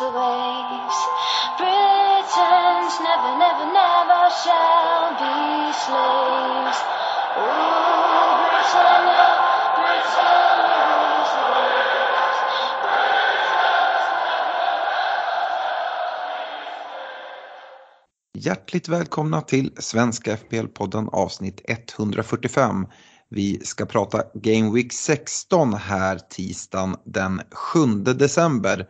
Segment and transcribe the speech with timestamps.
[0.00, 0.98] Rules the waves.
[1.58, 6.78] Britons never, never, never shall be slaves.
[7.36, 9.28] Ooh, Britannia,
[9.76, 12.38] Britannia rules the waves.
[18.34, 22.86] Hjärtligt välkomna till Svenska FPL-podden avsnitt 145.
[23.28, 28.86] Vi ska prata Game Week 16 här tisdagen den 7 december.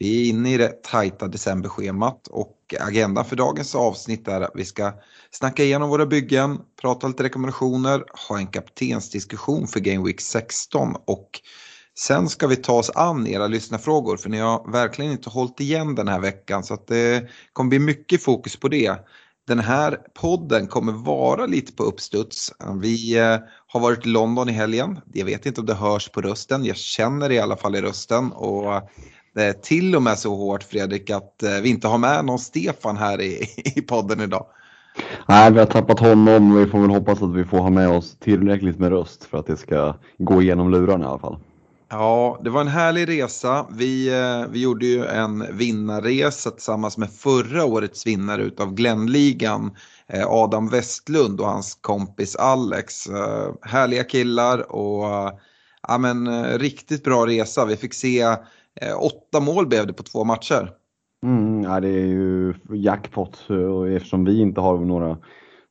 [0.00, 4.64] Vi är inne i det tajta decemberschemat och agendan för dagens avsnitt är att vi
[4.64, 4.92] ska
[5.30, 11.30] snacka igenom våra byggen, prata lite rekommendationer, ha en kaptensdiskussion för Game Week 16 och
[11.98, 15.94] sen ska vi ta oss an era lyssnarfrågor för ni har verkligen inte hållit igen
[15.94, 18.94] den här veckan så att det kommer bli mycket fokus på det.
[19.46, 22.52] Den här podden kommer vara lite på uppstuds.
[22.80, 25.00] Vi eh, har varit i London i helgen.
[25.12, 26.64] Jag vet inte om det hörs på rösten.
[26.64, 28.32] Jag känner det i alla fall i rösten.
[28.32, 28.90] Och
[29.62, 33.20] till och med så hårt Fredrik att eh, vi inte har med någon Stefan här
[33.20, 34.46] i, i podden idag.
[35.28, 36.54] Nej, vi har tappat honom.
[36.54, 39.46] Vi får väl hoppas att vi får ha med oss tillräckligt med röst för att
[39.46, 41.38] det ska gå igenom lurarna i alla fall.
[41.92, 43.66] Ja, det var en härlig resa.
[43.70, 49.76] Vi, eh, vi gjorde ju en vinnarresa tillsammans med förra årets vinnare utav Glenligan,
[50.08, 53.06] eh, Adam Westlund och hans kompis Alex.
[53.06, 55.32] Eh, Härliga killar och
[55.88, 57.64] ja, men, eh, riktigt bra resa.
[57.64, 58.36] Vi fick se eh,
[58.80, 60.72] Eh, åtta mål blev det på två matcher.
[61.26, 63.46] Mm, ja, det är ju jackpot
[63.96, 65.18] eftersom vi inte har några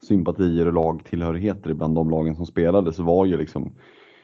[0.08, 3.74] sympatier och lagtillhörigheter bland de lagen som spelade så var ju liksom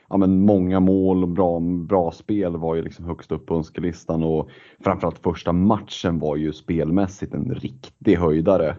[0.09, 4.23] ja, men många mål och bra, bra spel var ju liksom högst upp på önskelistan
[4.23, 4.49] och
[4.83, 8.75] framförallt första matchen var ju spelmässigt en riktig höjdare.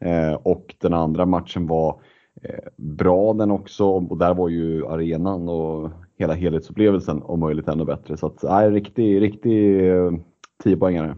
[0.00, 2.00] Eh, och den andra matchen var
[2.42, 5.90] eh, bra den också och där var ju arenan och
[6.22, 8.16] hela helhetsupplevelsen om möjligt ännu bättre.
[8.16, 10.10] Så att, nej, riktig, riktig eh,
[10.64, 11.16] 10-poängare.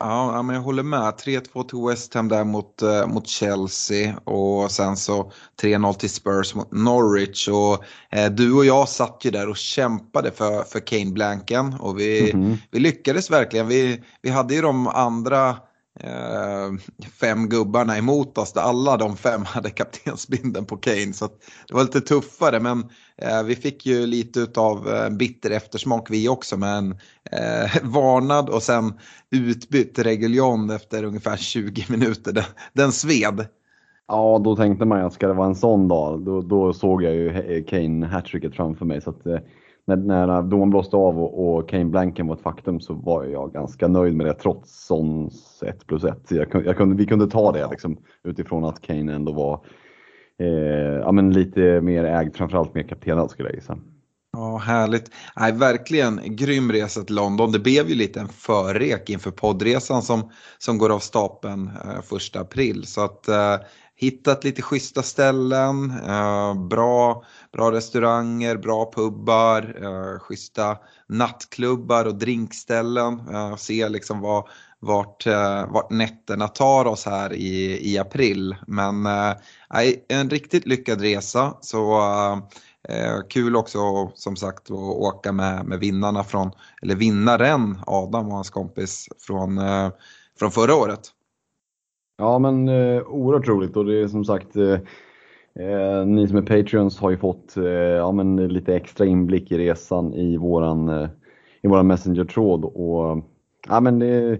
[0.00, 1.00] Ja, men jag håller med.
[1.14, 5.32] 3-2 till West Ham där mot, eh, mot Chelsea och sen så
[5.62, 7.48] 3-0 till Spurs mot Norwich.
[7.48, 7.84] Och,
[8.18, 12.30] eh, du och jag satt ju där och kämpade för, för Kane Blanken och vi,
[12.34, 12.56] Mhm.
[12.70, 13.68] vi lyckades verkligen.
[13.68, 15.56] Vi, vi hade ju de andra
[16.00, 16.72] Eh,
[17.20, 21.12] fem gubbarna emot oss där alla de fem hade kaptensbindeln på Kane.
[21.12, 21.32] Så att
[21.68, 22.78] det var lite tuffare men
[23.16, 26.92] eh, vi fick ju lite av eh, bitter eftersmak vi också med en
[27.32, 28.92] eh, varnad och sen
[29.30, 32.32] utbytt Reguljon efter ungefär 20 minuter.
[32.32, 33.46] Den, den sved.
[34.08, 37.02] Ja, då tänkte man ju att ska det vara en sån dag, då, då såg
[37.02, 39.00] jag ju Kane hattricket framför mig.
[39.00, 39.38] Så att, eh,
[39.88, 43.52] när, när domaren blåste av och, och Kane blanken var ett faktum så var jag
[43.52, 46.30] ganska nöjd med det trots Sons 1 plus 1.
[46.30, 49.64] Jag, jag kunde, vi kunde ta det liksom, utifrån att Kane ändå var
[50.38, 53.78] eh, ja, men lite mer ägd, framförallt mer kaptenad skulle jag gissa.
[54.32, 55.10] Ja, härligt.
[55.36, 57.52] Nej, verkligen grym resa till London.
[57.52, 62.40] Det blev ju lite en förrek inför poddresan som, som går av stapeln eh, första
[62.40, 62.86] april.
[62.86, 63.56] Så att eh,
[63.96, 70.76] hittat lite schyssta ställen, eh, bra, bra restauranger, bra pubbar, eh, schyssta
[71.06, 73.20] nattklubbar och drinkställen.
[73.32, 74.44] Eh, se liksom vad,
[74.78, 78.56] vart, eh, vart nätterna tar oss här i, i april.
[78.66, 79.34] Men eh,
[80.08, 81.56] en riktigt lyckad resa.
[81.60, 81.98] Så
[82.88, 86.50] eh, kul också som sagt att åka med, med vinnarna från,
[86.82, 89.90] eller vinnaren Adam och hans kompis från, eh,
[90.38, 91.12] från förra året.
[92.18, 94.78] Ja men eh, oerhört roligt och det är som sagt eh,
[95.54, 99.58] eh, ni som är Patreons har ju fått eh, ja, men lite extra inblick i
[99.58, 101.08] resan i våran, eh,
[101.62, 103.24] i våran Messenger-tråd och
[103.68, 104.38] ja, men det,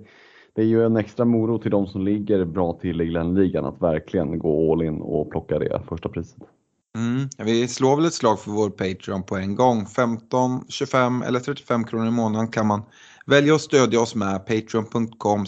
[0.55, 3.83] det är ju en extra morot till de som ligger bra till i Glenligan att
[3.83, 6.43] verkligen gå all in och plocka det första priset.
[6.97, 7.29] Mm.
[7.39, 9.87] Vi slår väl ett slag för vår Patreon på en gång.
[9.87, 12.83] 15, 25 eller 35 kronor i månaden kan man
[13.27, 14.47] välja att stödja oss med.
[14.47, 15.47] Patreon.com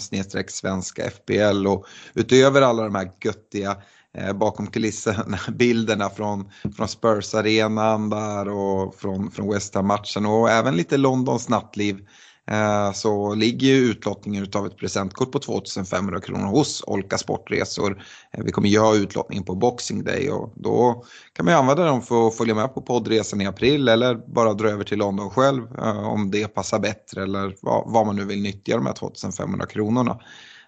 [0.49, 3.77] svenska FBL och utöver alla de här göttiga
[4.19, 10.97] Eh, bakom kulisserna-bilderna från, från Spurs-arenan där och från, från West Ham-matchen och även lite
[10.97, 12.07] Londons nattliv
[12.51, 18.03] eh, så ligger ju utlottningen av ett presentkort på 2500 kronor hos Olka Sportresor.
[18.33, 22.03] Eh, vi kommer göra utlottningen på Boxing Day och då kan man ju använda dem
[22.03, 25.63] för att följa med på poddresan i april eller bara dra över till London själv
[26.05, 27.55] om det passar bättre eller
[27.93, 30.21] vad man nu vill nyttja de här 2500 kronorna.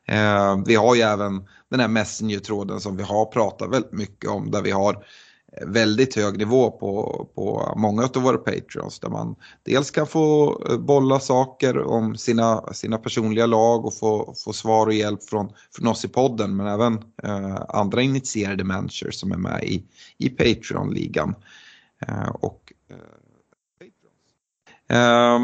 [0.09, 4.51] Eh, vi har ju även den här Messenger-tråden som vi har pratat väldigt mycket om
[4.51, 5.05] där vi har
[5.67, 10.79] väldigt hög nivå på, på många av våra patreons där man dels kan få eh,
[10.79, 15.89] bolla saker om sina, sina personliga lag och få, få svar och hjälp från, från
[15.89, 19.85] oss i podden men även eh, andra initierade managers som är med i,
[20.19, 21.35] i Patreon-ligan.
[22.07, 22.73] Eh, och,
[24.89, 25.37] eh,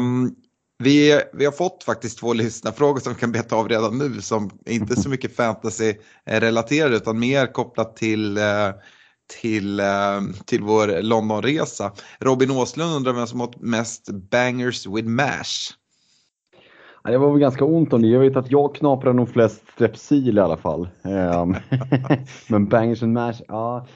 [0.83, 4.49] vi, vi har fått faktiskt två lyssnarfrågor som vi kan beta av redan nu som
[4.65, 8.71] inte så mycket fantasy-relaterade utan mer kopplat till eh,
[9.41, 11.91] till, eh, till vår Londonresa.
[12.19, 15.75] Robin Åslund undrar vem som åt mest bangers with mash.
[17.03, 18.07] Det var väl ganska ont om det.
[18.07, 20.89] Jag vet att jag knaprar nog flest strepsil i alla fall.
[21.03, 21.55] Ehm,
[22.49, 23.87] men bangers and mash, ja.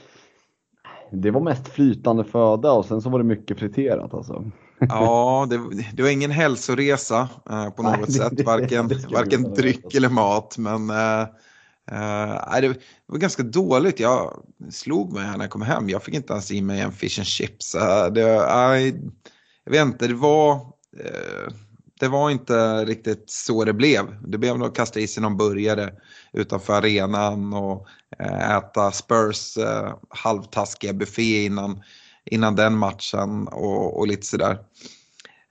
[1.12, 4.46] Det var mest flytande föda och sen så var det mycket friterat alltså.
[4.90, 5.60] Ja, det,
[5.94, 10.58] det var ingen hälsoresa eh, på något Nej, sätt, varken, varken dryck eller mat.
[10.58, 11.28] Men eh,
[11.92, 14.00] Uh, det var ganska dåligt.
[14.00, 15.90] Jag slog mig här när jag kom hem.
[15.90, 17.76] Jag fick inte ens i mig en fish and chips.
[17.76, 18.94] Uh, det, uh,
[19.64, 21.54] jag vet inte, det var, uh,
[22.00, 24.28] det var inte riktigt så det blev.
[24.28, 25.94] Det blev nog att kasta i sig någon burgare
[26.34, 27.88] utanför arenan och
[28.60, 29.58] äta Spurs
[30.10, 31.84] halvtaskiga buffé innan,
[32.26, 34.58] innan den matchen och, och lite sådär.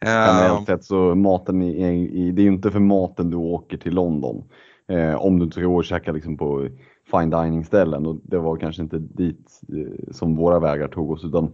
[0.04, 3.94] Generellt sett så maten i, i, det är ju inte för maten du åker till
[3.94, 4.44] London.
[4.88, 6.68] Eh, om du inte ska gå och käka liksom på
[7.10, 11.24] fine dining ställen och det var kanske inte dit eh, som våra vägar tog oss
[11.24, 11.52] utan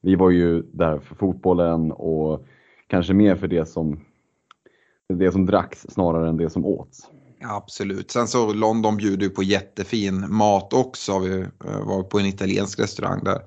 [0.00, 2.46] vi var ju där för fotbollen och
[2.86, 4.00] kanske mer för det som,
[5.08, 7.10] det som dracks snarare än det som åts.
[7.42, 8.10] Absolut.
[8.10, 11.18] Sen så London bjuder ju på jättefin mat också.
[11.18, 13.42] Vi eh, var på en italiensk restaurang där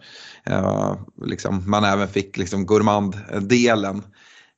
[0.50, 0.96] uh,
[1.26, 4.04] liksom, man även fick liksom gourmanddelen.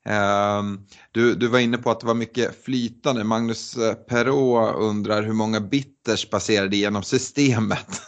[0.04, 0.80] Ehm,
[1.12, 3.24] du, du var inne på att det var mycket flytande.
[3.24, 8.02] Magnus eh, Perrault undrar hur många bitters passerade genom systemet.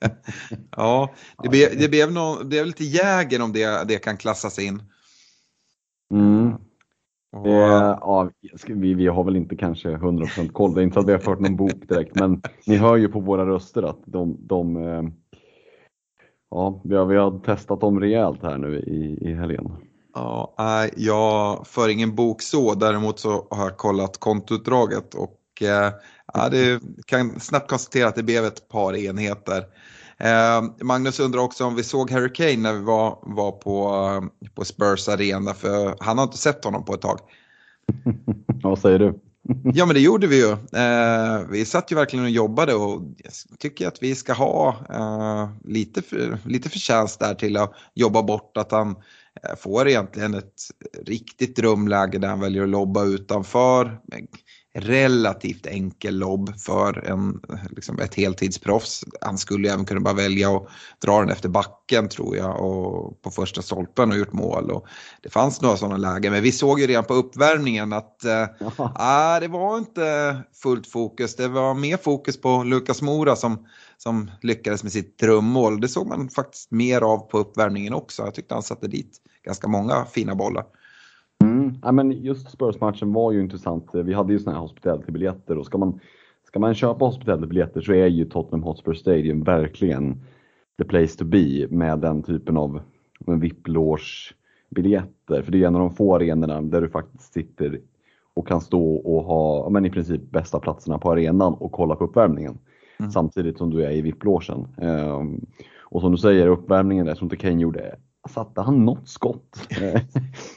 [0.76, 4.58] ja, det blev, det, blev någon, det blev lite jäger om det, det kan klassas
[4.58, 4.82] in.
[6.12, 6.52] Mm.
[7.34, 7.46] Och...
[7.46, 8.30] Eh, ja,
[8.66, 11.18] vi, vi har väl inte kanske 100% koll, det är inte så att vi har
[11.18, 15.02] fört någon bok direkt, men ni hör ju på våra röster att de, de eh,
[16.50, 19.72] ja, vi har, vi har testat dem rejält här nu i, i helgen.
[20.14, 20.54] Ja,
[20.96, 25.92] jag för ingen bok så, däremot så har jag kollat kontoutdraget och eh,
[26.34, 29.64] ja, det kan snabbt konstatera att det blev ett par enheter.
[30.24, 34.64] Eh, Magnus undrar också om vi såg Harry Kane när vi var, var på, på
[34.64, 37.18] Spurs arena, för han har inte sett honom på ett tag.
[38.62, 39.20] Vad säger du?
[39.74, 40.50] Ja men det gjorde vi ju.
[40.52, 45.48] Eh, vi satt ju verkligen och jobbade och jag tycker att vi ska ha eh,
[45.64, 48.96] lite, för, lite förtjänst där till att jobba bort att han
[49.42, 50.62] Eh, får egentligen ett
[51.06, 54.00] riktigt drömläge där han väljer att lobba utanför.
[54.76, 57.40] Relativt enkel lobb för en,
[57.70, 59.04] liksom ett heltidsproffs.
[59.20, 60.68] Han skulle även kunna bara välja att
[61.02, 64.70] dra den efter backen tror jag och på första stolpen och gjort mål.
[64.70, 64.86] Och
[65.22, 69.48] det fanns några sådana lägen men vi såg ju redan på uppvärmningen att äh, det
[69.48, 71.36] var inte fullt fokus.
[71.36, 73.66] Det var mer fokus på Lukas Mora som
[73.96, 75.80] som lyckades med sitt drömmål.
[75.80, 78.22] Det såg man faktiskt mer av på uppvärmningen också.
[78.22, 80.64] Jag tyckte han satte dit ganska många fina bollar.
[81.42, 81.74] Mm.
[81.82, 83.90] Ja, men just Spurs-matchen var ju intressant.
[83.92, 86.00] Vi hade ju sådana här hospitality-biljetter och ska man,
[86.46, 90.20] ska man köpa hospitality-biljetter så är ju Tottenham Hotspur Stadium verkligen
[90.78, 92.80] the place to be med den typen av
[93.26, 95.42] VIP-loge-biljetter.
[95.42, 97.80] För det är en av de få arenorna där du faktiskt sitter
[98.34, 102.04] och kan stå och ha men i princip bästa platserna på arenan och kolla på
[102.04, 102.58] uppvärmningen.
[102.98, 103.10] Mm.
[103.10, 104.66] Samtidigt som du är i VIP-logen.
[104.76, 105.46] Um,
[105.80, 107.96] och som du säger, uppvärmningen där, som inte Kane gjorde,
[108.28, 109.68] satte han något skott?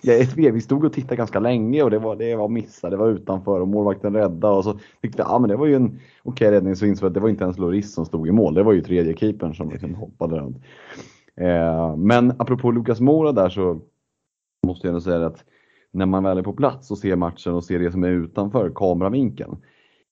[0.34, 3.60] vi stod och tittade ganska länge och det var, det var missar, det var utanför
[3.60, 6.52] och målvakten rädda och så tyckte vi, ja men det var ju en okej okay
[6.52, 8.74] räddning så insåg att det var inte ens Loris som stod i mål, det var
[8.74, 10.58] ju tredje keepern som liksom hoppade runt.
[11.36, 13.80] Eh, men apropå Lukas Mora där så
[14.68, 15.44] måste jag ändå säga att
[15.92, 18.72] när man väl är på plats och ser matchen och ser det som är utanför
[18.76, 19.58] kameravinkeln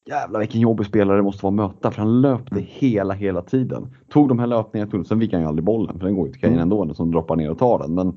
[0.06, 3.88] jävlar vilken jobbig spelare det måste vara att möta för han löpte hela, hela tiden.
[4.10, 6.42] Tog de här löpningarna, sen fick han ju aldrig bollen för den går ju till
[6.42, 6.72] Kane mm.
[6.72, 7.94] ändå som droppar ner och tar den.
[7.94, 8.08] Men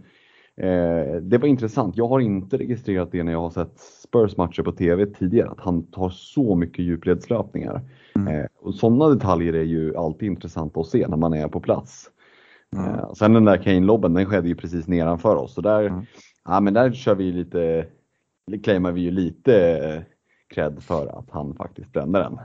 [0.57, 1.97] eh, det var intressant.
[1.97, 5.61] Jag har inte registrerat det när jag har sett Spurs matcher på TV tidigare, att
[5.61, 7.81] han tar så mycket djupledslöpningar.
[8.17, 8.35] Mm.
[8.35, 12.11] Eh, och sådana detaljer är ju alltid intressanta att se när man är på plats.
[12.77, 12.95] Mm.
[12.95, 15.55] Eh, sen den där Kane-lobben, den skedde ju precis nedanför oss.
[15.55, 16.05] Så där, mm.
[16.45, 17.87] ja, men där kör vi lite,
[18.63, 20.05] claimar vi ju lite
[20.55, 22.39] cred för att han faktiskt brände den.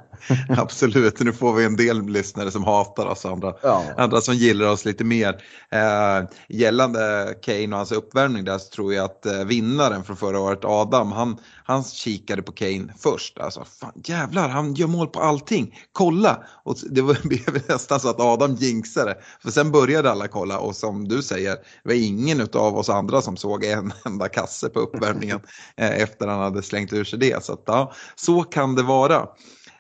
[0.60, 3.84] Absolut, nu får vi en del lyssnare som hatar oss och andra, ja.
[3.98, 5.42] andra som gillar oss lite mer.
[5.72, 10.40] Eh, gällande Kane och hans uppvärmning där så tror jag att eh, vinnaren från förra
[10.40, 13.40] året, Adam, han, han kikade på Kane först.
[13.40, 15.76] Alltså, fan, jävlar, han gör mål på allting.
[15.92, 16.44] Kolla!
[16.64, 19.18] Och det blev nästan så att Adam jinxade.
[19.42, 23.22] För sen började alla kolla och som du säger, det var ingen av oss andra
[23.22, 25.40] som såg en enda kasse på uppvärmningen
[25.78, 27.44] eh, efter han hade slängt ur sig det.
[27.44, 29.28] Så, att, ja, så kan det vara.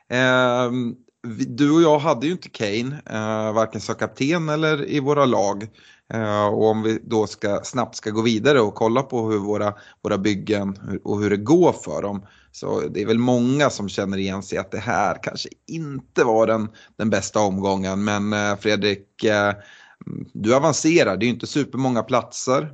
[0.09, 0.71] Eh,
[1.47, 5.67] du och jag hade ju inte Kane, eh, varken som kapten eller i våra lag.
[6.13, 9.74] Eh, och om vi då ska, snabbt ska gå vidare och kolla på hur våra,
[10.01, 12.25] våra byggen och hur det går för dem.
[12.51, 16.48] Så det är väl många som känner igen sig att det här kanske inte var
[16.48, 18.03] den, den bästa omgången.
[18.03, 19.53] Men eh, Fredrik, eh,
[20.34, 22.74] du avancerar, det är ju inte supermånga platser.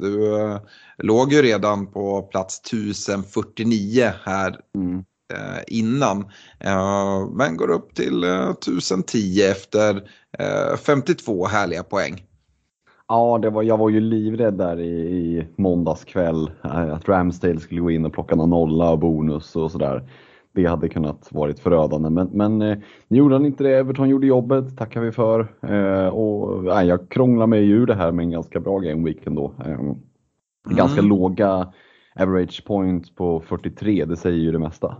[0.00, 0.58] Du
[0.98, 5.04] låg ju redan på plats 1049 här mm.
[5.66, 6.30] innan.
[7.32, 10.02] Men går upp till 1010 efter
[10.76, 12.22] 52 härliga poäng.
[13.08, 17.60] Ja, det var, jag var ju livrädd där i, i måndags kväll eh, att Ramsdale
[17.60, 20.08] skulle gå in och plocka någon nolla och bonus och sådär.
[20.52, 23.78] Det hade kunnat varit förödande, men, men eh, nu gjorde han inte det.
[23.78, 25.40] Everton gjorde jobbet, tackar vi för.
[25.62, 29.26] Eh, och, eh, jag krånglar mig ur det här med en ganska bra game week
[29.26, 29.54] ändå.
[29.64, 29.96] Eh, mm.
[30.70, 31.72] Ganska låga
[32.20, 34.96] average point på 43, det säger ju det mesta.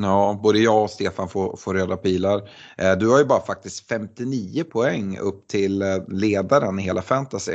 [0.00, 2.48] Ja, både jag och Stefan får, får röda pilar.
[2.78, 7.52] Eh, du har ju bara faktiskt 59 poäng upp till eh, ledaren i hela fantasy.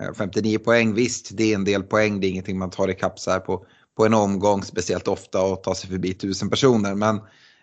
[0.00, 3.18] Eh, 59 poäng, visst det är en del poäng, det är ingenting man tar ikapp
[3.18, 3.66] så här på,
[3.96, 6.94] på en omgång speciellt ofta och tar sig förbi tusen personer.
[6.94, 7.20] Men,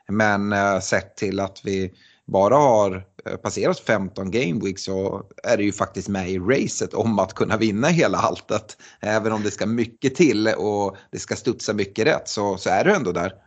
[0.07, 1.93] men eh, sett till att vi
[2.25, 3.03] bara har
[3.43, 7.57] passerat 15 game weeks så är det ju faktiskt med i racet om att kunna
[7.57, 8.77] vinna hela alltet.
[8.99, 12.83] Även om det ska mycket till och det ska studsa mycket rätt så, så är
[12.83, 13.46] du ändå där.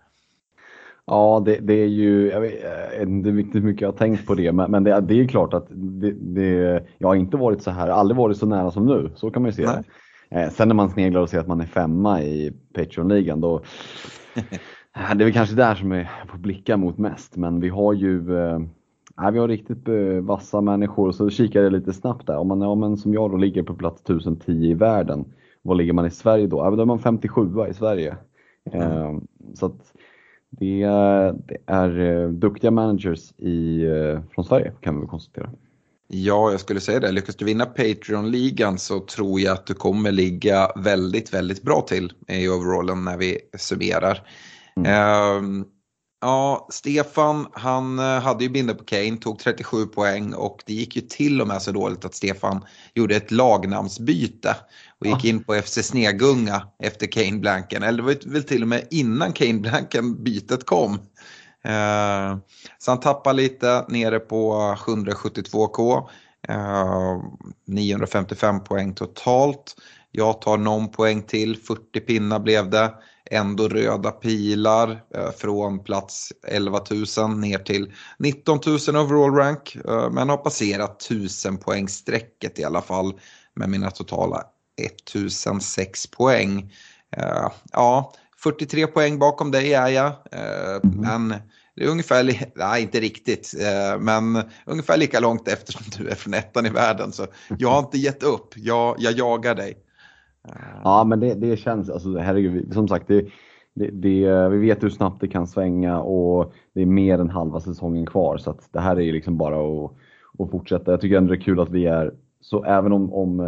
[1.11, 2.63] Ja, det, det, är ju, jag vet
[3.03, 5.67] inte riktigt mycket jag har tänkt på det, men, men det, det, är klart att
[5.71, 9.31] det, det, jag har inte varit så här, aldrig varit så nära som nu, så
[9.31, 9.85] kan man ju se det.
[10.41, 13.61] Eh, sen när man sneglar och ser att man är femma i Patreon-ligan, då
[14.95, 18.39] det är väl kanske där som jag får blicka mot mest, men vi har ju
[18.39, 18.59] eh,
[19.33, 22.37] vi har riktigt eh, vassa människor, så kikar jag lite snabbt där.
[22.37, 25.25] Om man, ja, men som jag då ligger på plats 1010 i världen,
[25.63, 26.59] vad ligger man i Sverige då?
[26.59, 28.17] Ja, då är man 57 i Sverige.
[28.73, 28.91] Mm.
[28.91, 29.21] Eh,
[29.55, 29.93] så att,
[30.51, 30.87] det,
[31.47, 35.51] det är eh, duktiga managers i, eh, från Sverige kan vi konstatera.
[36.13, 37.13] Ja, jag skulle säga det.
[37.13, 42.13] Lyckas du vinna Patreon-ligan så tror jag att du kommer ligga väldigt, väldigt bra till
[42.29, 44.23] i overallen när vi summerar.
[44.77, 44.91] Mm.
[44.91, 45.65] Uh,
[46.21, 50.97] ja, Stefan, han eh, hade ju binder på Kane, tog 37 poäng och det gick
[50.97, 52.65] ju till och med så dåligt att Stefan
[52.95, 54.57] gjorde ett lagnamnsbyte
[55.01, 57.83] och gick in på FC Snegunga efter Kane Blanken.
[57.83, 60.95] Eller det var väl till och med innan Kane Blanken bytet kom.
[61.65, 62.37] Eh,
[62.79, 64.53] så han tappar lite nere på
[64.87, 66.09] 172k.
[66.49, 67.23] Eh,
[67.67, 69.77] 955 poäng totalt.
[70.11, 72.95] Jag tar någon poäng till, 40 pinnar blev det.
[73.31, 76.81] Ändå röda pilar eh, från plats 11
[77.19, 79.77] 000 ner till 19 000 overall rank.
[79.89, 83.13] Eh, men har passerat 1000 poäng strecket i alla fall
[83.55, 84.45] med mina totala
[84.87, 86.73] 1006 poäng.
[87.19, 90.07] Uh, ja, 43 poäng bakom dig är jag.
[90.07, 91.01] Uh, mm.
[91.01, 91.35] Men
[91.77, 96.15] det är ungefär, nej inte riktigt, uh, men ungefär lika långt efter som du är
[96.15, 97.13] från ettan i världen.
[97.13, 97.27] Så
[97.59, 99.77] jag har inte gett upp, jag, jag jagar dig.
[100.85, 103.27] Ja men det, det känns, alltså herregud, som sagt det,
[103.75, 107.61] det, det, vi vet hur snabbt det kan svänga och det är mer än halva
[107.61, 109.93] säsongen kvar så det här är liksom bara att,
[110.39, 110.91] att fortsätta.
[110.91, 113.41] Jag tycker ändå det är kul att vi är, så även om, om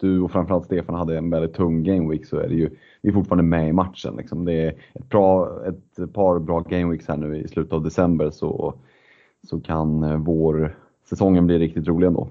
[0.00, 2.70] du och framförallt Stefan hade en väldigt tung gameweek så är det ju,
[3.02, 4.16] vi är fortfarande med i matchen.
[4.16, 4.44] Liksom.
[4.44, 8.74] Det är ett, bra, ett par bra gameweeks här nu i slutet av december så,
[9.48, 10.78] så kan eh, vår
[11.08, 12.28] säsongen bli riktigt rolig ändå.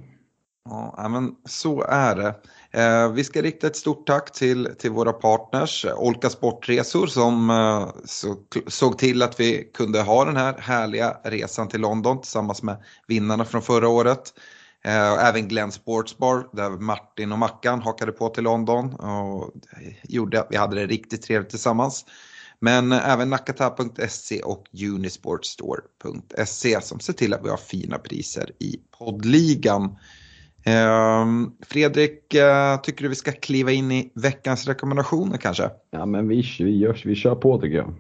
[0.69, 2.35] Ja, men så är det.
[2.71, 7.87] Eh, vi ska rikta ett stort tack till, till våra partners, Olka Sportresor som eh,
[8.05, 8.35] så,
[8.67, 13.45] såg till att vi kunde ha den här härliga resan till London tillsammans med vinnarna
[13.45, 14.33] från förra året.
[14.85, 19.51] Eh, även Glenn Sportsbar där Martin och Mackan hakade på till London och
[20.03, 22.05] gjorde att vi hade det riktigt trevligt tillsammans.
[22.59, 24.63] Men även nakata.se och
[24.95, 29.97] unisportstore.se som ser till att vi har fina priser i poddligan.
[30.65, 35.69] Ehm, Fredrik, eh, tycker du vi ska kliva in i veckans rekommendationer kanske?
[35.91, 37.93] Ja men vi, vi, gör, vi kör på tycker jag.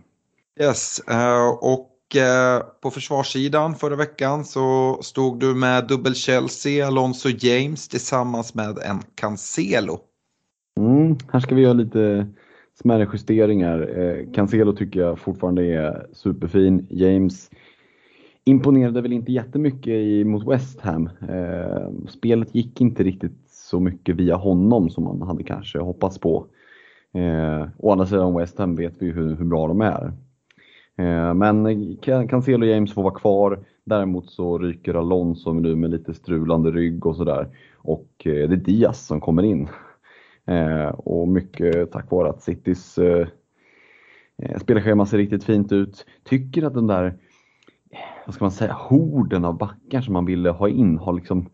[0.59, 6.87] Yes, eh, och eh, Eh, på försvarssidan förra veckan så stod du med dubbel Chelsea,
[6.87, 9.99] Alonso James tillsammans med en Cancelo.
[10.79, 12.27] Mm, här ska vi göra lite
[12.81, 13.99] smärre justeringar.
[13.99, 16.87] Eh, Cancelo tycker jag fortfarande är superfin.
[16.89, 17.49] James
[18.45, 21.09] imponerade väl inte jättemycket i, mot West Ham.
[21.29, 26.45] Eh, spelet gick inte riktigt så mycket via honom som man hade kanske hoppats på.
[27.13, 30.13] Eh, å andra sidan West Ham vet vi ju hur, hur bra de är.
[30.97, 33.59] Eh, men Cancelo och James får vara kvar.
[33.83, 37.47] Däremot så ryker Alonso nu med lite strulande rygg och sådär.
[37.75, 39.67] Och eh, det är Diaz som kommer in.
[40.45, 42.99] Eh, och mycket tack vare att Citys
[44.57, 46.05] spelschema ser riktigt fint ut.
[46.23, 47.13] Tycker att den där,
[48.25, 51.49] vad ska man säga, horden av backar som man ville ha in har liksom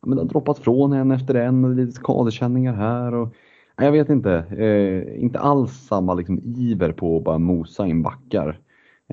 [0.00, 3.14] ja, men det har droppat från en efter en och lite skadekänningar här.
[3.14, 3.34] Och,
[3.76, 8.58] jag vet inte, eh, inte alls samma liksom, iver på att bara mosa in backar.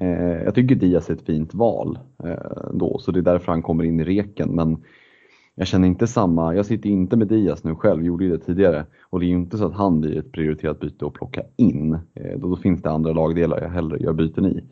[0.02, 3.62] Eh, jag tycker Diaz är ett fint val eh, då, så det är därför han
[3.62, 4.56] kommer in i reken.
[4.56, 4.78] Men
[5.56, 8.86] jag känner inte samma, jag sitter inte med Diaz nu själv, gjorde det tidigare.
[9.10, 11.94] Och det är ju inte så att han blir ett prioriterat byte att plocka in.
[11.94, 14.64] Eh, då, då finns det andra lagdelar jag hellre gör byten i.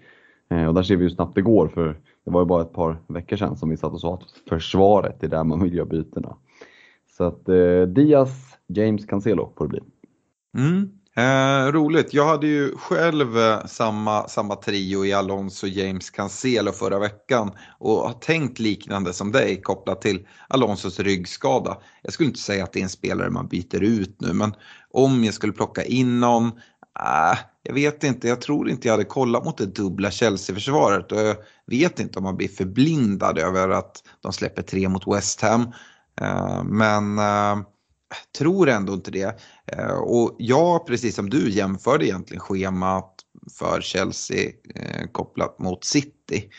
[0.49, 1.87] Eh, och där ser vi hur snabbt det går, för
[2.25, 5.23] det var ju bara ett par veckor sedan som vi satt och sa att försvaret
[5.23, 6.35] är där man vill göra bytena.
[7.17, 9.79] Så att eh, Diaz, James Cancelo får det bli.
[10.57, 10.89] Mm.
[11.17, 16.99] Eh, roligt, jag hade ju själv eh, samma, samma trio i Alonso, James, Cancelo förra
[16.99, 21.77] veckan och har tänkt liknande som dig kopplat till Alonsos ryggskada.
[22.01, 24.53] Jag skulle inte säga att det är en spelare man byter ut nu men
[24.91, 26.47] om jag skulle plocka in någon,
[26.99, 31.19] eh, jag vet inte, jag tror inte jag hade kollat mot det dubbla Chelsea-försvaret och
[31.19, 35.61] jag vet inte om man blir förblindad över att de släpper tre mot West Ham.
[36.21, 37.57] Eh, men eh,
[38.37, 39.39] tror ändå inte det.
[39.65, 43.13] Eh, och jag, precis som du, jämförde egentligen schemat
[43.59, 46.49] för Chelsea eh, kopplat mot City.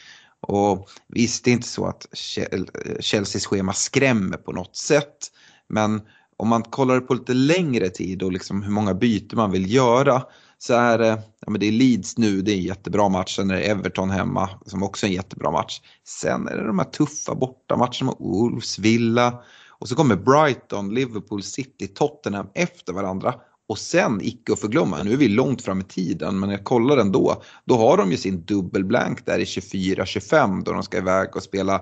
[0.41, 2.07] Och visst, det är inte så att
[2.37, 2.61] eh,
[3.01, 5.33] Chelseas schema skrämmer på något sätt.
[5.69, 6.01] Men
[6.37, 10.23] om man kollar på lite längre tid och liksom hur många byten man vill göra
[10.59, 13.37] så är det, ja men det är Leeds nu, det är en jättebra match.
[13.37, 15.81] Sen är det Everton hemma som också är en jättebra match.
[16.05, 19.43] Sen är det de här tuffa bortamatcherna mot Wolves, Villa,
[19.79, 23.35] och så kommer Brighton, Liverpool, City, Tottenham efter varandra.
[23.69, 26.97] Och sen, icke att förglömma, nu är vi långt fram i tiden, men jag kollar
[26.97, 27.43] ändå.
[27.65, 31.75] Då har de ju sin dubbelblank där i 24-25 då de ska iväg och spela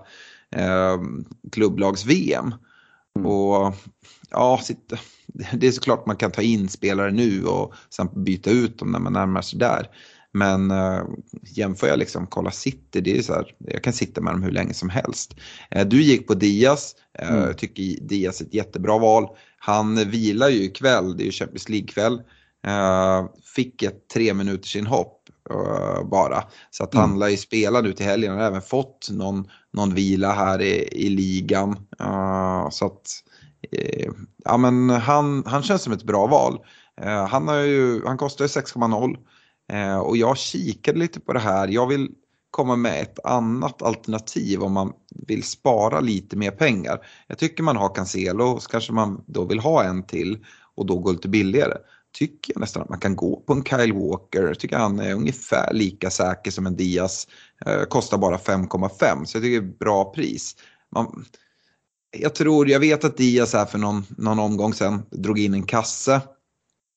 [0.56, 1.00] eh,
[1.52, 2.54] klubblags-VM.
[3.16, 3.26] Mm.
[3.26, 3.74] Och
[4.30, 4.60] ja,
[5.52, 8.98] det är såklart man kan ta in spelare nu och sen byta ut dem när
[8.98, 9.90] man närmar sig där.
[10.36, 11.02] Men uh,
[11.42, 14.50] jämför jag liksom kolla City, det är så här, jag kan sitta med dem hur
[14.50, 15.36] länge som helst.
[15.76, 17.54] Uh, du gick på Diaz, uh, mm.
[17.54, 19.28] tycker Diaz är ett jättebra val.
[19.58, 22.22] Han vilar ju ikväll, det är ju Champions League-kväll.
[22.66, 25.22] Uh, fick ett tre minuters inhopp
[26.10, 26.44] bara.
[26.70, 27.18] Så att han mm.
[27.18, 28.30] lär ju spela nu till helgen.
[28.30, 31.76] Han har även fått någon, någon vila här i, i ligan.
[32.70, 33.22] så att,
[34.44, 36.58] ja men han, han känns som ett bra val.
[37.28, 39.16] han, har ju, han kostar ju 6,0.
[39.72, 41.68] Eh, och jag kikade lite på det här.
[41.68, 42.10] Jag vill
[42.50, 44.92] komma med ett annat alternativ om man
[45.26, 47.06] vill spara lite mer pengar.
[47.26, 50.98] Jag tycker man har Cancelo, så kanske man då vill ha en till och då
[50.98, 51.74] gå lite billigare.
[52.18, 54.42] Tycker jag nästan att man kan gå på en Kyle Walker.
[54.42, 57.28] Jag tycker han är ungefär lika säker som en Diaz.
[57.66, 60.56] Eh, kostar bara 5,5 så jag tycker det är bra pris.
[60.92, 61.24] Man,
[62.18, 65.66] jag tror, jag vet att Diaz här för någon, någon omgång sedan drog in en
[65.66, 66.20] kasse.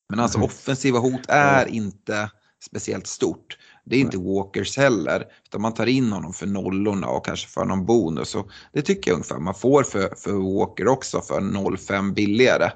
[0.10, 0.46] Men alltså mm.
[0.46, 2.30] offensiva hot är inte
[2.60, 3.58] speciellt stort.
[3.86, 7.66] Det är inte Walkers heller, utan man tar in honom för nollorna och kanske för
[7.66, 8.36] någon bonus.
[8.36, 12.72] Och det tycker jag ungefär man får för, för Walker också för 0,5 billigare.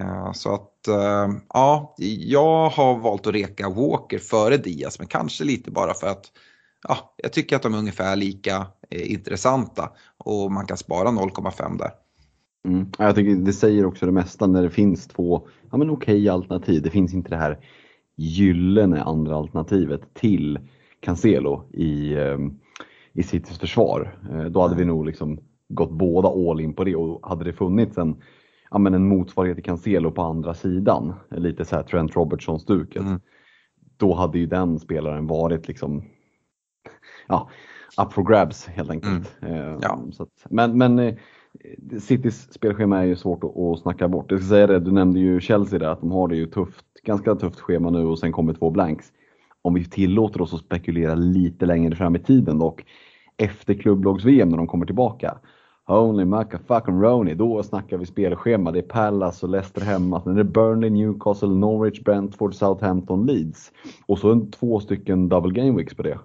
[0.00, 5.44] Uh, så att uh, ja, jag har valt att reka Walker före Diaz, men kanske
[5.44, 6.24] lite bara för att
[6.88, 11.78] ja, jag tycker att de är ungefär lika eh, intressanta och man kan spara 0,5
[11.78, 11.90] där.
[12.68, 12.90] Mm.
[12.98, 16.82] Jag tycker det säger också det mesta när det finns två ja, men okej alternativ.
[16.82, 17.58] Det finns inte det här
[18.16, 20.58] gyllene andra alternativet till
[21.00, 22.58] Cancelo i, ehm,
[23.12, 24.18] i Citys försvar.
[24.30, 27.52] Eh, då hade vi nog liksom gått båda all in på det och hade det
[27.52, 28.16] funnits en,
[28.70, 33.20] ja, men en motsvarighet till Cancelo på andra sidan, lite så här Trent Robertson-stuket, mm.
[33.96, 36.04] då hade ju den spelaren varit liksom
[37.28, 37.50] ja,
[38.02, 39.36] up for grabs helt enkelt.
[39.40, 39.54] Mm.
[39.54, 40.00] Eh, ja.
[40.18, 41.14] Att, men men eh,
[42.00, 44.30] Citys spelschema är ju svårt att, snacka bort.
[44.30, 46.86] Jag ska säga det, du nämnde ju Chelsea där, att de har det ju tufft
[47.02, 49.12] ganska tufft schema nu och sen kommer två blanks.
[49.62, 52.84] om vi tillåter oss att spekulera lite längre fram i tiden dock,
[53.36, 55.38] efter klubblags-VM när de kommer tillbaka.
[55.86, 56.26] Holy
[56.68, 58.72] fucking Rony, då snackar vi spelschema.
[58.72, 60.20] Det är Palace och Leicester hemma.
[60.20, 63.72] Sen är det Burnley, Newcastle, Norwich, Brentford, Southampton, Leeds.
[64.06, 66.18] Och så en, två stycken double game weeks på det.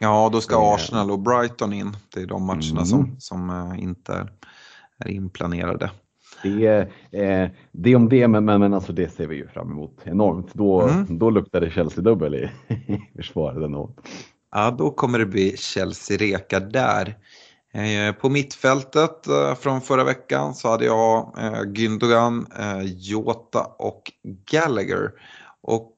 [0.00, 1.96] Ja, då ska Arsenal och Brighton in.
[2.14, 2.84] Det är de matcherna mm.
[2.84, 4.28] som, som uh, inte är
[5.06, 5.90] inplanerade.
[6.42, 10.54] Det, eh, det om det, men, men, alltså det ser vi ju fram emot enormt.
[10.54, 11.18] Då, mm.
[11.18, 13.90] då luktar det Chelsea-dubbel i, i försvaret ändå.
[14.52, 17.16] Ja, då kommer det bli Chelsea-reka där.
[17.72, 22.46] Eh, på mittfältet eh, från förra veckan så hade jag eh, Gündogan,
[22.84, 24.02] Jota och
[24.50, 25.10] Gallagher.
[25.62, 25.94] Och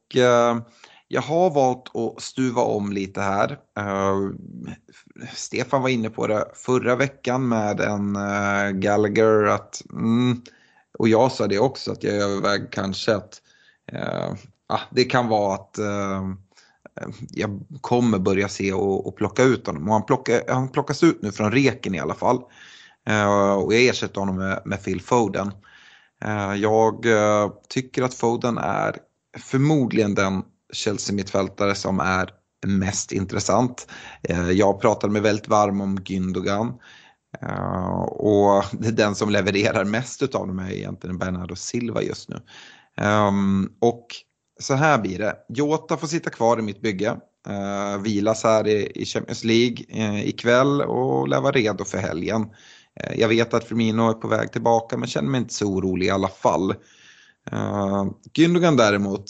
[1.09, 3.59] jag har valt att stuva om lite här.
[5.35, 10.43] Stefan var inne på det förra veckan med en eh, Gallagher att, mm,
[10.99, 13.43] och jag sa det också att jag överväger kanske att
[13.93, 14.33] eh,
[14.67, 16.23] ah, det kan vara att eh,
[17.31, 19.89] jag kommer börja se och, och plocka ut honom.
[19.89, 22.37] Och han, plocka, han plockas ut nu från reken i alla fall.
[23.09, 25.53] Uh, och jag ersätter honom med, med Phil Foden.
[26.25, 28.97] Uh, jag uh, tycker att Foden är
[29.39, 32.31] förmodligen den Chelsea-mittfältare som är
[32.67, 33.87] mest intressant.
[34.23, 36.79] Eh, jag pratade mig väldigt varm om Gündogan.
[37.43, 42.41] Eh, och den som levererar mest av dem är egentligen Bernardo Silva just nu.
[42.97, 44.07] Ehm, och
[44.61, 45.37] så här blir det.
[45.49, 47.17] Jota får sitta kvar i mitt bygge.
[47.49, 52.43] Uh, vilas här i, i Champions League uh, ikväll och lär vara redo för helgen.
[52.43, 56.07] Uh, jag vet att Firmino är på väg tillbaka men känner mig inte så orolig
[56.07, 56.71] i alla fall.
[57.53, 59.25] Uh, Gündogan däremot,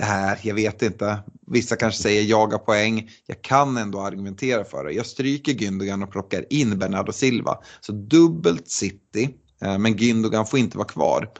[0.00, 1.18] det här, jag vet inte.
[1.46, 3.10] Vissa kanske säger jaga poäng.
[3.26, 4.92] Jag kan ändå argumentera för det.
[4.92, 7.58] Jag stryker Gündogan och plockar in Bernardo Silva.
[7.80, 9.28] Så dubbelt City,
[9.62, 11.30] eh, men Gündogan får inte vara kvar.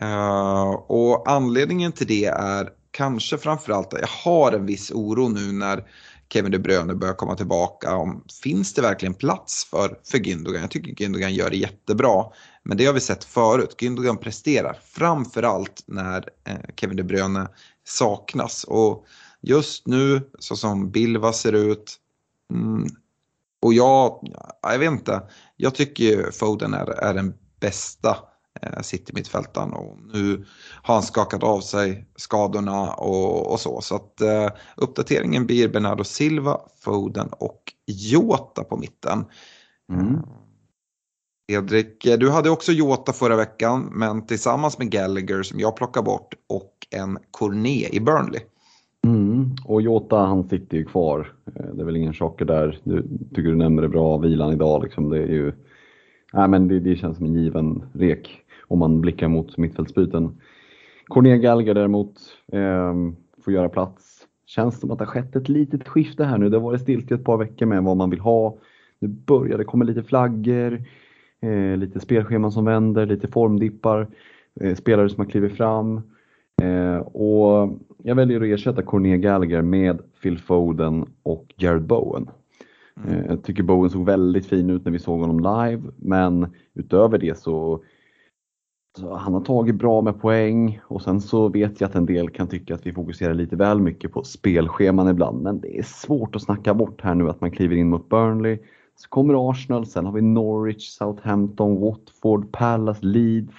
[0.00, 5.52] Eh, och anledningen till det är kanske framförallt att jag har en viss oro nu
[5.52, 5.84] när
[6.32, 7.96] Kevin De Bruyne börjar komma tillbaka.
[7.96, 10.60] Om, finns det verkligen plats för, för Gündogan?
[10.60, 12.24] Jag tycker Gündogan gör det jättebra.
[12.62, 13.74] Men det har vi sett förut.
[13.78, 17.48] Gündogan presterar framförallt när eh, Kevin De Bruyne
[17.84, 18.64] saknas.
[18.64, 19.06] Och
[19.40, 21.96] just nu, så som Bilva ser ut,
[22.50, 22.86] mm,
[23.62, 24.28] och jag,
[24.62, 25.22] jag vet inte,
[25.56, 28.16] jag tycker Foden är, är den bästa
[28.62, 30.44] Eh, City-mittfältaren och nu
[30.82, 33.80] har han skakat av sig skadorna och, och så.
[33.80, 39.24] Så att uh, uppdateringen blir Bernardo Silva, Foden och Jota på mitten.
[39.92, 40.20] Mm.
[41.48, 46.02] Fredrik, eh, du hade också Jota förra veckan men tillsammans med Gallagher som jag plockar
[46.02, 48.40] bort och en Corné i Burnley.
[49.06, 49.50] Mm.
[49.64, 51.32] Och Jota han sitter ju kvar.
[51.54, 52.80] Eh, det är väl ingen chocker där.
[52.84, 55.08] Du tycker du nämner det bra, vilan idag liksom.
[55.10, 55.52] Det är ju
[56.34, 60.40] Nej, men det, det känns som en given rek om man blickar mot mittfältsbyten.
[61.06, 62.14] Corné Gallagher däremot
[62.52, 62.94] eh,
[63.44, 64.26] får göra plats.
[64.46, 66.48] Känns som att det har skett ett litet skifte här nu.
[66.48, 68.56] Det har varit stilt i ett par veckor med vad man vill ha.
[68.98, 70.84] Nu börjar det komma lite flaggor,
[71.46, 74.06] eh, lite spelscheman som vänder, lite formdippar,
[74.60, 76.00] eh, spelare som har klivit fram.
[76.62, 82.30] Eh, och jag väljer att ersätta Corné Gallagher med Phil Foden och Jared Bowen.
[82.96, 83.14] Mm.
[83.14, 87.18] Eh, jag tycker Bowen såg väldigt fin ut när vi såg honom live, men utöver
[87.18, 87.80] det så
[89.02, 92.48] han har tagit bra med poäng och sen så vet jag att en del kan
[92.48, 95.42] tycka att vi fokuserar lite väl mycket på spelscheman ibland.
[95.42, 98.58] Men det är svårt att snacka bort här nu att man kliver in mot Burnley.
[98.96, 103.54] Så kommer Arsenal, sen har vi Norwich, Southampton, Watford, Palace, Leeds.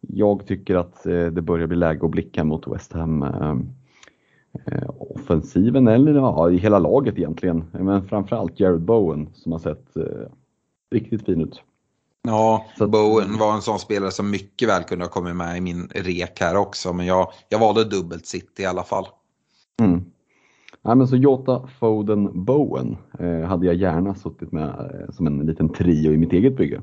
[0.00, 3.56] Jag tycker att eh, det börjar bli läge att blicka mot West Ham eh,
[4.66, 7.64] eh, offensiven eller ja, i hela laget egentligen.
[7.72, 9.86] Men framförallt Jared Bowen som har sett
[10.90, 11.62] riktigt fin ut.
[12.22, 15.60] Ja, så Bowen var en sån spelare som mycket väl kunde ha kommit med i
[15.60, 16.92] min rek här också.
[16.92, 19.06] Men jag, jag valde dubbelt City i alla fall.
[19.80, 20.04] Mm.
[20.82, 25.38] Ja, men så Jota, Foden, Bowen eh, hade jag gärna suttit med eh, som en
[25.38, 26.82] liten trio i mitt eget bygge.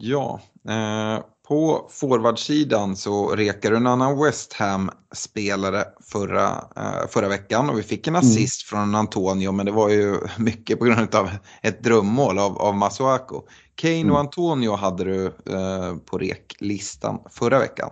[0.00, 7.78] Ja, eh, på forwardsidan så rekade en annan West Ham-spelare förra, uh, förra veckan och
[7.78, 8.82] vi fick en assist mm.
[8.82, 11.30] från Antonio men det var ju mycket på grund av
[11.62, 13.42] ett drömmål av, av Masuako.
[13.74, 14.12] Kane mm.
[14.12, 17.90] och Antonio hade du uh, på reklistan förra veckan.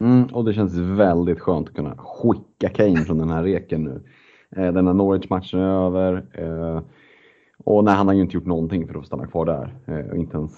[0.00, 4.02] Mm, och det känns väldigt skönt att kunna skicka Kane från den här reken nu.
[4.56, 6.82] Eh, den här Norwich-matchen är över eh,
[7.64, 9.74] och nej, han har ju inte gjort någonting för att stanna kvar där.
[9.86, 10.52] Eh, inte ens,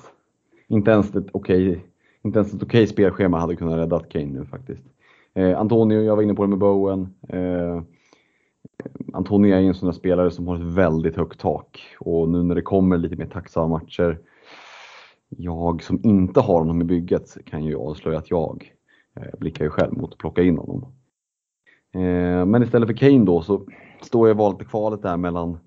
[0.69, 1.81] inte ens ett okej okay
[2.27, 4.85] inte ens ett okej okay spelschema hade kunnat rädda Kane nu faktiskt.
[5.35, 7.15] Eh, Antonio, jag var inne på det med Bowen.
[7.29, 7.83] Eh,
[9.13, 12.55] Antonio är en sån där spelare som har ett väldigt högt tak och nu när
[12.55, 14.19] det kommer lite mer tacksamma matcher.
[15.29, 18.73] Jag som inte har honom i bygget kan ju avslöja att jag
[19.39, 20.93] blickar ju själv mot att plocka in honom.
[22.47, 23.67] Men istället för Kane då så
[24.01, 25.59] står jag i valet och kvalet där mellan,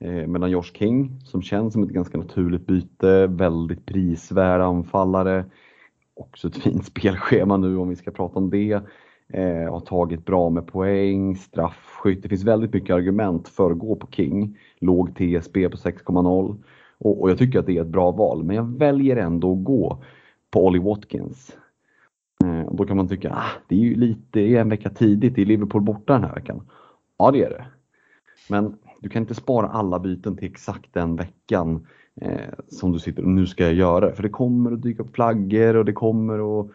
[0.00, 5.44] eh, mellan Josh King som känns som ett ganska naturligt byte, väldigt prisvärd anfallare.
[6.14, 8.82] Också ett fint spelschema nu om vi ska prata om det.
[9.32, 12.22] Eh, har tagit bra med poäng, straffskytt.
[12.22, 14.58] Det finns väldigt mycket argument för att gå på King.
[14.78, 16.62] Låg TSB på 6,0
[16.98, 18.44] och, och jag tycker att det är ett bra val.
[18.44, 20.02] Men jag väljer ändå att gå
[20.50, 21.56] på Ollie Watkins.
[22.44, 25.82] Eh, då kan man tycka, ah, det är ju lite, en vecka tidigt, i Liverpool
[25.82, 26.62] borta den här veckan.
[27.20, 27.64] Ja, det är det.
[28.48, 31.86] Men du kan inte spara alla byten till exakt den veckan
[32.20, 35.14] eh, som du sitter och nu ska jag göra För det kommer att dyka upp
[35.14, 36.70] flaggor och det kommer att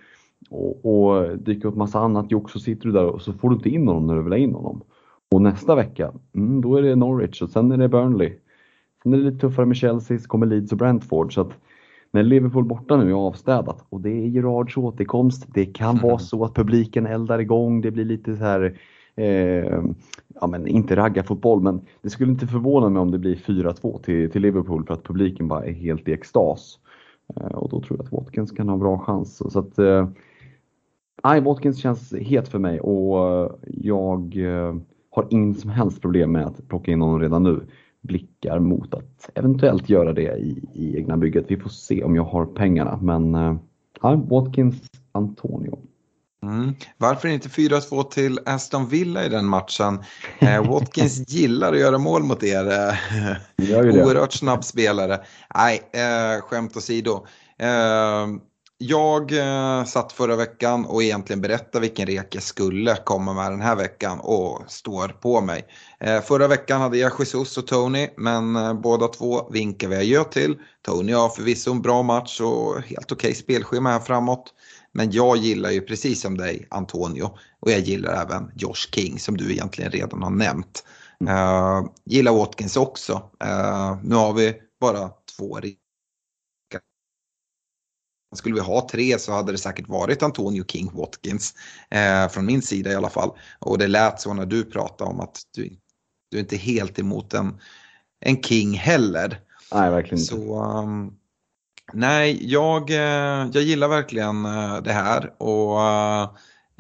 [0.50, 3.56] och, och dyka upp massa annat jox så sitter du där och så får du
[3.56, 4.82] inte in honom när du vill ha in honom.
[5.32, 8.34] Och nästa vecka, mm, då är det Norwich och sen är det Burnley.
[9.04, 11.34] Sen är det lite tuffare med Chelsea, så kommer Leeds och Brentford.
[11.34, 11.52] Så att
[12.12, 16.04] när Liverpool borta nu är avstädat och det är Gerards återkomst, det kan mm.
[16.04, 18.80] vara så att publiken eldar igång, det blir lite så här
[19.16, 19.84] eh,
[20.42, 24.32] ja men inte raggarfotboll, men det skulle inte förvåna mig om det blir 4-2 till,
[24.32, 26.80] till Liverpool för att publiken bara är helt i extas.
[27.36, 29.52] Eh, och då tror jag att Watkins kan ha bra chans.
[29.54, 30.10] Så att, eh,
[31.24, 34.76] nej, Watkins känns het för mig och eh, jag eh,
[35.10, 37.62] har ingen som helst problem med att plocka in honom redan nu.
[38.02, 41.46] Blickar mot att eventuellt göra det i, i egna bygget.
[41.48, 43.56] Vi får se om jag har pengarna, men eh,
[44.02, 45.78] ja, Watkins, Antonio.
[46.46, 46.76] Mm.
[46.98, 50.04] Varför inte 4-2 till Aston Villa i den matchen?
[50.40, 52.68] Eh, Watkins gillar att göra mål mot er.
[52.68, 55.20] Eh, oerhört snabb spelare.
[55.56, 57.26] Nej, eh, skämt åsido.
[57.60, 58.28] Eh,
[58.78, 63.62] jag eh, satt förra veckan och egentligen berättade vilken rek jag skulle komma med den
[63.62, 65.66] här veckan och står på mig.
[66.00, 70.24] Eh, förra veckan hade jag Jesus och Tony men eh, båda två vinkar vi adjö
[70.24, 70.58] till.
[70.86, 74.54] Tony har förvisso en bra match och helt okej okay spelschema här framåt.
[74.96, 79.38] Men jag gillar ju precis som dig Antonio och jag gillar även Josh King som
[79.38, 80.84] du egentligen redan har nämnt.
[81.22, 83.14] Uh, gillar Watkins också.
[83.14, 85.60] Uh, nu har vi bara två
[88.38, 91.54] skulle vi ha tre så hade det säkert varit Antonio King Watkins.
[91.90, 93.32] Eh, från min sida i alla fall.
[93.60, 95.78] Och det lät så när du pratade om att du,
[96.32, 97.60] du är inte helt emot en,
[98.20, 99.40] en King heller.
[99.74, 100.34] Nej, verkligen inte.
[100.34, 101.18] Så, um,
[101.94, 105.34] nej, jag, eh, jag gillar verkligen eh, det här.
[105.38, 105.82] Och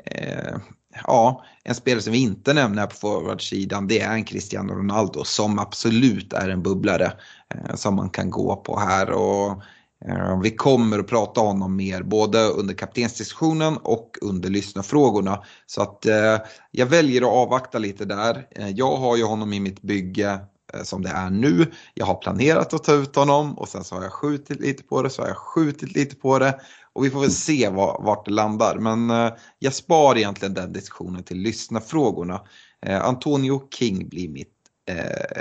[0.05, 0.57] eh,
[1.03, 5.23] ja, en spelare som vi inte nämner här på forwardsidan det är en Cristiano Ronaldo
[5.23, 7.13] som absolut är en bubblare
[7.55, 9.09] eh, som man kan gå på här.
[9.09, 9.63] Och
[10.07, 15.43] Eh, vi kommer att prata om honom mer både under kaptensdiskussionen och under lyssnarfrågorna.
[15.65, 16.37] Så att eh,
[16.71, 18.47] jag väljer att avvakta lite där.
[18.51, 20.39] Eh, jag har ju honom i mitt bygge
[20.75, 21.71] Eh, som det är nu.
[21.93, 25.01] Jag har planerat att ta ut honom och sen så har jag skjutit lite på
[25.01, 26.59] det, så har jag skjutit lite på det.
[26.93, 28.75] Och vi får väl se vart det landar.
[28.75, 32.41] Men eh, jag spar egentligen den diskussionen till lyssnarfrågorna.
[32.85, 34.51] Eh, Antonio King blir mitt,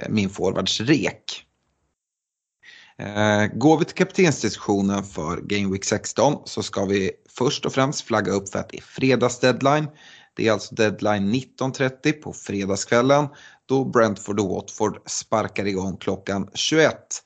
[0.08, 1.44] min forwardsrek.
[2.98, 8.00] Eh, går vi till kaptensdiskussionen för Game Week 16 så ska vi först och främst
[8.00, 9.88] flagga upp för att det är fredagsdeadline.
[10.36, 13.28] Det är alltså deadline 19.30 på fredagskvällen
[13.66, 17.22] då Brentford och Watford sparkar igång klockan 21.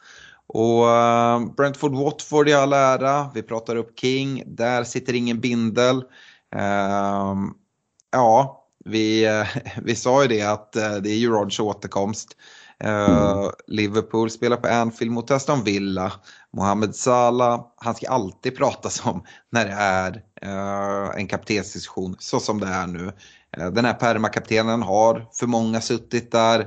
[0.46, 5.96] Och eh, uh, Brentford-Watford i all ära, vi pratar upp King, där sitter ingen bindel.
[6.56, 7.34] Uh,
[8.12, 9.46] ja, vi, uh,
[9.82, 12.36] vi sa ju det att uh, det är ju Rodgers återkomst.
[12.80, 13.50] Mm.
[13.66, 16.12] Liverpool spelar på Anfield mot Aston Villa.
[16.52, 22.60] Mohamed Salah, han ska alltid pratas om när det är uh, en kaptensdiskussion så som
[22.60, 23.12] det är nu.
[23.56, 26.60] Eh, den här permakaptenen har för många suttit där.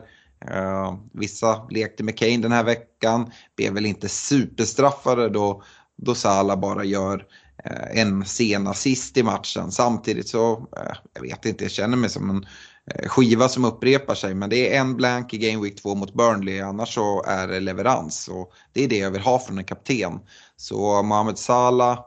[0.52, 5.64] Eh, vissa lekte med Kane den här veckan, blev väl inte superstraffade då,
[5.98, 7.26] då Salah bara gör
[7.64, 9.72] eh, en sen assist i matchen.
[9.72, 10.68] Samtidigt så,
[11.14, 12.46] jag vet inte, jag känner mig som en
[13.08, 14.34] skiva som upprepar sig.
[14.34, 17.60] Men det är en blank i Game Week 2 mot Burnley, annars så är det
[17.60, 18.28] leverans.
[18.28, 20.20] Och det är det jag vill ha från en kapten.
[20.56, 22.00] Så Mohamed Salah,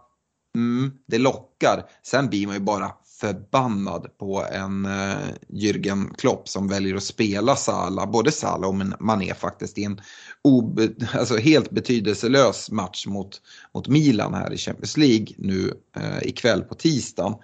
[0.57, 1.85] mm, det lockar.
[2.03, 5.17] Sen blir man ju bara förbannad på en eh,
[5.49, 10.01] Jürgen Klopp som väljer att spela Salah, både Salah och Mané faktiskt i en
[10.43, 13.41] obe, alltså helt betydelselös match mot,
[13.75, 17.35] mot Milan här i Champions League nu eh, ikväll på tisdagen.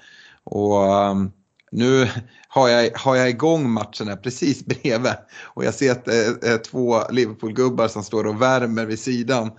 [0.44, 1.32] Och um,
[1.72, 2.08] nu
[2.48, 6.58] har jag, har jag igång matchen här precis bredvid och jag ser att det är
[6.58, 9.50] två Liverpool-gubbar som står och värmer vid sidan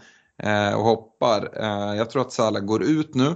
[0.43, 1.49] eh, och hoppar.
[1.59, 3.35] Eh, jag tror att Salah går ut nu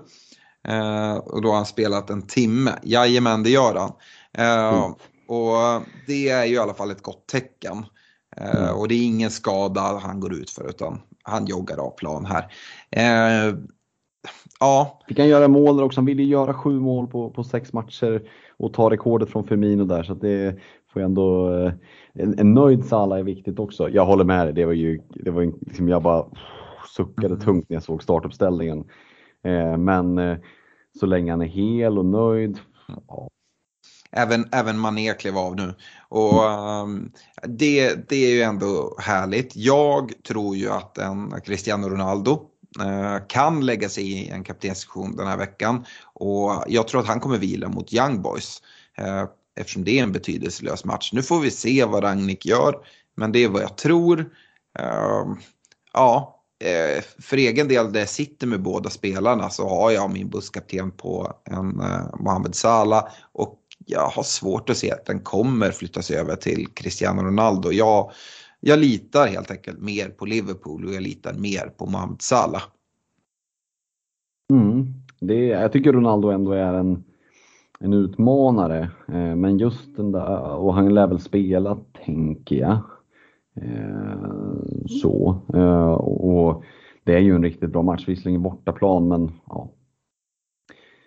[1.23, 2.71] och då har han spelat en timme.
[2.84, 3.91] Jajamän, det gör han.
[4.38, 4.91] Mm.
[5.28, 7.86] Och det är ju i alla fall ett gott tecken.
[8.38, 8.75] Mm.
[8.75, 12.51] Och det är ingen skada han går ut för utan han joggar av plan här.
[14.60, 14.99] Ja.
[15.08, 15.99] Fick han göra mål också.
[15.99, 18.21] Han ville göra sju mål på, på sex matcher.
[18.58, 20.60] och ta rekordet från Firmino där så det
[20.93, 21.73] får ändå eh,
[22.13, 23.89] en, en nöjd Salah är viktigt också.
[23.89, 26.25] Jag håller med dig, det var ju, det var liksom, jag bara
[26.95, 27.39] suckade mm.
[27.39, 28.84] tungt när jag såg startuppställningen.
[29.45, 30.38] Eh, men eh,
[30.99, 32.60] så länge han är hel och nöjd,
[33.08, 33.29] ja,
[34.17, 35.73] Även, även Mané klev av nu.
[36.10, 37.12] Och um,
[37.43, 39.55] det, det är ju ändå härligt.
[39.55, 42.41] Jag tror ju att en Cristiano Ronaldo
[42.81, 45.86] uh, kan lägga sig i en kaptenssektion den här veckan.
[46.03, 48.62] Och jag tror att han kommer vila mot Young Boys.
[49.01, 51.13] Uh, eftersom det är en betydelselös match.
[51.13, 52.75] Nu får vi se vad Ragnik gör.
[53.15, 54.19] Men det är vad jag tror.
[54.79, 55.36] Uh,
[55.93, 60.30] ja, eh, för egen del där jag sitter med båda spelarna så har jag min
[60.30, 63.08] busskapten på en eh, Mohamed Salah.
[63.32, 67.72] Och jag har svårt att se att den kommer flyttas över till Cristiano Ronaldo.
[67.72, 68.12] Jag,
[68.60, 72.63] jag litar helt enkelt mer på Liverpool och jag litar mer på Mohamed Salah.
[74.54, 74.94] Mm.
[75.20, 77.04] Det, jag tycker Ronaldo ändå är en,
[77.80, 78.91] en utmanare.
[79.08, 82.80] Eh, men just den där, och han lär väl spela, tänker jag.
[83.62, 84.18] Eh,
[84.88, 85.41] så.
[85.54, 86.63] Eh, och
[87.04, 89.72] det är ju en riktigt bra match, visserligen bortaplan, men ja.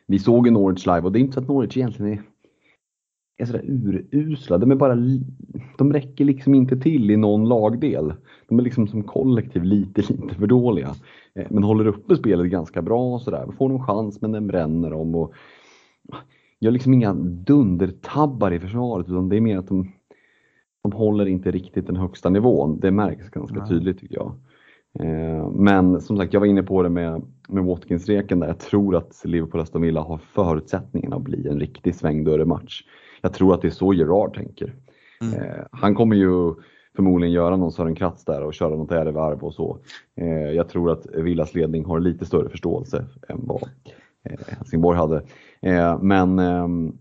[0.07, 2.23] Vi såg ju Norwich live och det är inte så att Norwich egentligen är
[3.39, 3.65] är sådär
[4.11, 4.59] urusla.
[4.59, 4.97] De, är bara,
[5.79, 8.15] de räcker liksom inte till i någon lagdel.
[8.49, 10.95] De är liksom som kollektiv lite, lite för dåliga.
[11.35, 13.49] Eh, men håller uppe spelet ganska bra och sådär.
[13.59, 15.15] Får någon chans men den bränner dem.
[15.15, 15.35] Och
[16.61, 19.93] gör liksom inga dundertabbar i försvaret utan det är mer att de,
[20.83, 22.81] de håller inte riktigt den högsta nivån.
[22.81, 23.69] Det märks ganska Nej.
[23.69, 24.35] tydligt tycker jag.
[25.01, 28.47] Eh, men som sagt, jag var inne på det med, med Watkins-reken där.
[28.47, 32.83] Jag tror att Liverpool Aston Villa har förutsättningarna att bli en riktig svängdörrematch
[33.21, 34.75] jag tror att det är så Gerard tänker.
[35.23, 35.35] Mm.
[35.35, 36.55] Eh, han kommer ju
[36.97, 39.79] förmodligen göra någon Sören Kratz där och köra något ärevarv och så.
[40.17, 43.69] Eh, jag tror att Villas ledning har lite större förståelse än vad
[44.49, 45.23] Helsingborg hade.
[46.01, 46.95] Men ehm, eh,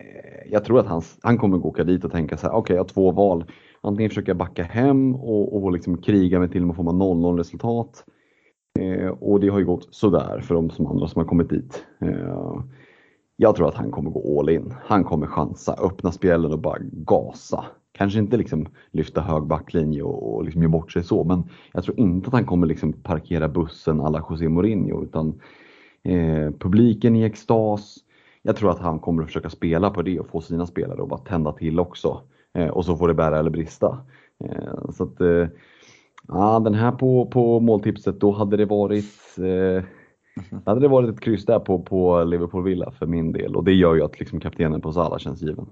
[0.00, 2.60] Eh, jag tror att han, han kommer gå åka dit och tänka så här, okej
[2.60, 3.44] okay, jag har två val.
[3.80, 7.36] Antingen försöka jag backa hem och, och liksom kriga mig till och med få 0-0
[7.36, 8.04] resultat.
[8.80, 11.84] Eh, och det har ju gått sådär för de som andra som har kommit dit.
[12.00, 12.60] Eh,
[13.36, 14.74] jag tror att han kommer gå all in.
[14.84, 17.64] Han kommer chansa, öppna spjällen och bara gasa.
[17.92, 21.84] Kanske inte liksom lyfta hög backlinje och, och liksom ge bort sig så, men jag
[21.84, 25.40] tror inte att han kommer liksom parkera bussen alla José Mourinho utan
[26.02, 27.98] eh, publiken i extas.
[28.42, 31.08] Jag tror att han kommer att försöka spela på det och få sina spelare att
[31.08, 32.20] bara tända till också.
[32.54, 33.98] Eh, och så får det bära eller brista.
[34.44, 35.48] Eh, så att, eh,
[36.28, 39.36] ja, den här på, på måltipset, då hade det varit.
[40.66, 43.72] Hade det varit ett kryss där på, på Liverpool Villa för min del och det
[43.72, 45.66] gör ju att liksom kaptenen på Salah känns given.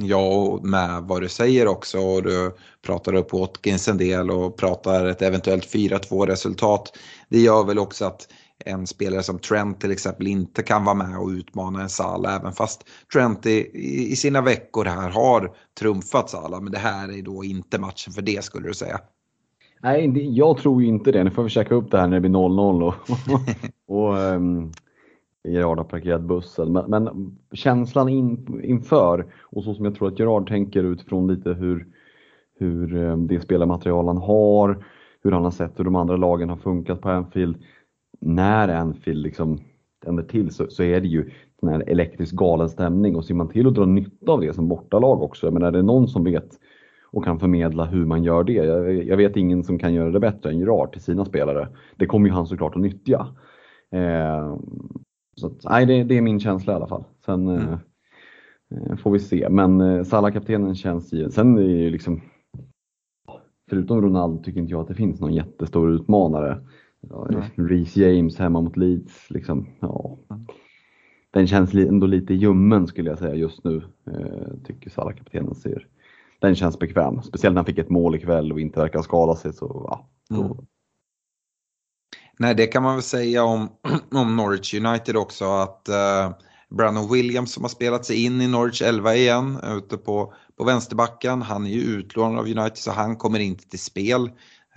[0.00, 2.52] Ja, och med vad du säger också och du
[2.86, 6.92] pratar upp Watkins en del och pratar ett eventuellt 4-2 resultat.
[7.28, 8.28] Det gör väl också att
[8.64, 12.52] en spelare som Trent till exempel inte kan vara med och utmana en Salah även
[12.52, 13.70] fast Trent i,
[14.12, 18.22] i sina veckor här har trumfat Salah men det här är då inte matchen för
[18.22, 19.00] det skulle du säga.
[19.82, 21.24] Nej, jag tror inte det.
[21.24, 22.82] Nu får vi checka upp det här när det blir 0-0
[23.86, 24.72] och, och um,
[25.48, 26.72] Gerard har parkerat bussen.
[26.72, 31.50] Men, men känslan in, inför och så som jag tror att Gerard tänker utifrån lite
[31.50, 31.86] hur,
[32.58, 34.84] hur um, det spelarmaterial han har,
[35.22, 37.56] hur han har sett hur de andra lagen har funkat på Anfield.
[38.20, 39.58] När Anfield liksom
[40.04, 43.48] tänder till så, så är det ju den här elektrisk galen stämning och ser man
[43.48, 45.50] till att dra nytta av det som bortalag också.
[45.50, 46.48] Men är det någon som vet
[47.16, 48.52] och kan förmedla hur man gör det.
[48.52, 51.68] Jag, jag, vet ingen som kan göra det bättre än Gerard till sina spelare.
[51.96, 53.26] Det kommer ju han såklart att nyttja.
[53.92, 54.56] Eh,
[55.36, 57.04] så att, nej, det, det, är min känsla i alla fall.
[57.24, 57.72] Sen mm.
[58.70, 59.48] eh, får vi se.
[59.50, 61.30] Men eh, Salah-kaptenen känns given.
[61.30, 62.20] Sen är det ju liksom
[63.70, 66.60] Förutom Ronaldo tycker inte jag att det finns någon jättestor utmanare.
[67.56, 69.30] Reece James hemma mot Leeds.
[69.30, 70.18] Liksom, ja.
[71.30, 73.82] Den känns ändå lite ljummen skulle jag säga just nu.
[74.06, 75.86] Eh, tycker Salah-kaptenen ser
[76.38, 77.22] den känns bekväm.
[77.22, 79.52] Speciellt när han fick ett mål ikväll och inte verkar skada sig.
[79.52, 80.64] Så, ja, då...
[82.38, 83.68] Nej, det kan man väl säga om,
[84.10, 86.36] om Norwich United också att uh,
[86.70, 91.42] Brandon Williams som har spelat sig in i Norwich 11 igen ute på, på vänsterbacken.
[91.42, 94.30] Han är ju utlånad av United så han kommer inte till spel.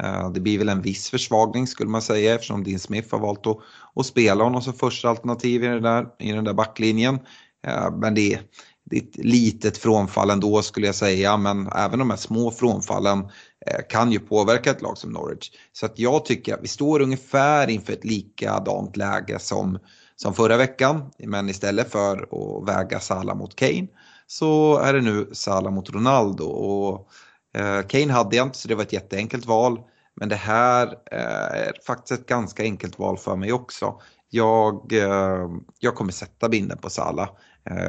[0.03, 3.47] Eh, det blir väl en viss försvagning skulle man säga eftersom Dean Smith har valt
[3.47, 3.57] att,
[3.95, 7.19] att spela honom som första alternativ i den där, i den där backlinjen.
[7.67, 8.39] Eh, men det,
[8.83, 13.19] det är ett litet frånfall ändå skulle jag säga, men även de här små frånfallen
[13.65, 15.51] eh, kan ju påverka ett lag som Norwich.
[15.73, 19.79] Så att jag tycker att vi står ungefär inför ett likadant läge som,
[20.15, 23.87] som förra veckan, men istället för att väga Salah mot Kane
[24.27, 26.43] så är det nu Salah mot Ronaldo.
[26.45, 27.09] Och,
[27.57, 29.79] Eh, Kane hade jag inte så det var ett jätteenkelt val.
[30.15, 34.01] Men det här eh, är faktiskt ett ganska enkelt val för mig också.
[34.29, 37.29] Jag, eh, jag kommer sätta binden på Salah.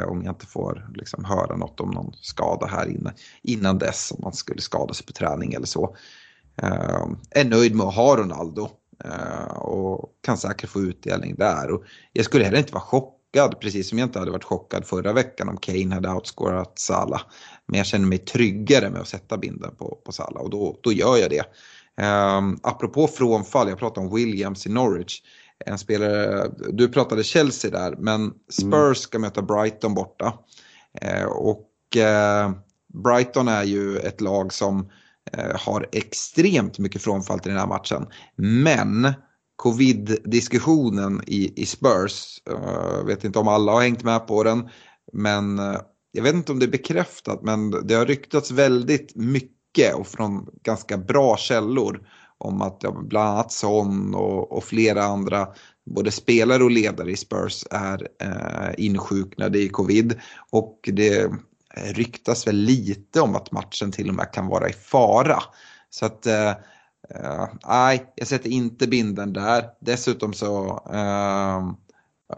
[0.09, 4.19] Om jag inte får liksom, höra något om någon skada här inne, innan dess, om
[4.23, 5.97] man skulle skada sig på träning eller så.
[7.31, 8.69] Är nöjd med att ha Ronaldo
[9.57, 11.71] och kan säkert få utdelning där.
[11.71, 15.13] Och jag skulle heller inte vara chockad, precis som jag inte hade varit chockad förra
[15.13, 17.23] veckan om Kane hade outscorat Salah.
[17.71, 20.93] Men jag känner mig tryggare med att sätta binden på, på Salah och då, då
[20.93, 21.45] gör jag det.
[22.05, 25.23] Um, apropå frånfall, jag pratade om Williams i Norwich.
[25.66, 30.35] En spelare, du pratade Chelsea där, men Spurs ska möta Brighton borta.
[31.05, 32.53] Uh, och uh,
[33.05, 34.81] Brighton är ju ett lag som
[35.39, 38.07] uh, har extremt mycket frånfall till den här matchen.
[38.37, 39.12] Men
[39.57, 42.43] covid-diskussionen i, i Spurs,
[42.99, 44.68] jag vet inte om alla har hängt med på den,
[45.12, 45.61] men
[46.13, 50.49] jag vet inte om det är bekräftat, men det har ryktats väldigt mycket och från
[50.63, 52.09] ganska bra källor
[52.39, 55.49] om att ja, bland annat Son och, och, flera andra
[55.87, 60.21] både spelare och ledare i Spurs är eh, insjuknade i covid.
[60.51, 61.23] Och det
[61.77, 65.43] eh, ryktas väl lite om att matchen till och med kan vara i fara.
[65.91, 66.51] Så att eh,
[67.15, 69.65] eh nej, jag sätter inte binden där.
[69.81, 71.73] Dessutom så eh,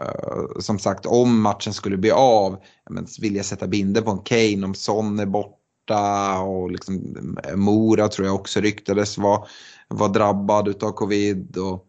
[0.01, 2.57] Uh, som sagt, om matchen skulle bli av,
[2.89, 7.55] men vill jag sätta binder på en Kane om Son är borta och liksom eh,
[7.55, 9.47] Mora tror jag också ryktades var,
[9.87, 11.57] var drabbad utav covid.
[11.57, 11.85] Och,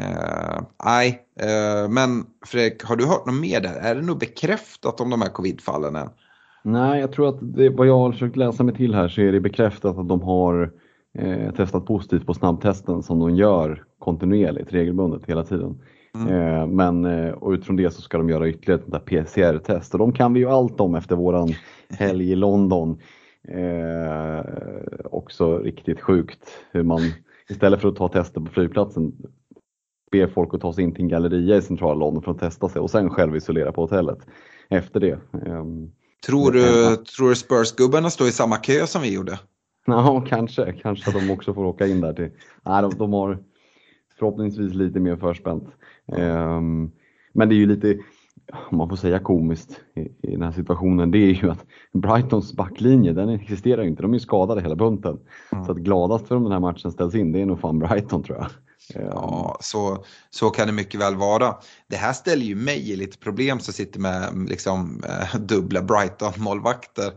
[0.00, 3.74] eh, nej, eh, men Fredrik, har du hört något mer där?
[3.74, 6.08] Är det nog bekräftat om de här covidfallen än?
[6.62, 9.32] Nej, jag tror att det, vad jag har försökt läsa mig till här så är
[9.32, 10.72] det bekräftat att de har
[11.18, 15.80] eh, testat positivt på snabbtesten som de gör kontinuerligt, regelbundet hela tiden.
[16.20, 16.34] Mm.
[16.34, 20.12] Eh, men eh, och utifrån det så ska de göra ytterligare ett PCR-test och de
[20.12, 21.48] kan vi ju allt om efter våran
[21.90, 23.00] helg i London.
[23.48, 24.44] Eh,
[25.04, 27.00] också riktigt sjukt hur man
[27.48, 29.12] istället för att ta tester på flygplatsen
[30.10, 32.68] ber folk att ta sig in till en galleria i centrala London för att testa
[32.68, 34.18] sig och sen själv isolera på hotellet
[34.68, 35.10] efter det.
[35.46, 35.64] Eh,
[36.26, 39.38] tror du, tror du Spurs-gubbarna står i samma kö som vi gjorde?
[39.86, 40.72] Ja, kanske.
[40.72, 42.12] Kanske att de också får åka in där.
[42.12, 42.30] Till.
[42.62, 43.38] Nej, de, de har
[44.18, 45.64] förhoppningsvis lite mer förspänt.
[46.06, 46.92] Um,
[47.32, 47.98] men det är ju lite,
[48.70, 52.52] om man får säga komiskt i, i den här situationen, det är ju att Brightons
[52.52, 54.02] backlinje, den existerar ju inte.
[54.02, 55.18] De är ju skadade hela bunten.
[55.52, 55.64] Mm.
[55.64, 58.22] Så att gladast för om den här matchen ställs in, det är nog fan Brighton
[58.22, 58.48] tror jag.
[58.94, 61.54] Ja, så, så kan det mycket väl vara.
[61.86, 67.12] Det här ställer ju mig i lite problem som sitter med liksom, äh, dubbla Brighton-målvakter.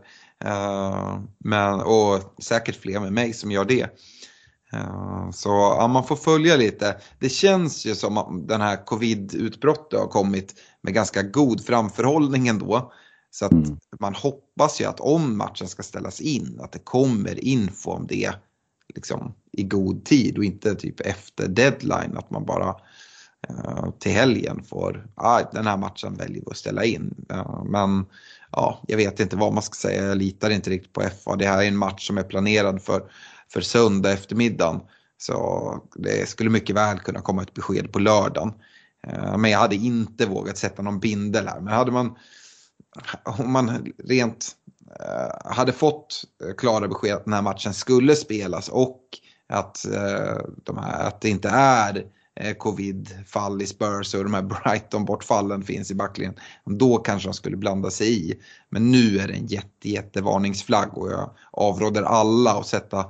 [0.45, 3.99] Uh, men, och säkert fler med mig som gör det.
[4.73, 6.97] Uh, så ja, man får följa lite.
[7.19, 12.91] Det känns ju som att den här covid-utbrottet har kommit med ganska god framförhållning ändå.
[13.31, 13.77] Så att mm.
[13.99, 18.33] man hoppas ju att om matchen ska ställas in, att det kommer info om det
[18.95, 22.75] liksom, i god tid och inte typ efter deadline, att man bara
[23.49, 27.25] uh, till helgen får, ah, den här matchen väljer vi att ställa in.
[27.31, 28.05] Uh, men
[28.51, 31.35] ja, jag vet inte vad man ska säga, jag litar inte riktigt på FA.
[31.35, 33.03] Det här är en match som är planerad för,
[33.53, 34.81] för söndag eftermiddagen.
[35.17, 38.53] Så det skulle mycket väl kunna komma ett besked på lördagen.
[39.07, 41.59] Eh, men jag hade inte vågat sätta någon bindel här.
[41.59, 42.17] Men hade man
[43.23, 44.51] om man rent
[44.99, 49.01] eh, hade fått eh, klara besked att den här matchen skulle spelas och
[49.49, 49.85] att,
[50.63, 52.05] de här, att det inte är
[52.57, 56.39] covid-fall i Spurs och de här Brighton-bortfallen finns i backlinjen.
[56.65, 58.41] Då kanske de skulle blanda sig i.
[58.69, 63.05] Men nu är det en jätte, jätte varningsflagg och jag avråder alla att sätta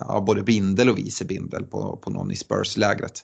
[0.00, 3.20] ja, både bindel och vice bindel på, på någon i Spurs-lägret.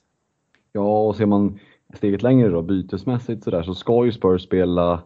[0.72, 1.58] Ja, och ser man
[1.94, 5.02] steget längre då bytesmässigt så där så ska ju Spurs spela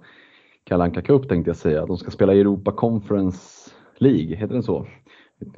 [0.64, 1.86] Kalanka Cup tänkte jag säga.
[1.86, 4.86] De ska spela Europa Conference League, heter den så?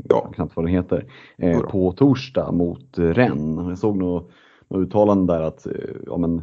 [0.08, 0.30] Ja.
[0.34, 1.12] Knappt vad den heter.
[1.38, 3.68] Eh, på torsdag mot Rennes.
[3.68, 4.30] Jag såg något,
[4.68, 5.72] något uttalande där att eh,
[6.06, 6.42] ja, men,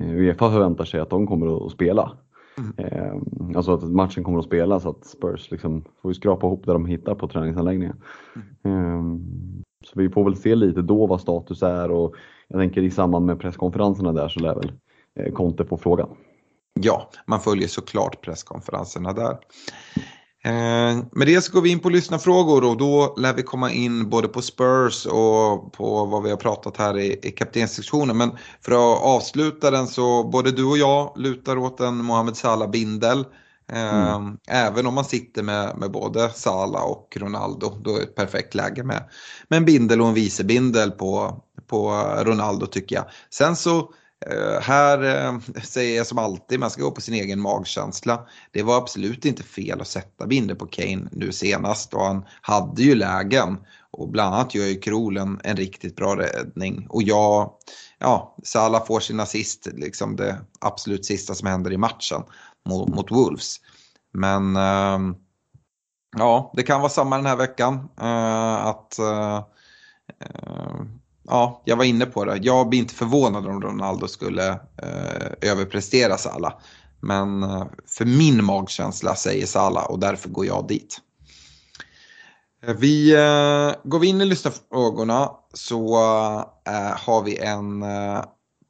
[0.00, 2.12] eh, Uefa förväntar sig att de kommer att spela.
[2.58, 3.56] Mm.
[3.56, 6.86] Alltså att matchen kommer att spelas, så att Spurs liksom får skrapa ihop det de
[6.86, 7.96] hittar på träningsanläggningen.
[8.64, 9.24] Mm.
[9.84, 12.14] Så vi får väl se lite då vad status är och
[12.48, 14.72] jag tänker i samband med presskonferenserna där så lär väl
[15.20, 16.08] eh, Conte få frågan.
[16.80, 19.38] Ja, man följer såklart presskonferenserna där.
[20.46, 24.10] Eh, med det så går vi in på lyssnarfrågor och då lär vi komma in
[24.10, 28.16] både på Spurs och på vad vi har pratat här i, i kaptenssektionen.
[28.16, 28.30] Men
[28.60, 33.24] för att avsluta den så både du och jag lutar åt en Mohamed Salah bindel.
[33.72, 34.36] Eh, mm.
[34.48, 38.54] Även om man sitter med, med både Salah och Ronaldo, då är det ett perfekt
[38.54, 39.04] läge med,
[39.48, 41.90] med en bindel och en vicebindel på, på
[42.22, 43.04] Ronaldo tycker jag.
[43.30, 43.90] Sen så
[44.32, 48.26] Uh, här uh, säger jag som alltid, man ska gå på sin egen magkänsla.
[48.52, 52.82] Det var absolut inte fel att sätta binder på Kane nu senast och han hade
[52.82, 53.58] ju lägen.
[53.90, 56.86] Och bland annat gör ju Krol en, en riktigt bra räddning.
[56.88, 57.52] Och jag,
[57.98, 62.22] ja, Salah får sin assist, liksom det absolut sista som händer i matchen.
[62.68, 63.56] mot, mot Wolves.
[64.12, 65.16] Men uh,
[66.16, 67.88] ja, det kan vara samma den här veckan.
[68.66, 68.98] Att
[71.26, 72.38] ja, jag var inne på det.
[72.42, 74.48] Jag blir inte förvånad om Ronaldo skulle
[74.82, 76.52] eh, överprestera Salah.
[77.00, 81.00] Men eh, för min magkänsla säger Salah och därför går jag dit.
[82.66, 85.96] Eh, vi eh, går vi in i lyssnarfrågorna så
[86.66, 88.22] eh, har vi en eh,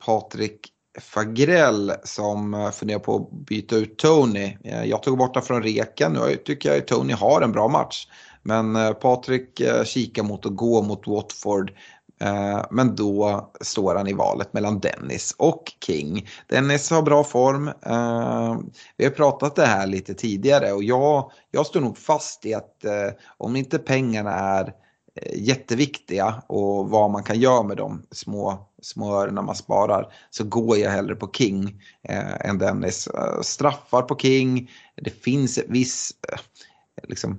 [0.07, 4.57] Patrik Fagrell som eh, funderar på att byta ut Tony.
[4.65, 7.69] Eh, jag tog bort honom från reken, nu tycker jag att Tony har en bra
[7.69, 8.09] match.
[8.43, 11.73] Men Patrik kikar mot att gå mot Watford
[12.21, 16.29] Eh, men då står han i valet mellan Dennis och King.
[16.47, 17.69] Dennis har bra form.
[17.69, 18.59] Eh,
[18.97, 22.85] vi har pratat det här lite tidigare och jag, jag står nog fast i att
[22.85, 24.75] eh, om inte pengarna är
[25.35, 30.79] jätteviktiga och vad man kan göra med de små, små öronen man sparar så går
[30.79, 33.09] jag hellre på King eh, än Dennis.
[33.43, 36.13] straffar på King, det finns viss
[37.03, 37.39] liksom,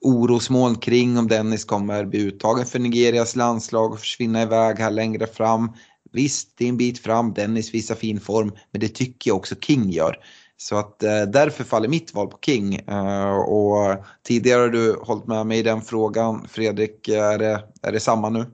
[0.00, 5.26] orosmoln kring om Dennis kommer bli uttagen för Nigerias landslag och försvinna iväg här längre
[5.26, 5.72] fram.
[6.12, 9.54] Visst, det är en bit fram, Dennis visar fin form, men det tycker jag också
[9.54, 10.16] King gör.
[10.56, 12.74] Så att eh, därför faller mitt val på King.
[12.74, 16.44] Eh, och tidigare har du hållit med mig i den frågan.
[16.48, 18.44] Fredrik, är det, är det samma nu?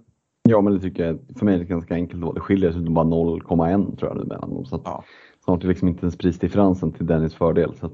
[0.48, 1.18] Ja, men det tycker jag.
[1.38, 2.32] För mig är det ganska enkelt då.
[2.32, 4.64] Det skiljer sig bara 0,1 tror jag nu mellan dem.
[4.64, 5.04] Så att ja.
[5.44, 7.74] Snart är det liksom inte ens prisdifferensen till Dennis fördel.
[7.80, 7.90] Så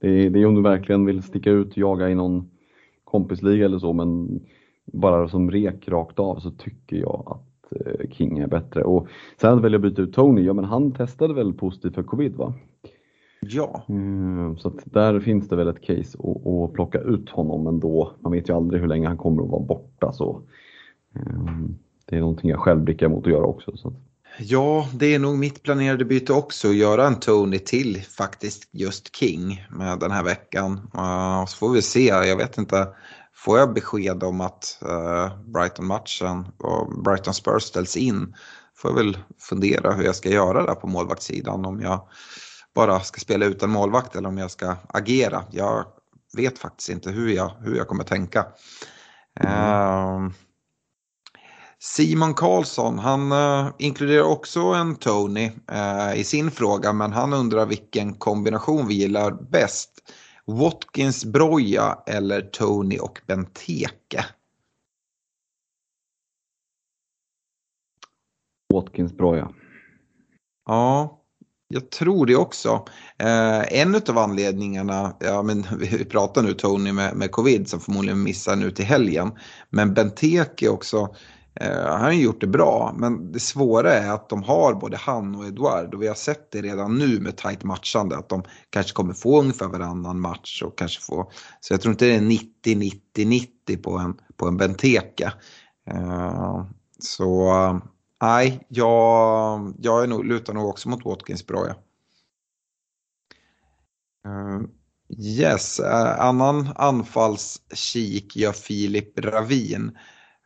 [0.00, 2.50] det, är, det är om du verkligen vill sticka ut, jaga i någon
[3.14, 4.40] kompisliga eller så, men
[4.84, 8.82] bara som rek rakt av så tycker jag att eh, King är bättre.
[8.82, 9.08] Och
[9.40, 12.54] sen väljer jag byta ut Tony, ja men han testade väl positivt för covid va?
[13.40, 13.84] Ja.
[13.88, 18.12] Mm, så där finns det väl ett case att plocka ut honom ändå.
[18.20, 20.42] Man vet ju aldrig hur länge han kommer att vara borta så
[21.14, 23.76] um, det är någonting jag själv blickar mot att göra också.
[23.76, 23.92] Så.
[24.38, 29.16] Ja, det är nog mitt planerade byte också att göra en Tony till faktiskt just
[29.16, 30.90] King med den här veckan.
[30.94, 32.88] Uh, så får vi se, jag vet inte.
[33.34, 38.34] Får jag besked om att uh, Brighton-matchen och Brighton Spurs ställs in
[38.76, 41.64] får jag väl fundera hur jag ska göra där på målvaktssidan.
[41.64, 42.08] Om jag
[42.74, 45.44] bara ska spela utan målvakt eller om jag ska agera.
[45.50, 45.84] Jag
[46.36, 48.46] vet faktiskt inte hur jag, hur jag kommer tänka.
[49.40, 50.24] Mm.
[50.24, 50.32] Uh,
[51.84, 57.66] Simon Karlsson, han uh, inkluderar också en Tony uh, i sin fråga men han undrar
[57.66, 60.12] vilken kombination vi gillar bäst.
[60.44, 64.24] Watkins Broja eller Tony och Benteke?
[68.74, 69.50] Watkins Broja.
[70.66, 71.24] Ja,
[71.68, 72.84] jag tror det också.
[73.18, 78.22] Eh, en av anledningarna, ja men vi pratar nu Tony med, med covid som förmodligen
[78.22, 79.32] missar nu till helgen.
[79.70, 81.14] Men Benteke också,
[81.60, 84.96] Eh, han har ju gjort det bra, men det svåra är att de har både
[84.96, 88.42] han och Eduard och vi har sett det redan nu med tajt matchande att de
[88.70, 91.30] kanske kommer få ungefär varannan match och kanske få,
[91.60, 95.32] så jag tror inte det är 90-90-90 på en, på en Benteke.
[95.94, 96.64] Uh,
[96.98, 97.52] så
[98.22, 101.66] nej, jag, jag är nog, lutar nog också mot Watkins bra.
[101.66, 101.74] Ja.
[104.30, 104.62] Uh,
[105.18, 109.98] yes, uh, annan anfallskik gör Filip Ravin.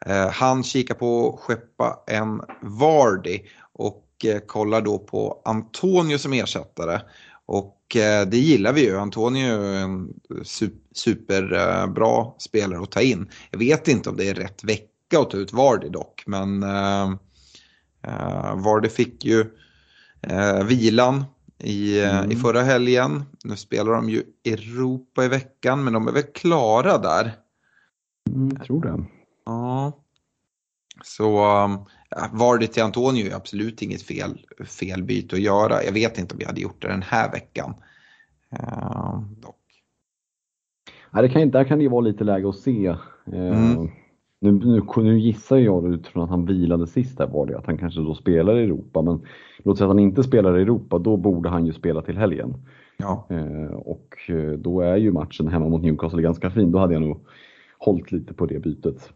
[0.07, 3.40] Eh, han kikar på att skeppa en Vardy
[3.72, 7.01] och eh, kollar då på Antonio som ersättare.
[7.46, 8.99] Och eh, det gillar vi ju.
[8.99, 10.14] Antonio är en
[10.92, 13.30] superbra spelare att ta in.
[13.51, 16.61] Jag vet inte om det är rätt vecka att ta ut Vardy dock, men
[18.55, 19.46] Vardy fick ju
[20.64, 21.24] vilan
[21.59, 22.30] i, mm.
[22.30, 23.24] i förra helgen.
[23.44, 27.32] Nu spelar de ju Europa i veckan, men de är väl klara där.
[28.30, 29.05] Mm, jag tror det.
[29.49, 29.92] Ja.
[31.03, 31.24] Så
[31.64, 31.78] um,
[32.32, 34.38] var det till Antonio är absolut inget fel,
[34.80, 35.84] fel byte att göra.
[35.84, 37.74] Jag vet inte om vi hade gjort det den här veckan.
[38.53, 39.57] Uh, dock.
[41.12, 42.88] Ja, det kan, där kan det vara lite läge att se.
[42.88, 42.96] Uh,
[43.26, 43.90] mm.
[44.40, 47.78] nu, nu, nu, gissar jag utifrån att han vilade sist där var det att han
[47.78, 49.03] kanske då spelar i Europa.
[49.03, 49.26] Men
[49.59, 52.55] låt säga att han inte spelar i Europa, då borde han ju spela till helgen.
[52.96, 53.26] Ja.
[53.30, 56.72] Uh, och då är ju matchen hemma mot Newcastle ganska fin.
[56.72, 57.26] Då hade jag nog
[57.79, 59.09] hållit lite på det bytet.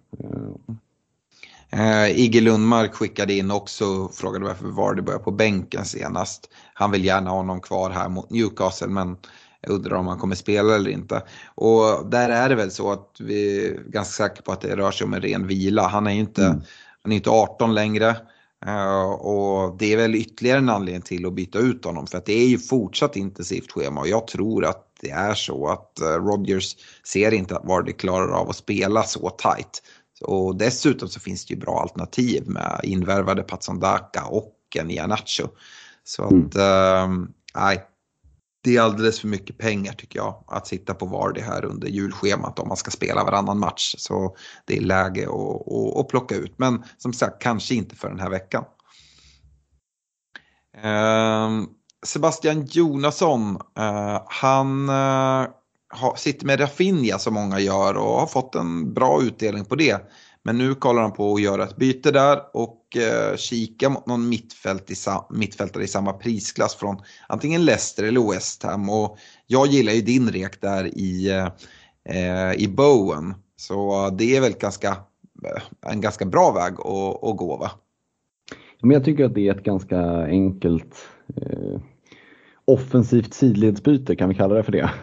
[1.77, 6.51] Uh, Igge Lundmark skickade in också och frågade varför Vardy började på bänken senast.
[6.75, 9.17] Han vill gärna ha honom kvar här mot Newcastle men
[9.61, 11.23] jag undrar om han kommer spela eller inte.
[11.55, 14.91] Och där är det väl så att vi är ganska säkra på att det rör
[14.91, 15.89] sig om en ren vila.
[15.89, 16.63] Han är ju inte, mm.
[17.03, 18.17] han är inte 18 längre.
[18.67, 22.27] Uh, och det är väl ytterligare en anledning till att byta ut honom för att
[22.27, 26.07] det är ju fortsatt intensivt schema och jag tror att det är så att uh,
[26.07, 29.83] Rodgers ser inte att Vardy klarar av att spela så tight.
[30.21, 35.49] Och dessutom så finns det ju bra alternativ med invärvade Patsandaka och en Ianacho.
[36.05, 37.23] Så att, mm.
[37.23, 37.87] uh, nej.
[38.65, 42.59] det är alldeles för mycket pengar tycker jag att sitta på Vardy här under julschemat
[42.59, 43.95] om man ska spela varannan match.
[43.99, 46.55] Så det är läge att, att, att plocka ut.
[46.57, 48.65] Men som sagt, kanske inte för den här veckan.
[50.77, 51.69] Ehm,
[52.07, 55.47] Sebastian Jonasson, eh, han eh,
[56.17, 60.11] sitter med Rafinha som många gör och har fått en bra utdelning på det.
[60.45, 64.29] Men nu kollar han på att göra ett byte där och eh, kika mot någon
[64.29, 64.95] mittfält i
[65.31, 66.97] mittfältare i samma prisklass från
[67.29, 68.91] antingen Leicester eller West Ham.
[68.91, 71.49] Och jag gillar ju din rek där i, eh,
[72.17, 73.35] eh i Bowen.
[73.57, 74.89] Så det är väl ganska,
[75.45, 77.71] eh, en ganska bra väg att, att gå va?
[78.81, 80.95] Men jag tycker att det är ett ganska enkelt
[81.37, 81.81] eh,
[82.65, 84.91] offensivt sidledsbyte, kan vi kalla det för det?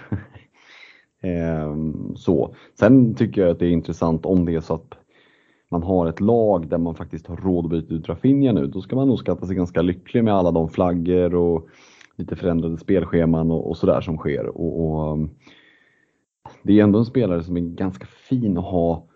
[1.21, 2.55] Ehm, så.
[2.79, 4.93] Sen tycker jag att det är intressant om det är så att
[5.71, 8.81] man har ett lag där man faktiskt har råd att byta ut Rafinha nu, då
[8.81, 11.67] ska man nog skatta sig ganska lycklig med alla de flaggor och
[12.15, 14.45] lite förändrade spelscheman och, och sådär som sker.
[14.45, 15.29] Och, och, ehm,
[16.63, 19.07] det är ändå en spelare som är ganska fin att ha,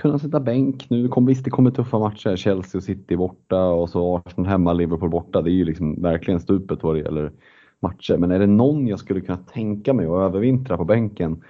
[0.00, 1.08] kunna sätta bänk nu.
[1.08, 5.10] Kom, visst, det kommer tuffa matcher, Chelsea och City borta och så Arsenal hemma, Liverpool
[5.10, 5.42] borta.
[5.42, 7.32] Det är ju liksom verkligen stupet vad det gäller
[7.80, 8.16] matcher.
[8.16, 11.44] Men är det någon jag skulle kunna tänka mig att övervintra på bänken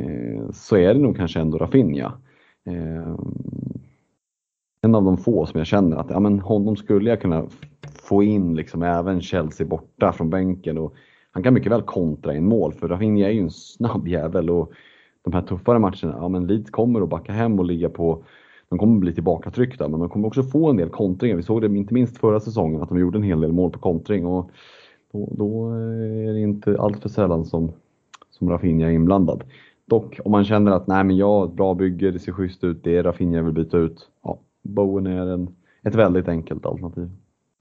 [0.00, 2.12] eh, så är det nog kanske ändå Rafinha.
[2.66, 3.14] Eh,
[4.82, 7.46] en av de få som jag känner att ja, men honom skulle jag kunna
[8.08, 10.94] få in liksom även Chelsea borta från bänken och
[11.30, 14.72] han kan mycket väl kontra in mål för Rafinha är ju en snabb jävel och
[15.22, 18.24] de här tuffare matcherna, ja men Leeds kommer att backa hem och ligga på
[18.68, 21.36] de kommer bli tillbakatryckta men de kommer också få en del kontringar.
[21.36, 23.78] Vi såg det inte minst förra säsongen att de gjorde en hel del mål på
[23.78, 24.50] kontring och
[25.14, 25.70] då, då
[26.28, 27.72] är det inte allt för sällan som,
[28.30, 29.44] som Rafinha är inblandad.
[29.86, 32.64] Dock om man känner att nej men jag har ett bra bygge, det ser schysst
[32.64, 34.08] ut, det är Rafinha jag vill byta ut.
[34.24, 35.48] Ja, Bowen är en,
[35.82, 37.10] ett väldigt enkelt alternativ.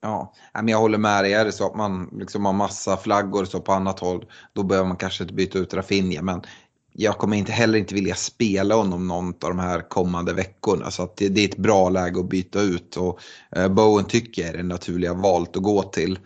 [0.02, 1.34] Ja, men jag håller med dig.
[1.34, 4.88] Är det så att man liksom har massa flaggor så på annat håll, då behöver
[4.88, 6.22] man kanske inte byta ut Rafinha.
[6.22, 6.42] Men
[6.94, 10.92] jag kommer inte heller inte vilja spela honom någon av de här kommande veckorna.
[10.92, 12.96] Så att det, det är ett bra läge att byta ut.
[12.96, 13.20] Och
[13.56, 16.20] eh, Bowen tycker jag är det naturliga valet att gå till.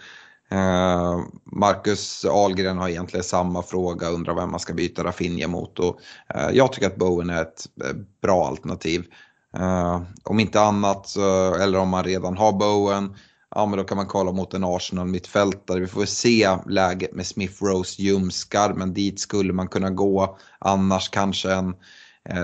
[0.51, 5.79] Eh, Marcus Ahlgren har egentligen samma fråga, undrar vem man ska byta Rafinha mot.
[5.79, 5.99] Och,
[6.35, 9.05] eh, jag tycker att Bowen är ett eh, bra alternativ.
[10.23, 11.15] Om inte annat,
[11.61, 13.15] eller om man redan har Bowen,
[13.55, 15.79] ja men då kan man kolla mot en Arsenal-mittfältare.
[15.79, 20.37] Vi får se läget med Smith, Rose, Ljumskar, men dit skulle man kunna gå.
[20.59, 21.75] Annars kanske en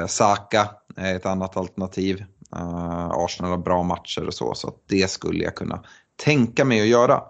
[0.08, 2.26] Saka är ett annat alternativ.
[3.12, 5.84] Arsenal har bra matcher och så, så det skulle jag kunna
[6.24, 7.22] tänka mig att göra.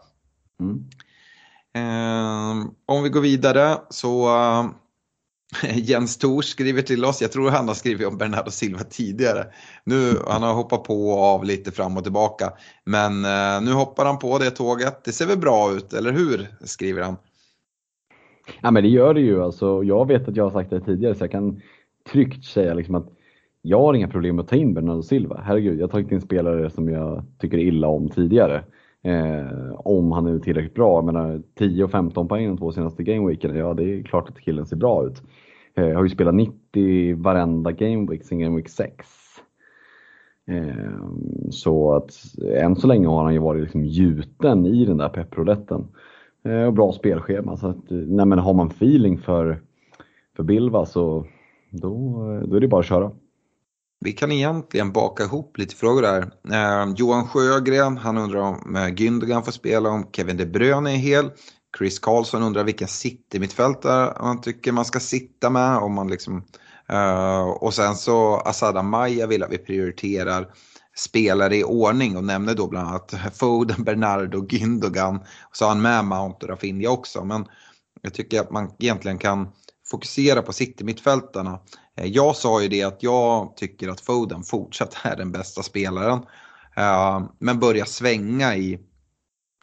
[1.76, 2.68] Mm.
[2.86, 4.30] om vi går vidare så
[5.76, 9.46] Jens Tors skriver till oss, jag tror han har skrivit om Bernardo Silva tidigare.
[9.84, 12.54] Nu, han har hoppat på och av lite fram och tillbaka.
[12.86, 15.06] Men eh, nu hoppar han på det tåget.
[15.06, 16.48] Det ser väl bra ut, eller hur?
[16.62, 17.16] Skriver han.
[18.62, 19.44] Ja men det gör det ju.
[19.44, 21.62] Alltså, jag vet att jag har sagt det tidigare så jag kan
[22.12, 23.08] tryggt säga liksom att
[23.62, 25.42] jag har inga problem med att ta in Bernardo Silva.
[25.46, 28.64] Herregud, jag har tagit in spelare som jag tycker illa om tidigare.
[29.04, 30.98] Eh, om han är tillräckligt bra.
[30.98, 34.40] Jag menar 10 och 15 poäng de två senaste gameweeken, ja det är klart att
[34.40, 35.22] killen ser bra ut.
[35.76, 39.08] Eh, har ju spelat 90 varenda gameweek sen gameweek 6.
[40.48, 41.02] Eh,
[41.50, 42.12] så att
[42.56, 45.88] än så länge har han ju varit liksom gjuten i den där pepprouletten.
[46.46, 47.58] Eh, och bra spelschema.
[47.58, 49.62] Så att, eh, nej, men har man feeling för,
[50.36, 51.26] för Bilva så
[51.70, 51.96] då,
[52.32, 53.12] eh, då är det bara att köra.
[54.04, 56.22] Vi kan egentligen baka ihop lite frågor där.
[56.52, 60.98] Eh, Johan Sjögren, han undrar om eh, Gündogan får spela, om Kevin De Bruyne är
[60.98, 61.32] hel.
[61.78, 65.78] Chris Karlsson undrar vilken City-mittfältare han tycker man ska sitta med.
[65.78, 66.44] Om man liksom,
[66.90, 70.48] eh, och sen så Asada-Maja vill att vi prioriterar
[70.96, 75.20] spelare i ordning och nämner då bland annat Foden, Bernardo och Gündogan.
[75.52, 77.26] Så har han med Mount och Rafinha också.
[77.26, 77.46] Men
[78.02, 79.48] jag tycker att man egentligen kan
[79.92, 81.60] fokusera på City-mittfältarna.
[81.98, 86.20] Eh, jag sa ju det att jag tycker att Foden fortsatt är den bästa spelaren.
[86.78, 88.80] Eh, men börjar svänga i,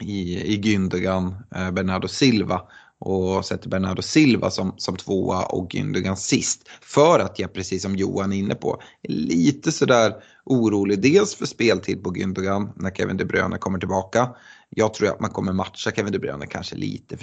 [0.03, 2.62] i, i Gündogan, eh, Bernardo Silva
[2.99, 6.68] och sätter Bernardo Silva som, som tvåa och Gündogan sist.
[6.83, 10.14] För att jag, precis som Johan är inne på, är lite sådär
[10.45, 11.03] orolig.
[11.03, 14.28] Dels för speltid på Gündogan när Kevin De Bruyne kommer tillbaka.
[14.76, 17.16] Jag tror att man kommer matcha Kevin De Bruyne kanske lite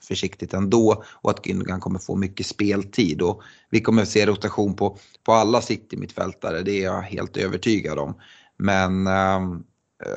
[0.00, 3.22] försiktigt ändå och att Gündogan kommer få mycket speltid.
[3.22, 8.20] Och vi kommer se rotation på, på alla City-mittfältare, det är jag helt övertygad om.
[8.56, 9.40] Men äh,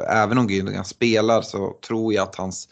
[0.08, 2.70] även om Gündogan spelar så tror jag att hans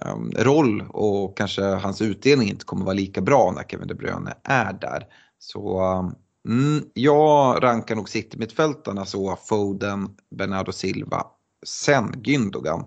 [0.00, 4.34] äh, roll och kanske hans utdelning inte kommer vara lika bra när Kevin De Bruyne
[4.44, 5.06] är där.
[5.38, 6.14] Så ehm,
[6.48, 11.26] mm, jag rankar nog City-mittfältarna så Foden, Bernardo Silva
[11.66, 12.84] sen Gündogan.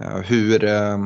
[0.00, 0.98] Eh, hur, eh,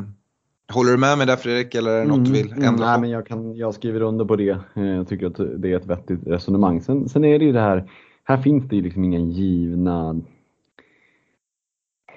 [0.72, 2.76] Håller du med mig där Fredrik eller är det något du vill Mm, ändra mm,
[2.76, 2.84] på?
[2.84, 4.58] nej, men jag, kan, jag skriver under på det.
[4.74, 6.80] Eh, Jag tycker att det är ett vettigt resonemang.
[6.80, 7.90] Sen, sen är det ju det här,
[8.24, 10.20] här finns det ju liksom inga givna,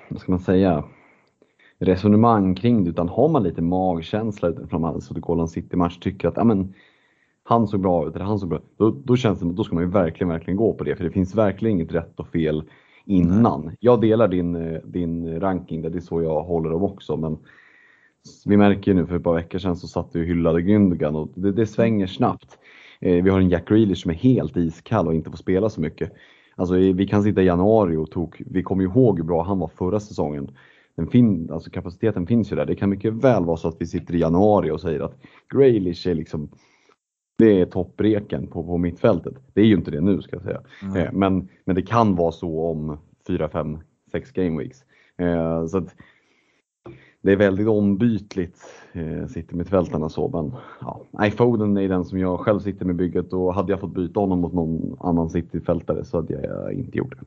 [0.10, 0.84] vad ska man säga,
[1.80, 2.90] resonemang kring det.
[2.90, 6.44] Utan har man lite magkänsla utifrån man suttit och kollat en City-match tycker att ja,
[6.44, 6.74] men,
[7.44, 8.66] han såg bra ut eller han såg bra ut.
[8.78, 10.96] Då, då känns det då ska man ju verkligen, verkligen gå på det.
[10.96, 12.64] För det finns verkligen inget rätt och fel
[13.06, 13.72] innan.
[13.80, 17.18] Jag delar din, eh, din ranking, där det är så jag håller dem också.
[17.18, 17.38] Men
[18.46, 21.16] vi märker ju nu för ett par veckor sedan så satt vi och hyllade Gündogan
[21.16, 22.58] och det, det svänger snabbt.
[23.00, 25.82] Eh, vi har en Jack Grealish som är helt iskall och inte får spela så
[25.82, 26.14] mycket.
[26.56, 29.60] Alltså eh, vi kan sitta i januari och tog, vi kommer ihåg hur bra han
[29.60, 30.52] var förra säsongen.
[30.96, 32.66] Den fin, alltså kapaciteten finns ju där.
[32.66, 35.22] Det kan mycket väl vara så att vi sitter i januari och säger att
[35.54, 36.50] Grealish är liksom
[37.42, 39.34] det är toppreken på, på mittfältet.
[39.54, 40.62] Det är ju inte det nu ska jag säga.
[40.84, 41.20] Mm.
[41.20, 43.80] Men, men det kan vara så om 4, 5,
[44.12, 44.84] 6 game weeks.
[45.18, 45.96] Eh, så att
[47.22, 48.60] det är väldigt ombytligt,
[48.94, 50.28] eh, sitter mittfältarna så.
[50.28, 53.80] Men ja, nej, Foden är den som jag själv sitter med bygget och hade jag
[53.80, 57.26] fått byta honom mot någon annan City-fältare så hade jag inte gjort det.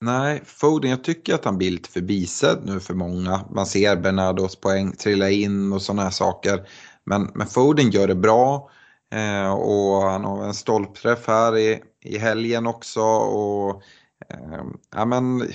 [0.00, 3.40] Nej, Foden, jag tycker att han blir lite förbisedd nu för många.
[3.54, 6.60] Man ser Bernardos poäng trilla in och sådana här saker.
[7.04, 8.70] Men, men Foden gör det bra.
[9.10, 13.00] Eh, och han har en stolpträff här i, i helgen också.
[13.02, 13.82] Och,
[14.28, 15.48] eh, ja, men,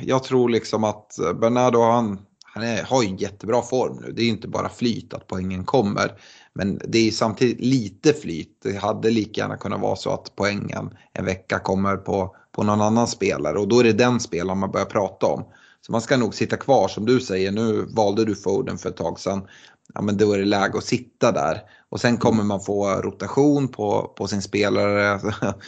[0.00, 4.12] jag tror liksom att Bernardo han, han är, har ju en jättebra form nu.
[4.12, 6.12] Det är ju inte bara flyt att poängen kommer.
[6.52, 8.58] Men det är samtidigt lite flyt.
[8.62, 12.80] Det hade lika gärna kunnat vara så att poängen en vecka kommer på, på någon
[12.80, 15.44] annan spelare och då är det den spelaren man börjar prata om.
[15.86, 17.52] Så man ska nog sitta kvar som du säger.
[17.52, 19.48] Nu valde du Foden för ett tag sedan.
[19.94, 21.60] Ja, men då är det läge att sitta där.
[21.92, 25.20] Och sen kommer man få rotation på, på sin spelare.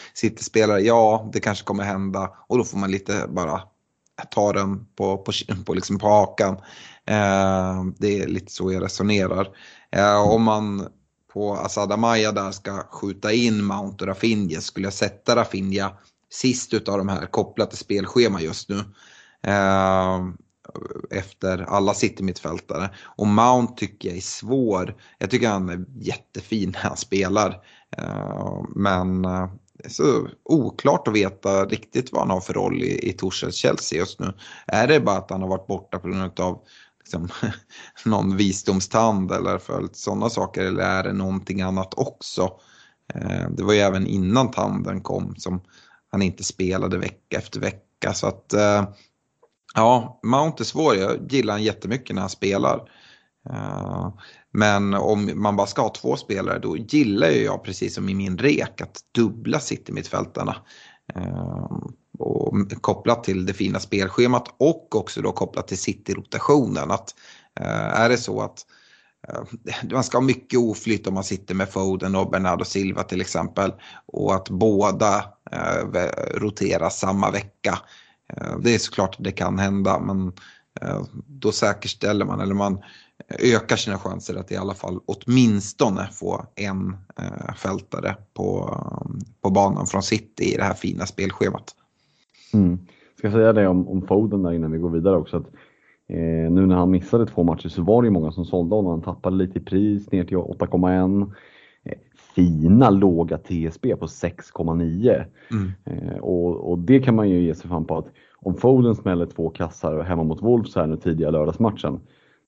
[0.14, 2.30] Sitter spelare, ja det kanske kommer hända.
[2.46, 3.62] Och då får man lite bara
[4.30, 5.32] ta den på, på,
[5.66, 6.54] på, liksom på hakan.
[7.06, 9.48] Eh, det är lite så jag resonerar.
[9.90, 10.88] Eh, om man
[11.32, 15.92] på Asad Amaya där ska skjuta in Mount och Rafinha skulle jag sätta Rafinha
[16.30, 18.78] sist utav de här kopplat till spelschema just nu.
[19.42, 20.20] Eh,
[21.10, 22.90] efter alla City-mittfältare.
[23.16, 24.94] Och Mount tycker jag är svår.
[25.18, 27.60] Jag tycker han är jättefin när han spelar.
[27.96, 29.48] Eh, men eh,
[29.88, 34.20] så oklart att veta riktigt vad han har för roll i, i Torshälls Chelsea just
[34.20, 34.32] nu.
[34.66, 36.62] Är det bara att han har varit borta på grund av
[37.00, 37.28] liksom,
[38.04, 42.50] någon visdomstand eller följt sådana saker eller är det någonting annat också?
[43.14, 45.60] Eh, det var ju även innan tanden kom som
[46.10, 48.14] han inte spelade vecka efter vecka.
[48.14, 48.88] Så att eh,
[49.74, 50.96] ja, Mount är svår.
[50.96, 52.90] Jag gillar han jättemycket när han spelar.
[53.50, 54.08] Eh,
[54.52, 58.14] men om man bara ska ha två spelare då gillar ju jag precis som i
[58.14, 60.56] min rek att dubbla City-mittfältarna.
[61.14, 61.78] Eh,
[62.18, 66.90] och kopplat till det fina spelschemat och också då kopplat till City-rotationen.
[66.90, 67.14] Att
[67.60, 68.66] eh, är det så att
[69.92, 73.72] man ska ha mycket oflytt om man sitter med Foden och Bernardo Silva till exempel.
[74.06, 75.24] Och att båda
[76.34, 77.78] roterar samma vecka.
[78.32, 80.32] Eh, det är såklart att det kan hända men
[80.80, 82.78] eh, då säkerställer man eller man
[83.38, 88.78] ökar sina chanser att i alla fall åtminstone få en eh, fältare på,
[89.40, 91.74] på banan från City i det här fina spelschemat.
[92.54, 92.78] Mm.
[93.18, 95.36] Ska säga det om, om Foden där innan vi går vidare också.
[95.36, 95.46] Att,
[96.08, 98.90] eh, nu när han missade två matcher så var det ju många som sålde honom.
[98.90, 101.32] Han tappade lite i pris ner till 8,1.
[102.34, 105.24] Fina låga TSB på 6,9.
[105.50, 105.72] Mm.
[105.84, 108.06] Eh, och, och, det kan man ju ge sig fan på att
[108.36, 112.00] om Foden smäller två kassar hemma mot Wolves här nu tidiga lördagsmatchen.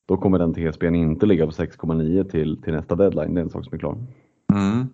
[0.07, 3.35] Då kommer den TSBn inte ligga på 6,9 till, till nästa deadline.
[3.35, 3.99] Det är en sak som är klar.
[4.53, 4.87] Mm.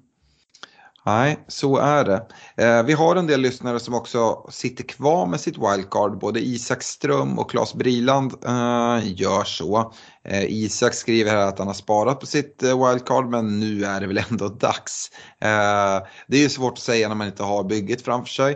[1.07, 2.27] Nej, så är det.
[2.57, 6.19] Eh, vi har en del lyssnare som också sitter kvar med sitt wildcard.
[6.19, 9.93] Både Isak Ström och Claes Briland eh, gör så.
[10.25, 14.01] Eh, Isak skriver här att han har sparat på sitt eh, wildcard men nu är
[14.01, 15.11] det väl ändå dags.
[15.41, 18.53] Eh, det är ju svårt att säga när man inte har bygget framför sig.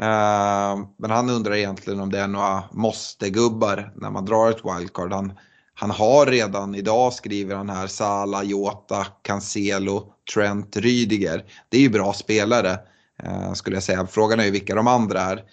[0.00, 5.12] Eh, men han undrar egentligen om det är några måste-gubbar när man drar ett wildcard.
[5.12, 5.32] Han,
[5.74, 11.44] han har redan idag, skriver han här, Sala, Jota, Cancelo, Trent, Rydiger.
[11.68, 12.78] Det är ju bra spelare
[13.22, 14.06] eh, skulle jag säga.
[14.06, 15.44] Frågan är ju vilka de andra är.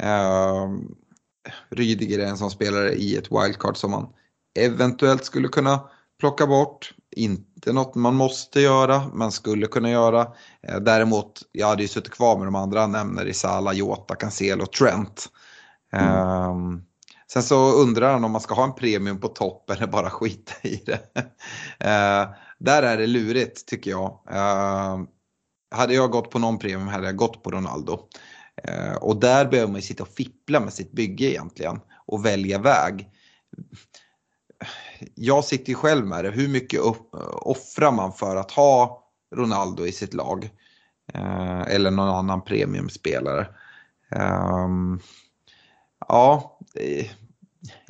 [0.00, 0.68] Eh,
[1.70, 4.08] Rydiger är en sån spelare i ett wildcard som man
[4.58, 5.80] eventuellt skulle kunna
[6.20, 6.94] plocka bort.
[7.16, 10.20] Inte något man måste göra, men skulle kunna göra.
[10.62, 14.14] Eh, däremot, jag hade ju suttit kvar med de andra han nämner i Sala, Jota,
[14.14, 15.28] Cancelo, Trent.
[15.92, 16.82] Mm.
[17.32, 20.52] Sen så undrar han om man ska ha en premium på topp eller bara skita
[20.62, 21.00] i det.
[21.78, 22.28] Eh,
[22.58, 24.20] där är det lurigt tycker jag.
[24.30, 24.98] Eh,
[25.70, 27.98] hade jag gått på någon premium hade jag gått på Ronaldo.
[28.62, 32.58] Eh, och där behöver man ju sitta och fippla med sitt bygge egentligen och välja
[32.58, 33.10] väg.
[35.14, 36.30] jag sitter ju själv med det.
[36.30, 36.80] Hur mycket
[37.32, 39.02] offrar man för att ha
[39.34, 40.50] Ronaldo i sitt lag?
[41.12, 43.46] Eh, eller någon annan premiumspelare.
[44.10, 45.00] Um,
[46.08, 47.06] ja, eh,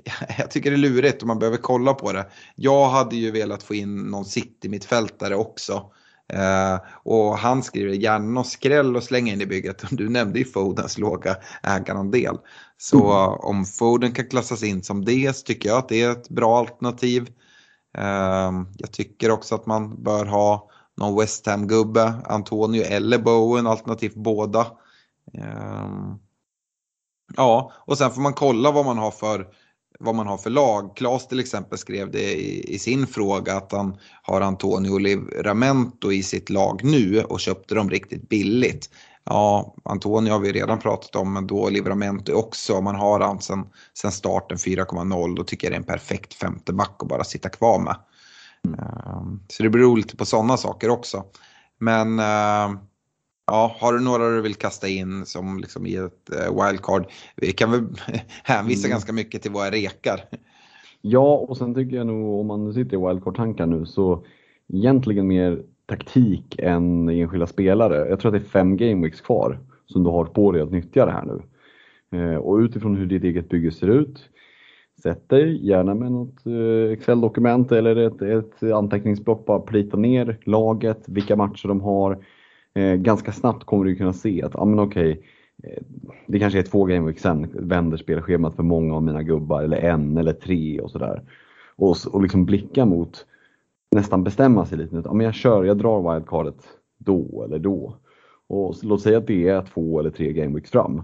[0.39, 2.27] jag tycker det är lurigt och man behöver kolla på det.
[2.55, 5.91] Jag hade ju velat få in någon City-mittfältare också.
[6.35, 9.85] Uh, och han skriver gärna någon skräll och slänga in i bygget.
[9.91, 12.39] Du nämnde ju Fodens låga ägarandel.
[12.77, 13.39] Så mm.
[13.41, 16.59] om Foden kan klassas in som det så tycker jag att det är ett bra
[16.59, 17.23] alternativ.
[17.99, 24.15] Uh, jag tycker också att man bör ha någon West Ham-gubbe, Antonio eller Bowen, alternativt
[24.15, 24.61] båda.
[25.39, 26.17] Uh,
[27.37, 29.47] ja, och sen får man kolla vad man har för
[30.01, 30.97] vad man har för lag.
[30.97, 36.23] Klas till exempel skrev det i, i, sin fråga att han har Antonio Livramento i
[36.23, 38.91] sitt lag nu och köpte dem riktigt billigt.
[39.25, 42.75] Ja, Antonio har vi redan pratat om, men då Livramento också.
[42.75, 46.35] Om man har han sen, sen starten 4,0 då tycker jag det är en perfekt
[46.35, 47.97] femte back att bara sitta kvar med.
[48.65, 49.41] Mm.
[49.49, 51.25] Så det beror lite på sådana saker också.
[51.79, 52.79] Men uh,
[53.47, 57.07] Ja, har du några du vill kasta in som liksom i ett uh, wildcard?
[57.37, 57.81] Vi kan väl
[58.45, 58.95] hänvisa mm.
[58.95, 60.21] ganska mycket till våra rekar.
[61.01, 64.25] Ja, och sen tycker jag nog om man sitter i wildcard-tankar nu så
[64.73, 68.09] egentligen mer taktik än enskilda spelare.
[68.09, 71.07] Jag tror att det är fem gameweeks kvar som du har på dig att nyttja
[71.07, 71.43] det här nu.
[72.19, 74.29] Uh, och utifrån hur ditt eget bygge ser ut,
[75.03, 81.05] sätt dig gärna med något uh, Excel-dokument eller ett, ett anteckningsblock, bara plita ner laget,
[81.09, 82.25] vilka matcher de har
[82.77, 85.23] eh, ganska snabbt kommer du kunna se att, ja men okej,
[85.63, 85.83] eh,
[86.27, 90.17] det kanske är två gameweeks sen vänder spelschemat för många av mina gubbar eller en
[90.17, 91.23] eller tre och sådär.
[91.77, 93.27] Och, och liksom blicka mot,
[93.91, 96.69] nästan bestämma sig lite, ja men jag kör, jag drar wildcardet
[96.99, 97.97] då eller då.
[98.49, 101.03] Och låt säga att det är två eller tre gameweeks fram.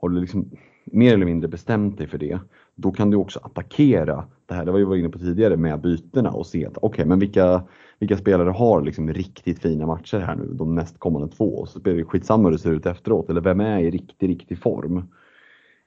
[0.00, 0.50] Har du liksom
[0.84, 2.38] mer eller mindre bestämt dig för det,
[2.74, 5.80] då kan du också attackera det här, det var vi var inne på tidigare med
[5.80, 7.62] bytena och se att okej, okay, men vilka,
[7.98, 11.66] vilka spelare har liksom riktigt fina matcher här nu de nästkommande två?
[11.66, 14.58] Så blir det skitsamma hur det ser ut efteråt, eller vem är i riktig, riktig
[14.58, 15.02] form?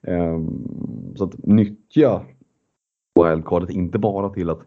[0.08, 2.22] Um, så att nyttja
[3.16, 4.62] wildcardet inte bara till att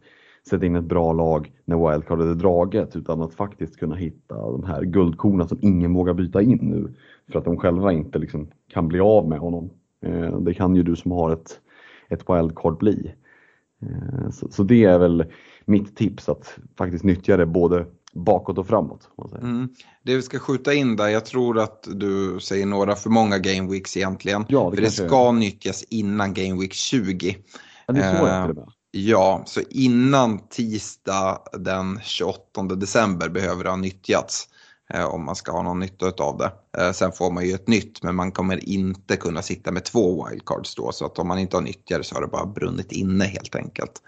[0.49, 4.65] sätta in ett bra lag när wildcardet är draget utan att faktiskt kunna hitta de
[4.65, 6.95] här guldkorna som ingen vågar byta in nu
[7.33, 9.71] för att de själva inte liksom kan bli av med honom.
[10.01, 11.61] Ehm, det kan ju du som har ett,
[12.09, 13.15] ett wildcard bli.
[13.91, 15.25] Uh, så, så det är väl
[15.65, 19.09] mitt tips att faktiskt nyttja det både bakåt och framåt.
[19.43, 19.69] Mm.
[20.03, 23.73] Det vi ska skjuta in där, jag tror att du säger några för många game
[23.73, 24.45] weeks egentligen.
[24.49, 25.33] Ja, det för det ska är.
[25.33, 27.37] nyttjas innan game week 20.
[27.87, 28.67] Ja, det är så eh, det
[28.97, 34.54] Ja, så innan tisdag den 28 december behöver det ha nyttjats eh,
[34.91, 36.53] Eh, om man ska ha någon nytta av det.
[36.79, 40.29] Eh, sen får man ju ett nytt men man kommer inte kunna sitta med två
[40.29, 42.93] wildcards då så att om man inte har nyttjat det så har det bara brunnit
[42.93, 44.03] inne helt enkelt.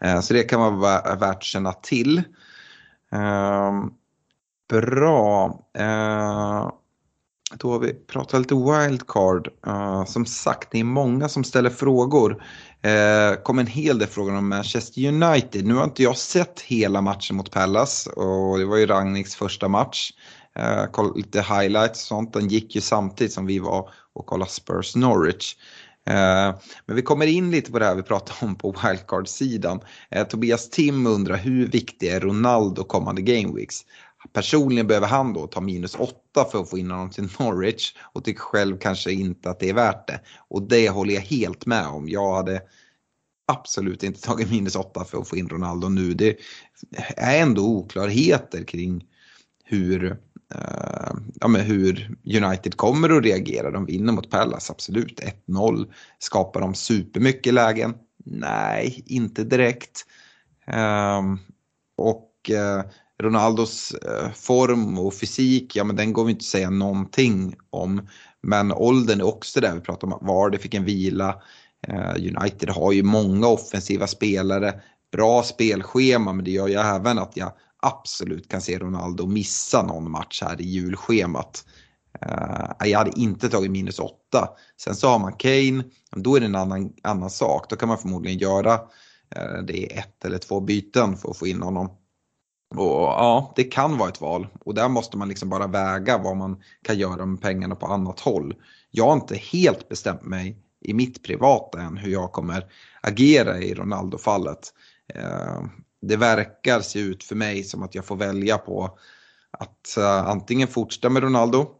[0.00, 2.22] Eh, så det kan vara värt att känna till.
[3.12, 3.90] Ehm,
[4.68, 5.58] bra.
[7.58, 9.48] Då har vi pratat lite wildcard.
[9.66, 12.30] Uh, som sagt, det är många som ställer frågor.
[12.86, 15.66] Uh, kom en hel del frågor om Manchester United.
[15.66, 19.68] Nu har inte jag sett hela matchen mot Pallas och det var ju Ragniks första
[19.68, 20.10] match.
[20.58, 22.32] Uh, lite highlights och sånt.
[22.32, 25.56] Den gick ju samtidigt som vi var och kollade Spurs Norwich.
[26.06, 26.54] Eh,
[26.86, 29.80] men vi kommer in lite på det här vi pratade om på wildcard-sidan.
[30.28, 33.84] Tobias Tim undrar hur viktig är Ronaldo kommande gameweeks?
[34.32, 38.24] Personligen behöver han då ta minus 8 för att få in honom till Norwich och
[38.24, 40.20] tycker själv kanske inte att det är värt det.
[40.48, 42.08] Och det håller jag helt med om.
[42.08, 42.62] Jag hade
[43.46, 46.14] absolut inte tagit minus 8 för att få in Ronaldo nu.
[46.14, 46.36] Det
[47.16, 49.04] är ändå oklarheter kring
[49.64, 50.04] hur
[50.54, 53.70] eh, ja, men hur United kommer att reagera.
[53.70, 55.20] De vinner mot Palace, absolut.
[55.46, 55.92] 1-0.
[56.18, 57.94] Skapar de supermycket lägen?
[58.24, 60.06] Nej, inte direkt.
[60.66, 61.22] Eh,
[61.96, 62.84] och eh,
[63.22, 68.08] Ronaldos eh, form och fysik, ja men den går vi inte att säga någonting om.
[68.42, 70.18] Men åldern är också där vi pratar om.
[70.20, 71.42] Var det fick en vila.
[71.88, 74.80] Eh, United har ju många offensiva spelare.
[75.12, 77.52] Bra spelschema men det gör ju även att jag
[77.82, 81.64] absolut kan se Ronaldo missa någon match här i julschemat.
[82.20, 84.48] Eh, jag hade inte tagit minus 8.
[84.80, 85.84] Sen så har man Kane,
[86.16, 87.70] då är det en annan, annan sak.
[87.70, 88.80] Då kan man förmodligen göra
[89.66, 91.90] det är ett eller två byten för att få in honom.
[92.76, 94.46] Och ja, det kan vara ett val.
[94.60, 98.20] Och där måste man liksom bara väga vad man kan göra med pengarna på annat
[98.20, 98.54] håll.
[98.90, 102.66] Jag har inte helt bestämt mig i mitt privata än hur jag kommer
[103.00, 104.74] agera i Ronaldo-fallet.
[105.14, 105.62] Eh,
[106.02, 108.98] det verkar se ut för mig som att jag får välja på
[109.50, 111.70] att eh, antingen fortsätta med Ronaldo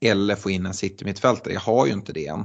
[0.00, 1.54] eller få in en city-mittfältare.
[1.54, 2.44] Jag har ju inte det än.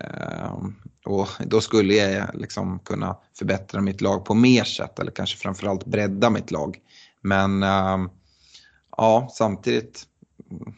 [0.00, 0.58] Eh,
[1.04, 5.38] och då skulle jag eh, liksom kunna förbättra mitt lag på mer sätt eller kanske
[5.38, 6.78] framförallt bredda mitt lag.
[7.20, 8.08] Men ehm,
[8.96, 10.02] ja, samtidigt,
[10.50, 10.74] mm,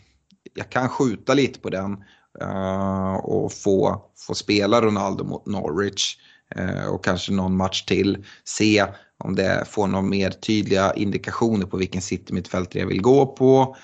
[0.55, 2.05] jag kan skjuta lite på den
[2.41, 6.19] eh, och få, få spela Ronaldo mot Norwich
[6.57, 8.25] eh, och kanske någon match till.
[8.45, 8.87] Se
[9.19, 13.77] om det får några mer tydliga indikationer på vilken city-mittfältare jag vill gå på.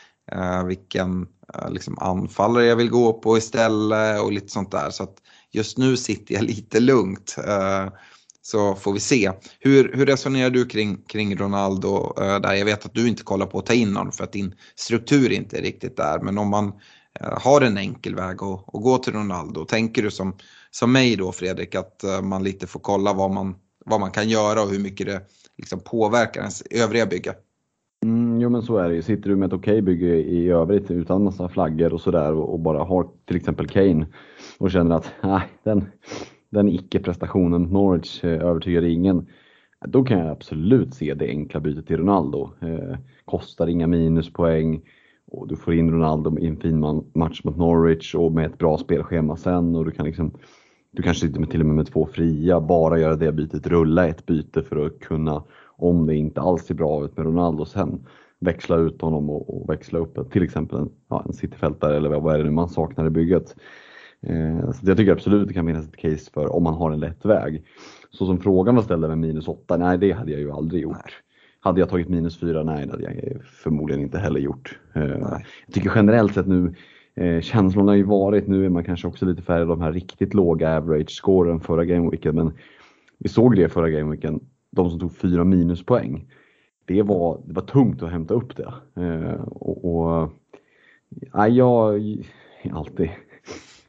[0.66, 1.26] vilken
[1.68, 4.90] liksom, anfallare jag vill gå på istället och lite sånt där.
[4.90, 5.21] Så att
[5.52, 7.36] just nu sitter jag lite lugnt.
[7.46, 7.92] Eh,
[8.42, 9.32] så får vi se.
[9.60, 12.54] Hur, hur resonerar du kring, kring Ronaldo eh, där?
[12.54, 15.32] Jag vet att du inte kollar på att ta in någon för att din struktur
[15.32, 16.20] inte är riktigt där.
[16.20, 16.72] Men om man
[17.20, 20.36] eh, har en enkel väg att, att gå till Ronaldo, tänker du som,
[20.70, 24.62] som mig då Fredrik att man lite får kolla vad man, vad man kan göra
[24.62, 25.20] och hur mycket det
[25.58, 27.34] liksom påverkar ens övriga bygge?
[28.02, 29.02] Mm, jo men så är det ju.
[29.02, 32.52] Sitter du med ett okej okay bygge i övrigt utan massa flaggor och sådär och,
[32.52, 34.06] och, bara har till exempel Kane
[34.62, 35.84] och känner att nej, den,
[36.50, 39.26] den icke-prestationen Norwich eh, övertygar ingen.
[39.86, 42.50] Då kan jag absolut se det enkla bytet till Ronaldo.
[42.60, 44.80] Eh, kostar inga minuspoäng
[45.26, 48.78] och du får in Ronaldo i en fin match mot Norwich och med ett bra
[48.78, 50.30] spelschema sen och du kan liksom
[50.90, 54.08] du kanske sitter med till och med med två fria, bara göra det bytet, rulla
[54.08, 55.44] ett byte för att kunna,
[55.76, 58.06] om det inte alls ser bra ut med Ronaldo sen,
[58.40, 62.34] växla ut honom och, och växla upp till exempel en, ja, en cityfältare eller vad
[62.34, 63.54] är det nu man saknar i bygget.
[64.26, 67.00] Eh, så jag tycker absolut det kan finnas ett case för om man har en
[67.00, 67.64] lätt väg.
[68.10, 70.96] Så som frågan var ställd med minus 8, nej det hade jag ju aldrig gjort.
[70.96, 71.12] Nej.
[71.60, 74.78] Hade jag tagit minus 4, nej det hade jag förmodligen inte heller gjort.
[74.94, 75.02] Eh,
[75.66, 76.74] jag tycker generellt sett nu,
[77.14, 80.34] eh, känslorna har ju varit, nu är man kanske också lite färre de här riktigt
[80.34, 82.52] låga average-scoren förra gameweeken, men
[83.18, 86.26] vi såg det förra gameweeken, de som tog fyra minuspoäng.
[86.84, 88.72] Det var, det var tungt att hämta upp det.
[89.44, 90.32] Och, och
[91.32, 92.00] ja, jag
[92.72, 93.10] alltid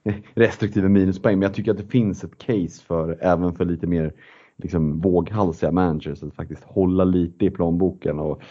[0.33, 4.13] restriktiva minuspoäng, men jag tycker att det finns ett case för, även för lite mer
[4.57, 8.41] liksom, våghalsiga managers, att faktiskt hålla lite i plånboken och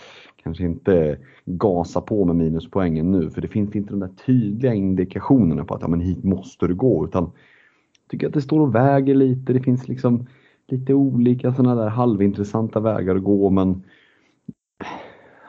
[0.43, 5.65] kanske inte gasa på med minuspoängen nu, för det finns inte de där tydliga indikationerna
[5.65, 8.75] på att ja, men hit måste du gå, utan jag tycker att det står och
[8.75, 9.53] väger lite.
[9.53, 10.27] Det finns liksom
[10.69, 13.83] lite olika sådana där halvintressanta vägar att gå, men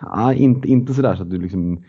[0.01, 1.83] ja, inte, inte sådär så att du liksom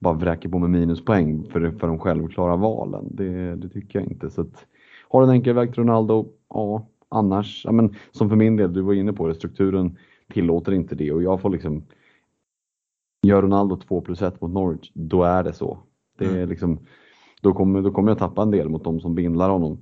[0.00, 3.08] bara vräker på med minuspoäng för, för de självklara valen.
[3.10, 4.30] Det, det tycker jag inte.
[4.30, 4.66] Så att,
[5.08, 6.28] har en enkel väg till Ronaldo?
[6.48, 9.96] Ja, annars, ja, men, som för min del, du var inne på det, strukturen
[10.32, 11.84] tillåter inte det och jag får liksom
[13.22, 15.78] Gör Ronaldo 2 plus 1 mot Norwich, då är det så.
[16.18, 16.48] Det är mm.
[16.48, 16.78] liksom,
[17.42, 19.78] då, kommer, då kommer jag tappa en del mot de som bindlar honom.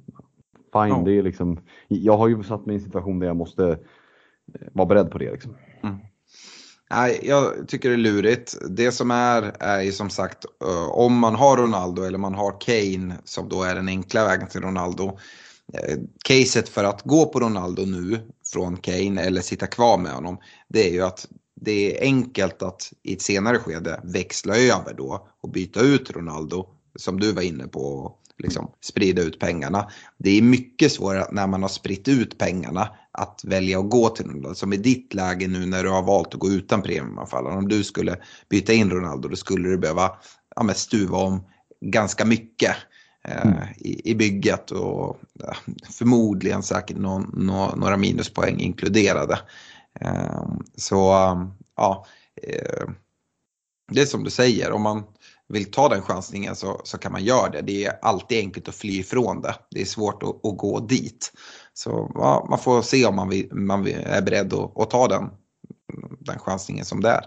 [0.73, 1.03] Fine, ja.
[1.05, 1.59] det är liksom,
[1.89, 3.69] jag har ju satt mig i en situation där jag måste
[4.55, 5.33] eh, vara beredd på det.
[5.33, 5.55] Liksom.
[5.83, 5.97] Mm.
[6.91, 8.57] Nej, jag tycker det är lurigt.
[8.71, 12.61] Det som är, är ju som sagt eh, om man har Ronaldo eller man har
[12.61, 15.19] Kane som då är den enkla vägen till Ronaldo.
[15.73, 18.21] Eh, caset för att gå på Ronaldo nu
[18.53, 21.27] från Kane eller sitta kvar med honom det är ju att
[21.61, 26.67] det är enkelt att i ett senare skede växla över då och byta ut Ronaldo
[26.97, 29.91] som du var inne på liksom sprida ut pengarna.
[30.19, 34.27] Det är mycket svårare när man har spritt ut pengarna att välja att gå till
[34.27, 34.55] Ronaldo.
[34.55, 37.55] Som i ditt läge nu när du har valt att gå utan premiumanfallare.
[37.55, 38.17] Om du skulle
[38.49, 40.13] byta in Ronaldo då skulle du behöva
[40.57, 41.45] ja, stuva om
[41.81, 42.77] ganska mycket
[43.25, 43.59] eh, mm.
[43.79, 45.55] i, i bygget och ja,
[45.91, 49.39] förmodligen säkert någon, no, några minuspoäng inkluderade.
[50.01, 50.45] Eh,
[50.77, 50.97] så
[51.77, 52.07] ja,
[52.43, 52.89] eh,
[53.93, 55.05] det är som du säger, om man
[55.49, 57.61] vill ta den chansningen så, så kan man göra det.
[57.61, 59.55] Det är alltid enkelt att fly ifrån det.
[59.71, 61.33] Det är svårt att, att gå dit.
[61.75, 65.31] Så ja, man får se om man, vill, man är beredd att, att, ta den,
[66.19, 67.25] den chansningen som det är.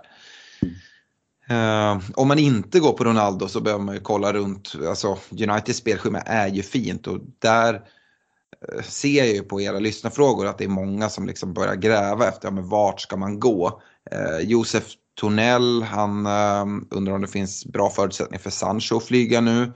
[1.52, 4.76] Uh, om man inte går på Ronaldo så behöver man ju kolla runt.
[4.88, 10.46] Alltså, Uniteds spelschema är ju fint och där eh, ser jag ju på era lyssnarfrågor
[10.46, 13.82] att det är många som liksom börjar gräva efter ja, men vart ska man gå.
[14.14, 14.84] Uh, Josef
[15.16, 19.74] Tornell, han eh, undrar om det finns bra förutsättningar för Sancho att flyga nu.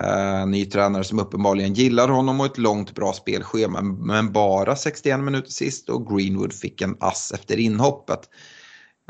[0.00, 5.20] Uh, ny tränare som uppenbarligen gillar honom och ett långt bra spelschema men bara 61
[5.20, 8.20] minuter sist och Greenwood fick en ass efter inhoppet.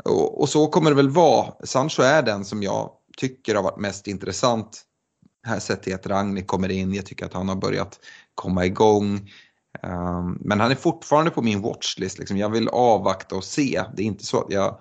[0.03, 1.53] Och, och, så kommer det väl vara.
[1.63, 4.81] Sancho är den som jag tycker har varit mest intressant.
[5.45, 7.99] Här sett till att Ragnik kommer in, jag tycker att han har börjat
[8.35, 9.29] komma igång.
[9.83, 12.37] Eh, men han är fortfarande på min watchlist, liksom.
[12.37, 13.83] jag vill avvakta och se.
[13.95, 14.79] Det är inte så att jag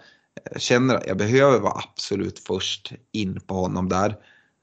[0.57, 4.17] känner att jag behöver vara absolut först in på honom där.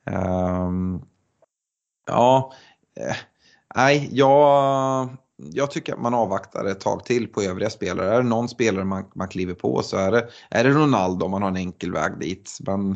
[0.06, 1.02] Um,
[2.08, 2.54] ja,
[3.00, 3.16] eh,
[3.76, 8.14] nej, jag, jag tycker att man avvaktar ett tag till på övriga spelare.
[8.14, 11.32] Är det någon spelare man, man kliver på så är det, är det Ronaldo om
[11.32, 12.58] man har en enkel väg dit.
[12.60, 12.92] Men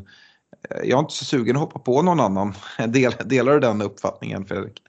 [0.69, 2.53] eh, jag är inte så sugen att hoppa på någon annan.
[2.88, 4.81] Del, delar du den uppfattningen Fredrik?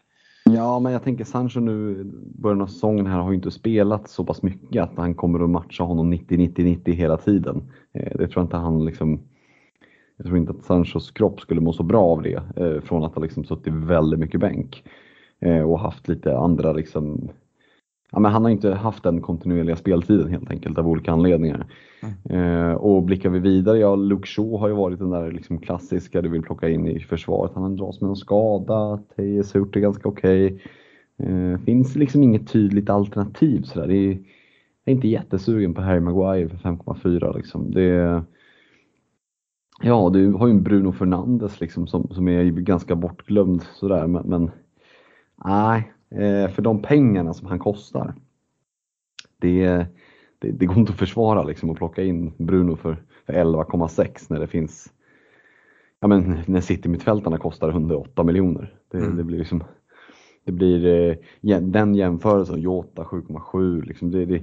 [0.50, 2.04] Ja, men jag tänker Sancho nu,
[2.38, 5.50] början av säsongen här har ju inte spelat så pass mycket att han kommer att
[5.50, 7.72] matcha honom 90-90-90 hela tiden.
[7.92, 9.20] Eh, det tror jag inte han liksom
[10.16, 13.14] jag tror inte att Sanchos kropp skulle må så bra av det eh, från att
[13.14, 14.84] ha liksom suttit väldigt mycket bänk
[15.40, 17.30] eh, och haft lite andra liksom
[18.12, 21.66] Ja, men han har inte haft den kontinuerliga speltiden helt enkelt av olika anledningar.
[22.30, 22.70] Mm.
[22.70, 26.22] Eh, och blickar vi vidare, ja Luke Shaw har ju varit den där liksom klassiska
[26.22, 27.52] du vill plocka in i försvaret.
[27.54, 30.46] Han dras med någon skada, Tejes har gjort det ganska okej.
[30.46, 30.58] Okay.
[31.16, 33.86] Eh, finns liksom inget tydligt alternativ sådär.
[33.86, 34.10] Det är,
[34.84, 37.70] jag är inte jättesugen på Harry Maguire för 5,4 liksom.
[37.70, 38.22] Det,
[39.82, 44.26] Ja, du har ju en Bruno Fernandes liksom som, som är ganska bortglömd sådär men,
[44.26, 44.50] men
[45.44, 48.14] nej, eh, för de pengarna som han kostar.
[49.38, 49.86] Det,
[50.44, 54.40] det, det går inte att försvara liksom att plocka in Bruno för, för 11,6 när
[54.40, 54.92] det finns
[56.00, 58.74] Ja men när City-mittfältarna kostar 108 miljoner.
[58.90, 59.16] Det, mm.
[59.16, 59.64] det, blir liksom
[60.44, 60.86] det blir
[61.40, 64.42] eh, den jämförelsen, Jota 7,7 liksom det, det,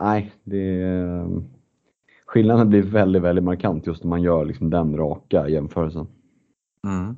[0.00, 1.26] nej, det,
[2.26, 6.06] skillnaden blir väldigt, väldigt markant just när man gör liksom den raka jämförelsen.
[6.86, 7.16] Mm.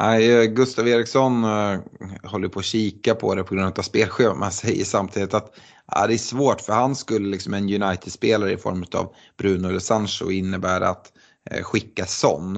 [0.00, 1.80] Nej, eh, Gustav Eriksson uh,
[2.22, 4.34] håller på att kika på det på grund av spelschema.
[4.34, 8.56] Man säger samtidigt att ja, det är svårt för han skulle liksom en United-spelare i
[8.56, 11.12] form av Bruno eller Sancho innebära att
[11.54, 12.56] uh, skicka Son.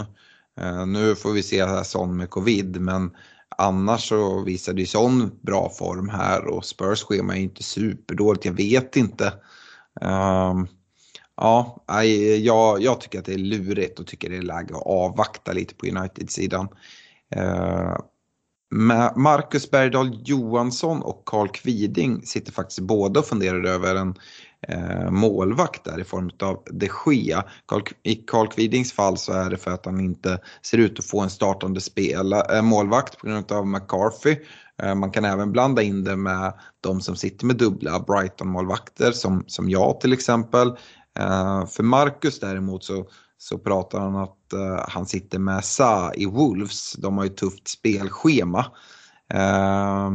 [0.60, 3.10] Uh, nu får vi se Son med covid men
[3.58, 8.44] annars så visade ju Son bra form här och Spurs schema är inte superdåligt.
[8.44, 9.32] Jag vet inte.
[10.00, 10.66] Ehm,
[11.36, 11.84] ja,
[12.38, 15.74] jag, jag tycker att det är lurigt och tycker det är läge att avvakta lite
[15.74, 16.68] på United-sidan.
[17.36, 17.96] Eh,
[19.16, 24.14] Marcus Bergdahl Johansson och Karl Kviding sitter faktiskt båda och funderar över en
[24.68, 27.44] eh, målvakt där i form av de Gea.
[27.66, 31.04] Carl, I Karl Kvidings fall så är det för att han inte ser ut att
[31.04, 34.36] få en startande spela, eh, målvakt på grund av McCarthy.
[34.82, 39.44] Eh, man kan även blanda in det med de som sitter med dubbla Brighton-målvakter som,
[39.46, 40.68] som jag till exempel.
[41.18, 43.06] Eh, för Marcus däremot så,
[43.42, 46.92] så pratar han att uh, han sitter med Sa i Wolves.
[46.92, 48.66] De har ju ett tufft spelschema.
[49.34, 50.10] Uh,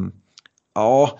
[0.76, 1.20] ja,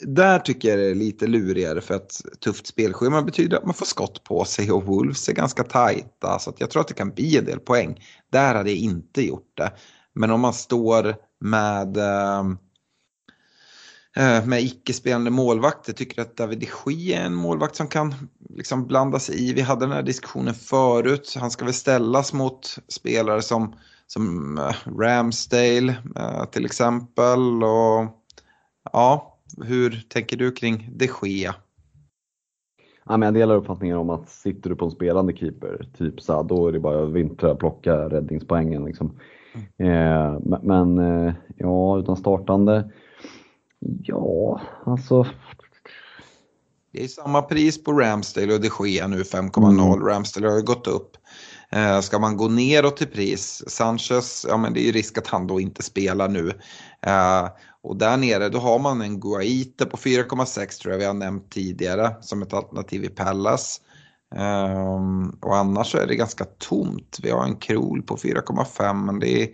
[0.00, 3.86] där tycker jag det är lite lurigare för att tufft spelschema betyder att man får
[3.86, 7.10] skott på sig och Wolves är ganska tajta så att jag tror att det kan
[7.10, 8.04] bli en del poäng.
[8.32, 9.72] Där hade jag inte gjort det.
[10.14, 12.44] Men om man står med Eh,
[14.46, 15.92] med icke-spelande målvakter.
[15.92, 18.14] Tycker att David de Gea är en målvakt som kan
[18.54, 19.52] liksom blanda sig i.
[19.52, 21.36] Vi hade den här diskussionen förut.
[21.40, 23.74] Han ska väl ställas mot spelare som,
[24.06, 27.64] som eh, Ramsdale eh, till exempel.
[27.64, 28.06] Och,
[28.92, 31.54] ja, hur tänker du kring de Gea?
[33.04, 36.42] Ja, men jag delar uppfattningen om att sitter du på en spelande keeper, typ så
[36.42, 38.84] då är det bara att vintra, plocka räddningspoängen.
[38.84, 39.18] Liksom.
[39.78, 39.92] Mm.
[39.92, 40.96] Eh, men
[41.56, 42.90] ja, utan startande
[44.02, 45.26] Ja, alltså.
[46.92, 49.94] Det är samma pris på Ramsdale och de Gea nu 5,0.
[49.94, 50.06] Mm.
[50.06, 51.16] Ramsdale har ju gått upp.
[51.72, 55.26] Eh, ska man gå neråt i pris, Sanchez, ja men det är ju risk att
[55.26, 56.52] han då inte spelar nu.
[57.06, 57.48] Eh,
[57.82, 61.50] och där nere då har man en Guaita på 4,6 tror jag vi har nämnt
[61.50, 63.80] tidigare som ett alternativ i Pallas.
[64.34, 67.18] Um, och annars så är det ganska tomt.
[67.22, 69.48] Vi har en Krol på 4,5 men det är,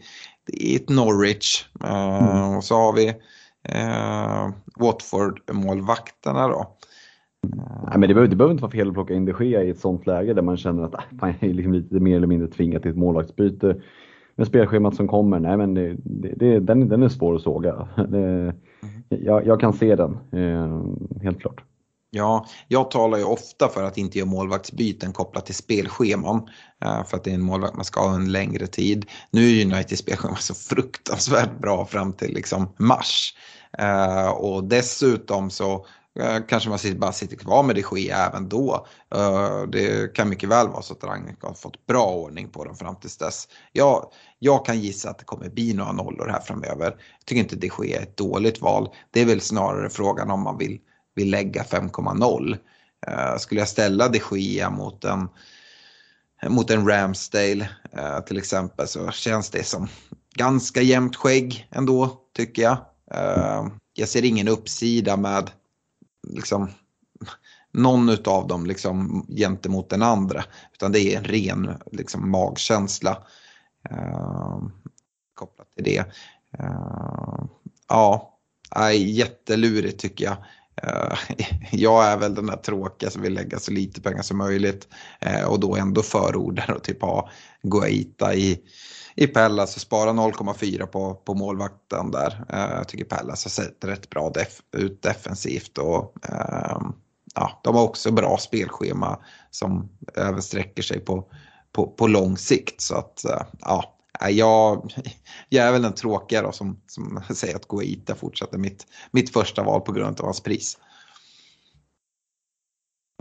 [0.47, 1.64] det är ett Norwich.
[1.85, 2.57] Uh, mm.
[2.57, 3.14] Och så har vi
[3.69, 6.77] eh, Watford-målvakterna då.
[7.87, 9.71] Nej, men det, behöver, det behöver inte vara fel att plocka in de Gea i
[9.71, 12.49] ett sånt läge där man känner att ah, jag är liksom lite mer eller mindre
[12.49, 13.77] tvingad till ett målvaktsbyte.
[14.37, 15.97] Med spelschemat som kommer, nej men det,
[16.37, 17.88] det, den, den är svår att såga.
[17.97, 18.55] Det, mm.
[19.09, 20.83] jag, jag, kan se den, eh,
[21.22, 21.64] helt klart.
[22.11, 26.49] Ja, jag talar ju ofta för att inte göra målvaktsbyten kopplat till spelscheman.
[26.84, 29.07] Eh, för att det är en målvakt man ska ha en längre tid.
[29.30, 33.34] Nu är United spelschema så fruktansvärt bra fram till liksom mars.
[33.78, 35.86] Eh, och dessutom så
[36.20, 38.86] eh, kanske man bara sitter kvar med det Gea även då.
[39.14, 42.76] Eh, det kan mycket väl vara så att Rangnick har fått bra ordning på dem
[42.76, 43.49] fram tills dess.
[43.72, 46.84] Jag, jag kan gissa att det kommer bli några nollor här framöver.
[46.84, 48.88] Jag tycker inte det Gea är ett dåligt val.
[49.11, 50.78] Det är väl snarare frågan om man vill
[51.18, 52.58] vill lägga 5,0.
[53.07, 55.28] Eh, skulle jag ställa de Gia mot en,
[56.49, 59.88] mot en Ramsdale eh, till exempel så känns det som
[60.34, 62.78] ganska jämnt skägg ändå tycker jag.
[63.11, 65.51] Eh, jag ser ingen uppsida med
[66.29, 66.71] liksom,
[67.72, 70.45] någon av dem liksom, gentemot den andra.
[70.72, 73.22] Utan det är en ren liksom, magkänsla
[73.91, 74.59] eh,
[75.35, 76.05] kopplat till det.
[76.59, 77.45] Eh,
[77.89, 78.39] ja,
[78.95, 80.37] jättelurigt tycker jag.
[80.83, 81.18] Eh,
[81.72, 84.89] jag är väl den där tråkiga som vill lägga så lite pengar som möjligt
[85.21, 87.30] eh, och då ändå förordar att typ ha
[87.63, 88.61] Guaita i,
[89.18, 92.45] i Pellas och spara 0,4 på, på målvakten där.
[92.49, 96.92] Eh, jag tycker Pellas har sett rätt bra def ut defensivt och ehm,
[97.34, 99.18] ja, de har också bra spelschema
[99.50, 101.30] som även sträcker sig på,
[101.72, 102.80] på, på lång sikt.
[102.80, 104.92] Så att eh, ja, eh, jag,
[105.49, 109.62] jag är väl den tråkiga då som, som säger att Guaita fortsätter mitt, mitt första
[109.62, 110.78] val på grund av hans pris.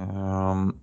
[0.01, 0.79] Um,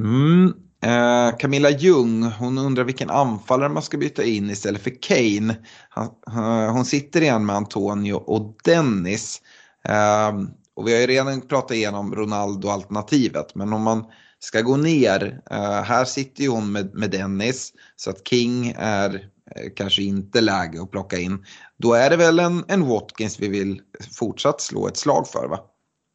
[0.00, 5.56] mm, eh, Camilla Ljung, hon undrar vilken anfallare man ska byta in istället för Kane.
[5.88, 9.42] Han, eh, hon sitter igen med Antonio och Dennis.
[9.84, 10.32] Eh,
[10.74, 14.04] och vi har ju redan pratat igenom Ronaldo-alternativet, men om man
[14.38, 15.40] ska gå ner.
[15.50, 19.28] Eh, här sitter ju hon med, med Dennis så att King är
[19.76, 21.44] kanske inte läge att plocka in.
[21.76, 23.80] Då är det väl en, en Watkins vi vill
[24.18, 25.60] fortsatt slå ett slag för va?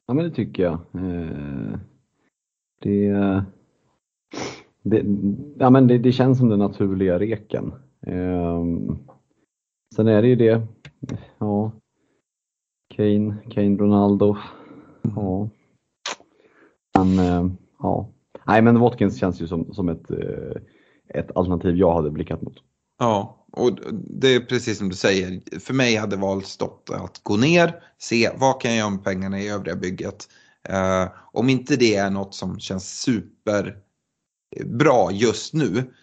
[0.07, 0.79] Ja men det tycker jag.
[2.83, 3.45] Det,
[4.83, 5.05] det,
[5.57, 7.73] ja, men det, det, känns som den naturliga reken.
[8.07, 8.97] Ehm,
[9.95, 10.67] sen är det ju det,
[11.37, 11.71] ja,
[12.95, 14.37] Kane, Kane Ronaldo.
[15.15, 15.49] Ja.
[16.97, 18.09] Men eh, ja.
[18.47, 20.61] Nej men Watkins känns ju som, som ett, eh,
[21.13, 22.57] ett alternativ jag hade blickat mot.
[22.99, 23.71] Ja, och
[24.19, 25.59] det är precis som du säger.
[25.59, 29.39] För mig hade valet stått att gå ner, se vad kan jag göra med pengarna
[29.39, 30.27] i övriga bygget.
[30.69, 33.77] Eh, om inte det är något som känns super
[34.57, 35.93] superbra just nu,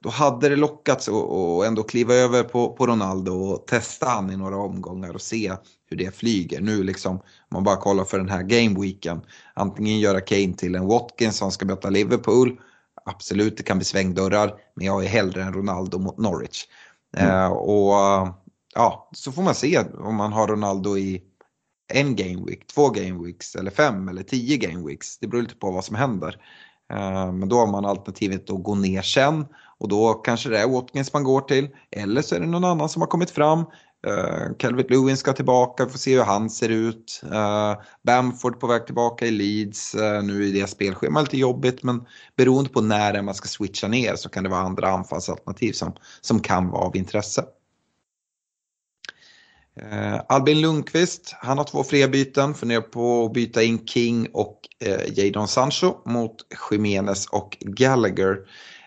[0.00, 4.36] då hade det lockats att ändå kliva över på, på Ronaldo och testa han i
[4.36, 5.52] några omgångar och se
[5.90, 6.60] hur det flyger.
[6.60, 9.20] Nu liksom, om man bara kollar för den här gameweeken,
[9.54, 12.60] antingen göra Kane till en Watkins som ska möta Liverpool,
[13.04, 16.64] absolut det kan bli svängdörrar, men jag är hellre en Ronaldo mot Norwich.
[17.16, 17.30] Mm.
[17.30, 17.94] Uh, och
[18.74, 21.22] ja, så får man se om man har Ronaldo i
[21.92, 25.18] en gameweek, två gameweeks eller fem eller tio gameweeks.
[25.18, 26.40] Det beror lite på vad som händer.
[26.94, 29.46] Eh, men då har man alternativet att gå ner sen
[29.78, 31.68] och då kanske det är Watkins man går till.
[31.90, 33.58] Eller så är det någon annan som har kommit fram.
[34.06, 37.22] Eh, Calvert Lewin ska tillbaka, vi får se hur han ser ut.
[37.32, 39.94] Eh, Bamford på väg tillbaka i Leeds.
[40.22, 42.06] Nu är det spelschema lite jobbigt men
[42.36, 46.40] beroende på när man ska switcha ner så kan det vara andra anfallsalternativ som, som
[46.40, 47.44] kan vara av intresse.
[49.80, 54.60] Eh, Albin Lundqvist, han har två fria byten, funderar på att byta in King och
[54.80, 56.36] eh, Jadon Sancho mot
[56.70, 58.36] Jiménez och Gallagher.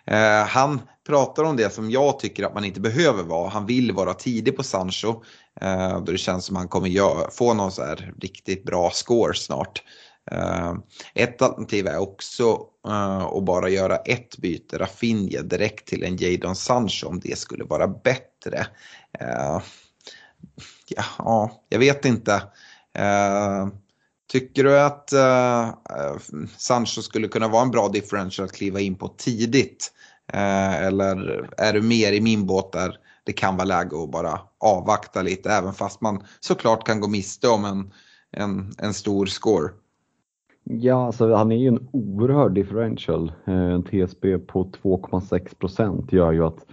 [0.06, 3.50] Eh, han pratar om det som jag tycker att man inte behöver vara.
[3.50, 5.24] Han vill vara tidig på Sancho.
[5.62, 8.90] Eh, då det känns som att han kommer göra, få någon så här riktigt bra
[8.94, 9.84] score snart.
[10.32, 10.74] Eh,
[11.14, 16.56] ett alternativ är också eh, att bara göra ett byte, Rafinha, direkt till en Jadon
[16.56, 18.68] Sancho om det skulle vara bättre.
[19.20, 19.62] Eh,
[20.90, 22.34] Ja, ja, jag vet inte.
[22.94, 23.68] Eh,
[24.32, 26.18] tycker du att eh, eh,
[26.58, 29.94] Sancho skulle kunna vara en bra differential att kliva in på tidigt?
[30.34, 34.40] Eh, eller är du mer i min båt där det kan vara läge att bara
[34.60, 37.94] avvakta lite även fast man såklart kan gå miste om en,
[38.32, 39.70] en, en stor score?
[40.64, 43.32] Ja, alltså han är ju en oerhörd differential.
[43.46, 46.66] Eh, en TSB på 2,6 procent gör ju att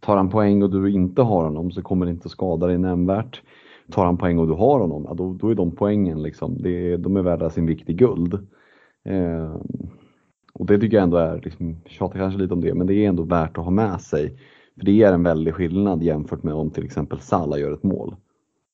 [0.00, 3.42] tar han poäng och du inte har honom så kommer det inte skada dig nämnvärt.
[3.90, 6.96] Tar han poäng och du har honom, ja, då, då är de poängen liksom, det,
[6.96, 8.34] de är värda sin vikt i guld.
[9.04, 9.56] Eh,
[10.52, 13.08] och det tycker jag ändå är, liksom, tjatar kanske lite om det, men det är
[13.08, 14.38] ändå värt att ha med sig.
[14.78, 18.16] För det är en väldig skillnad jämfört med om till exempel Salah gör ett mål.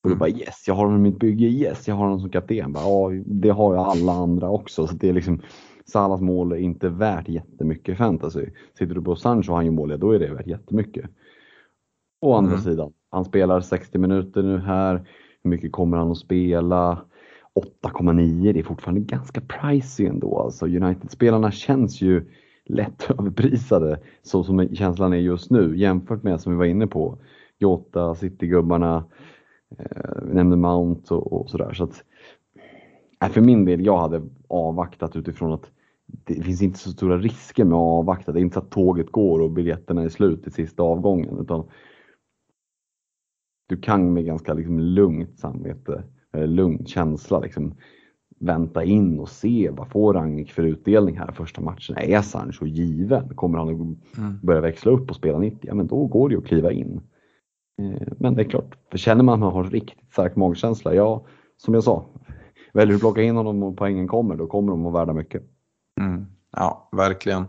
[0.02, 0.18] Och du mm.
[0.18, 2.72] bara yes, jag har honom i mitt bygge, yes, jag har honom som kapten.
[2.72, 4.86] Bara, ja, det har jag alla andra också.
[4.86, 5.40] Så det är liksom,
[5.86, 8.46] Salahs mål är inte värt jättemycket i fantasy.
[8.78, 11.10] Sitter du på Sancho och han gör mål, då är det värt jättemycket.
[12.20, 12.64] Å andra mm.
[12.64, 15.08] sidan, han spelar 60 minuter nu här.
[15.42, 17.04] Hur mycket kommer han att spela?
[17.82, 20.40] 8,9 det är fortfarande ganska pricey ändå.
[20.40, 22.24] Alltså United-spelarna känns ju
[22.64, 27.18] lätt överprisade så som känslan är just nu jämfört med som vi var inne på
[27.58, 29.04] Jota, City-gubbarna,
[29.78, 31.72] eh, nämnde Mount och, och sådär.
[31.72, 32.04] Så att,
[33.22, 35.70] äh, för min del, jag hade avvaktat utifrån att
[36.06, 38.32] det finns inte så stora risker med att avvakta.
[38.32, 41.68] Det är inte så att tåget går och biljetterna är slut i sista avgången utan
[43.68, 46.04] du kan med ganska liksom lugnt samvete
[46.36, 47.40] Eh, lugn känsla.
[47.40, 47.74] Liksom,
[48.40, 51.96] vänta in och se vad får Rangnick för utdelning här första matchen.
[51.98, 53.34] Är Sancho given?
[53.34, 54.38] Kommer han att mm.
[54.42, 55.58] börja växla upp och spela 90?
[55.62, 57.00] Ja, men då går det ju att kliva in.
[57.82, 61.26] Eh, men det är klart, för känner man att man har riktigt stark magkänsla, ja,
[61.56, 62.06] som jag sa,
[62.72, 65.42] väljer du att plocka in honom och poängen kommer, då kommer de att värda mycket.
[66.56, 67.42] Ja, verkligen.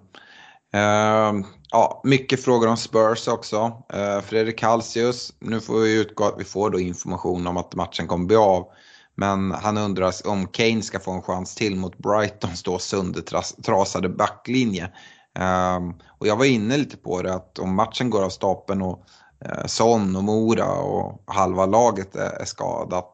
[0.76, 3.84] Uh, ja, mycket frågor om Spurs också.
[3.96, 8.08] Uh, Fredrik Halsius, nu får vi utgå att vi får då information om att matchen
[8.08, 8.68] kommer bli av.
[9.16, 14.92] Men han undrar om Kane ska få en chans till mot Brightons då söndertrasade backlinje.
[15.40, 19.06] Um, och jag var inne lite på det att om matchen går av stapeln och
[19.46, 23.14] uh, Son och Mora och halva laget är, är skadat.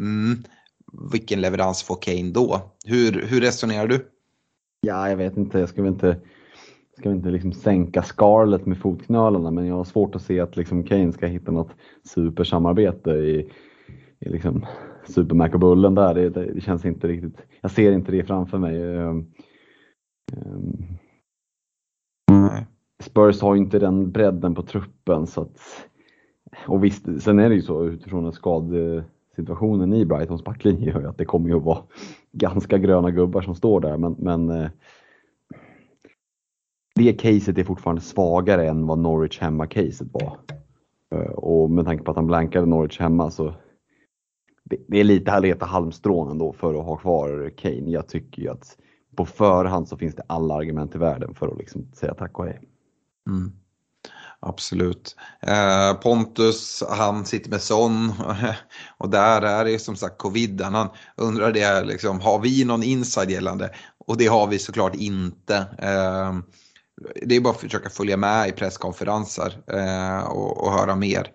[0.00, 0.44] Mm,
[1.12, 2.72] vilken leverans får Kane då?
[2.84, 4.08] Hur, hur resonerar du?
[4.86, 5.58] Ja, jag vet inte.
[5.58, 6.16] Jag ska väl inte,
[6.98, 10.56] ska väl inte liksom sänka Scarlett med fotknölarna, men jag har svårt att se att
[10.56, 13.50] liksom Kane ska hitta något supersamarbete i,
[14.18, 14.66] i liksom
[15.08, 16.14] Supermac och Bullen där.
[16.14, 17.36] Det, det, känns inte riktigt.
[17.60, 18.96] Jag ser inte det framför mig.
[18.96, 19.32] Um,
[20.36, 20.86] um,
[23.02, 25.60] Spurs har inte den bredden på truppen så att,
[26.66, 28.32] och visst, sen är det ju så utifrån en
[29.36, 31.82] Situationen i Brightons backlinje gör ju att det kommer ju att vara
[32.32, 34.70] ganska gröna gubbar som står där men, men eh,
[36.94, 40.38] det caset är fortfarande svagare än vad Norwich hemma-caset var.
[41.14, 43.54] Eh, och med tanke på att han blankade Norwich hemma så
[44.64, 47.90] det, är lite att leta halmstrån ändå för att ha kvar Kane.
[47.90, 48.78] Jag tycker ju att
[49.16, 52.44] på förhand så finns det alla argument i världen för att liksom säga tack och
[52.44, 52.60] hej.
[53.28, 53.52] Mm.
[54.46, 55.16] Absolut.
[55.40, 58.12] Eh, Pontus, han sitter med Son
[58.98, 60.60] och där är det som sagt covid.
[60.60, 63.70] Han undrar det, liksom, har vi någon inside gällande?
[64.06, 65.56] Och det har vi såklart inte.
[65.78, 66.32] Eh,
[67.22, 71.28] det är bara att försöka följa med i presskonferenser eh, och, och, höra mer.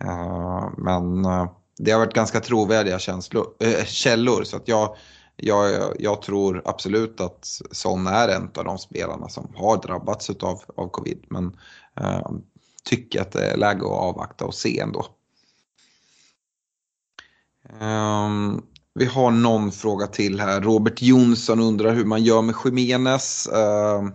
[0.00, 4.96] Eh, men eh, det har varit ganska trovärdiga känslor, eh, källor så att jag,
[5.36, 10.62] jag, jag tror absolut att Son är en av de spelarna som har drabbats av,
[10.76, 11.24] av covid.
[11.28, 11.56] Men
[12.84, 15.06] tycker att det är läge att avvakta och se ändå.
[17.80, 18.62] Um,
[18.94, 20.60] vi har någon fråga till här.
[20.60, 23.48] Robert Jonsson undrar hur man gör med Jiménez.
[23.52, 24.08] Uh,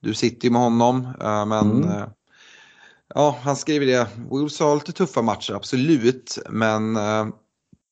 [0.00, 1.88] du sitter ju med honom, uh, men mm.
[1.88, 2.04] uh,
[3.14, 4.08] Ja, han skriver det.
[4.30, 6.38] Wolves har lite tuffa matcher, absolut.
[6.50, 7.26] Men eh,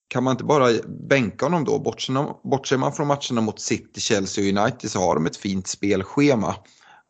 [0.08, 0.68] kan man inte bara
[1.08, 1.78] bänka honom då?
[1.78, 6.54] Bortser man från matcherna mot City, Chelsea och United så har de ett fint spelschema.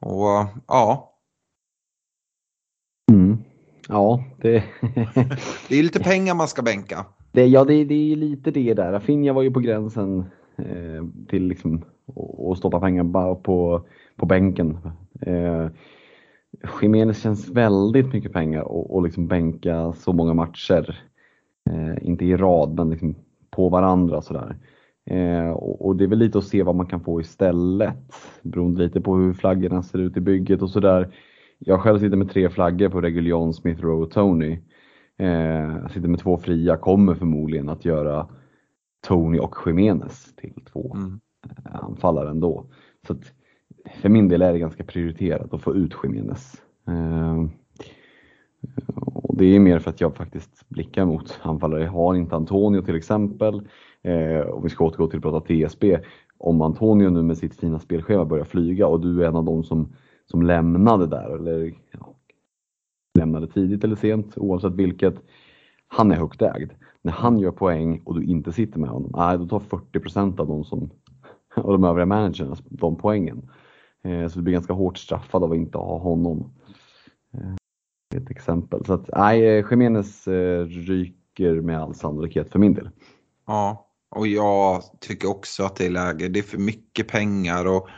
[0.01, 1.15] Och ja.
[3.89, 4.51] Ja, det...
[5.69, 7.07] det är lite pengar man ska bänka.
[7.33, 8.93] Det, ja, det, det är lite det där.
[8.93, 10.25] Rafinha var ju på gränsen
[10.59, 11.85] eh, till liksom
[12.51, 13.87] att stoppa pengar på,
[14.17, 14.79] på bänken.
[15.21, 15.67] Eh,
[16.83, 20.99] Jiménez känns väldigt mycket pengar och, och liksom bänka så många matcher.
[21.71, 23.15] Eh, inte i rad, men liksom
[23.51, 24.57] på varandra sådär.
[25.11, 27.95] Eh, och, och, det är väl lite att se vad man kan få istället.
[28.43, 31.09] Beroende lite på hur flaggorna ser ut i bygget och sådär.
[31.59, 34.59] Jag själv sitter med tre flaggor på Reguljon, Smith Rowe och Tony.
[35.19, 38.29] Eh, sitter med två fria, kommer förmodligen att göra
[39.07, 41.21] Tony och Jiménez till två mm.
[41.65, 42.67] anfallare ändå.
[43.07, 43.33] Så att,
[43.95, 46.63] för min del är det ganska prioriterat att få ut Jiménez.
[46.89, 47.45] Eh,
[49.05, 51.85] och det är mer för att jag faktiskt blickar mot anfallare.
[51.85, 53.69] Jag har inte Antonio till exempel.
[54.03, 55.99] Eh, och vi ska återgå till att prata TSB.
[56.39, 59.65] Om Antonio nu med sitt fina spelschema börjar flyga och du är en av dem
[59.65, 59.95] som,
[60.31, 62.15] som lämnade där eller ja,
[63.19, 65.15] lämnade tidigt eller sent oavsett vilket.
[65.89, 66.71] Han är högt ägd.
[67.03, 70.47] När han gör poäng och du inte sitter med honom, nej, då tar 40% av
[70.47, 70.91] de som
[71.57, 73.51] och de övriga managerna de poängen.
[74.05, 76.53] Eh, så du blir ganska hårt straffad av att inte ha honom.
[77.35, 77.55] Eh,
[78.17, 78.85] ett exempel.
[78.85, 80.29] Så att nej, eh, Jiménez
[80.69, 82.91] ryker med all sannolikhet för min del.
[83.47, 86.29] Ja, och jag tycker också att det är läge.
[86.29, 87.89] Det är för mycket pengar och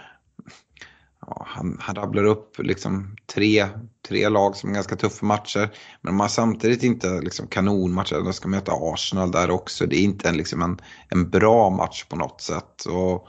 [1.47, 3.66] han, han rabblar upp liksom tre,
[4.09, 5.70] tre lag som är ganska tuffa matcher.
[6.01, 8.24] Men de har samtidigt inte liksom kanonmatcher.
[8.24, 9.86] De ska möta Arsenal där också.
[9.86, 10.78] Det är inte en, liksom en,
[11.09, 12.85] en bra match på något sätt.
[12.85, 13.28] Och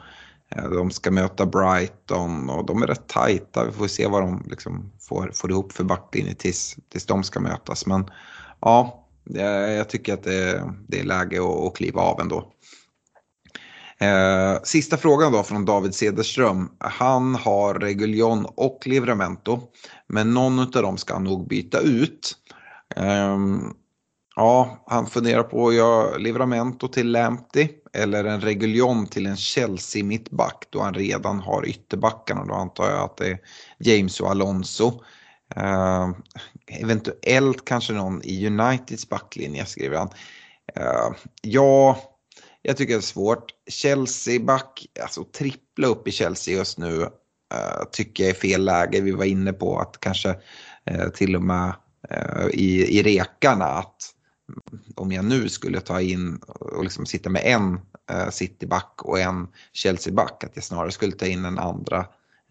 [0.56, 3.66] Eh, de ska möta Brighton och de är rätt tajta.
[3.66, 7.40] Vi får se vad de liksom får, får ihop för backlinje tills, tills de ska
[7.40, 7.86] mötas.
[7.86, 8.06] Men
[8.60, 9.06] ja,
[9.78, 12.52] jag tycker att det, det är läge att, att kliva av ändå.
[14.02, 16.70] Eh, sista frågan då från David Cederström.
[16.80, 19.62] Han har Reguljon och Livramento.
[20.08, 22.36] Men någon av dem ska han nog byta ut.
[22.96, 23.38] Eh,
[24.36, 30.04] Ja, han funderar på att göra Livramento till Lamptey eller en Reguljon till en Chelsea
[30.04, 32.46] mittback då han redan har ytterbackarna.
[32.46, 33.40] Då antar jag att det är
[33.80, 35.04] James och Alonso.
[35.58, 36.12] Uh,
[36.68, 40.10] eventuellt kanske någon i Uniteds backlinje skriver han.
[40.78, 41.98] Uh, ja,
[42.62, 43.52] jag tycker det är svårt.
[43.68, 47.10] Chelsea-back, alltså trippla upp i Chelsea just nu uh,
[47.92, 49.02] tycker jag är fel läge.
[49.02, 50.36] Vi var inne på att kanske
[50.86, 51.74] eh, till och med
[52.10, 54.16] eh, i, i rekarna att
[54.96, 57.80] om jag nu skulle ta in och liksom sitta med en
[58.12, 62.06] eh, Cityback och en Chelsea-back, att jag snarare skulle ta in en andra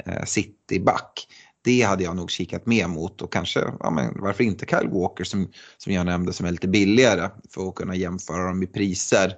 [0.09, 1.27] uh, City-back.
[1.63, 5.25] Det hade jag nog kikat mer mot och kanske, ja, men varför inte Kyle Walker
[5.25, 9.35] som, som jag nämnde som är lite billigare för att kunna jämföra dem i priser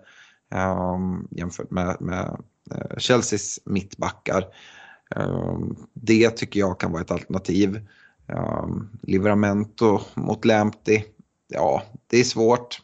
[0.55, 2.43] um, jämfört med, med
[2.75, 4.45] uh, Chelseas mittbackar.
[5.17, 7.87] Um, det tycker jag kan vara ett alternativ.
[8.27, 11.03] Um, Livramento mot Lampty,
[11.49, 12.81] ja det är svårt.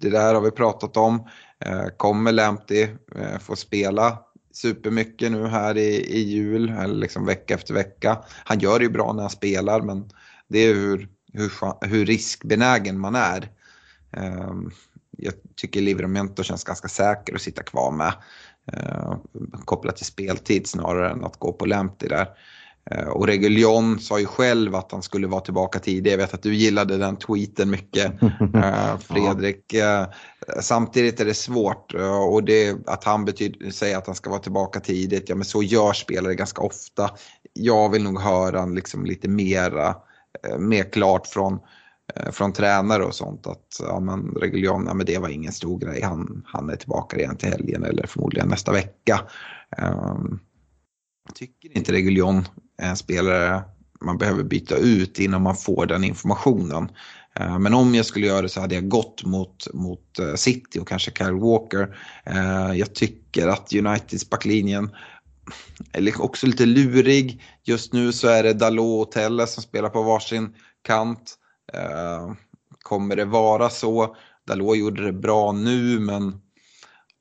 [0.00, 1.28] Det där har vi pratat om.
[1.66, 2.82] Uh, kommer Lampty
[3.16, 4.18] uh, eh, få spela
[4.52, 8.18] supermycket nu här i, i jul, eller liksom vecka efter vecka.
[8.44, 10.10] Han gör det ju bra när han spelar men
[10.48, 11.52] det är hur, hur,
[11.86, 13.50] hur riskbenägen man är.
[14.16, 14.70] Um,
[15.16, 18.12] jag tycker Livramento känns ganska säker att sitta kvar med.
[18.76, 19.16] Uh,
[19.64, 22.26] kopplat till speltid snarare än att gå på Lamptey där.
[22.94, 26.10] Uh, och Reguljon sa ju själv att han skulle vara tillbaka tidigt.
[26.10, 29.74] Jag vet att du gillade den tweeten mycket uh, Fredrik.
[30.60, 31.94] samtidigt är det svårt
[32.30, 35.62] och det, att han betyder, säger att han ska vara tillbaka tidigt, ja men så
[35.62, 37.10] gör spelare ganska ofta.
[37.52, 39.96] Jag vill nog höra liksom lite mera,
[40.58, 41.58] mer klart från Eh,
[42.16, 45.78] Eh, från tränare och sånt att ja, men Reguljon, ja, men det var ingen stor
[45.78, 46.02] grej.
[46.02, 49.20] Han, han är tillbaka igen till helgen eller förmodligen nästa vecka.
[49.78, 50.40] Um,
[51.26, 52.36] jag tycker inte Reguljon
[52.78, 53.62] är eh, en spelare
[54.00, 56.88] man behöver byta ut innan man får den informationen.
[57.40, 60.78] Uh, men om jag skulle göra det så hade jag gått mot, mot uh, City
[60.78, 61.96] och kanske Kyle Walker.
[62.30, 64.90] Uh, jag tycker att Uniteds backlinjen
[65.92, 67.42] är också lite lurig.
[67.64, 71.36] Just nu så är det Dalot och Telle som spelar på varsin kant.
[71.74, 72.32] Eh,
[72.82, 74.16] kommer det vara så?
[74.46, 76.40] Dalot gjorde det bra nu men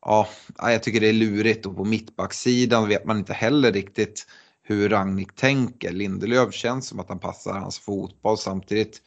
[0.02, 0.28] ja,
[0.58, 4.28] jag tycker det är lurigt och på mittbacksidan vet man inte heller riktigt
[4.64, 5.92] hur Rangnick tänker.
[5.92, 9.02] Lindelöf känns som att han passar hans fotboll samtidigt.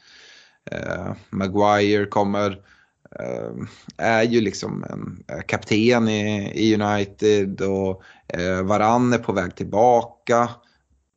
[0.71, 2.51] Eh, Maguire kommer,
[3.21, 3.53] eh,
[3.97, 9.57] är ju liksom en eh, kapten i, i United och eh, Varann är på väg
[9.57, 10.49] tillbaka.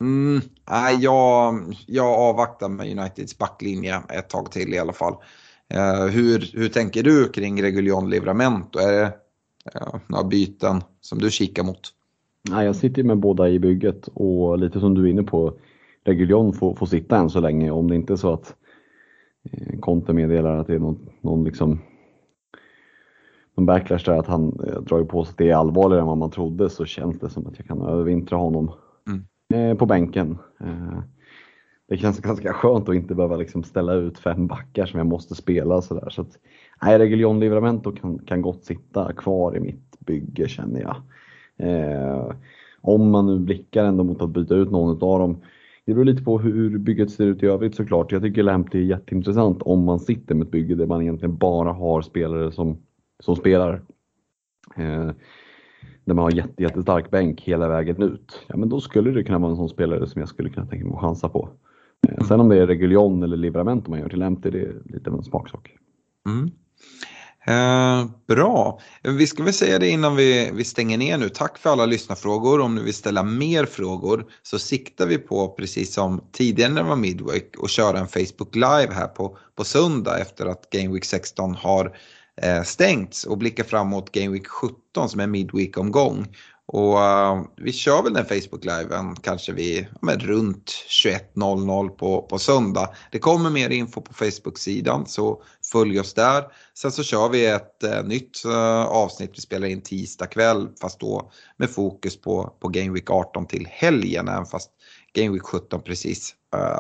[0.02, 1.56] Mm, nej, jag,
[1.88, 5.16] jag avvaktar med Uniteds backlinje ett tag till i alla fall.
[5.70, 8.80] Eh, hur, hur tänker du kring Reguljon Livramento?
[8.80, 9.14] Är det
[9.76, 11.92] eh, några byten som du kikar mot?
[12.50, 15.54] Nej, jag sitter med båda i bygget och lite som du är inne på,
[16.04, 18.56] Reguljon får, får sitta än så länge om det inte är så att
[19.52, 21.80] eh, Conte meddelar att det är någon, någon liksom
[23.56, 26.18] någon backlash där att han eh, drar på sig att det är allvarligare än vad
[26.18, 28.72] man trodde så känns det som att jag kan övervintra honom
[29.54, 30.38] Eh, på bänken.
[30.60, 31.00] Eh,
[31.88, 35.36] det känns ganska skönt att inte behöva liksom ställa ut fem backar som jag måste
[35.36, 36.10] spela sådär.
[36.10, 36.40] Så att,
[36.82, 40.96] nej, Reguljon Livramento kan, kan gott sitta kvar i mitt bygge känner jag.
[41.58, 42.32] Eh,
[42.82, 45.42] om man nu blickar ändå mot att byta ut någon av dem.
[45.86, 48.12] Det beror lite på hur bygget ser ut i övrigt såklart.
[48.12, 51.72] Jag tycker Lamptey är jätteintressant om man sitter med ett bygge där man egentligen bara
[51.72, 52.78] har spelare som,
[53.20, 53.82] som spelar.
[54.76, 55.12] Eh,
[56.06, 59.40] där man har jätte, jättestark bänk hela vägen ut, ja men då skulle det kunna
[59.40, 61.50] vara en sån spelare som jag skulle kunna tänka mig att chansa på.
[62.08, 62.26] Mm.
[62.26, 65.16] Sen om det är Reguljon eller Livramento man gör till Empty, det är lite av
[65.16, 65.72] en smaksak.
[66.28, 66.52] Mm.
[67.48, 71.30] Eh, bra, vi ska väl säga det innan vi, vi stänger ner nu.
[71.30, 72.60] Tack för alla lyssnarfrågor.
[72.60, 76.90] Om ni vill ställa mer frågor så siktar vi på, precis som tidigare när det
[76.90, 81.06] var Midweek, att köra en Facebook Live här på, på söndag efter att Game Week
[81.06, 81.98] 16 har
[82.42, 86.28] Eh, stängts och blickar framåt Game Week 17 som är Midweek-omgång.
[86.68, 90.72] Och uh, vi kör väl den Facebook-liven kanske vid men, runt
[91.04, 92.90] 21.00 på, på söndag.
[93.12, 96.44] Det kommer mer info på Facebook-sidan så följ oss där.
[96.78, 101.00] Sen så kör vi ett uh, nytt uh, avsnitt vi spelar in tisdag kväll fast
[101.00, 104.72] då med fokus på, på Game Week 18 till helgen även fast
[105.14, 106.36] Game Week 17 precis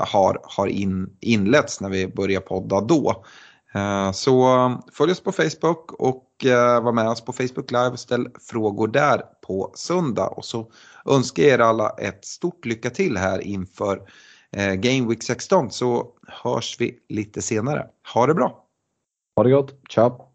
[0.07, 3.25] har, har in, inletts när vi börjar podda då.
[3.75, 7.89] Eh, så um, följ oss på Facebook och eh, var med oss på Facebook Live
[7.89, 10.27] och ställ frågor där på söndag.
[10.27, 10.71] Och så
[11.05, 14.01] önskar jag er alla ett stort lycka till här inför
[14.51, 17.87] eh, Game Week 16 så hörs vi lite senare.
[18.13, 18.65] Ha det bra!
[19.35, 20.34] Ha det gott, ciao!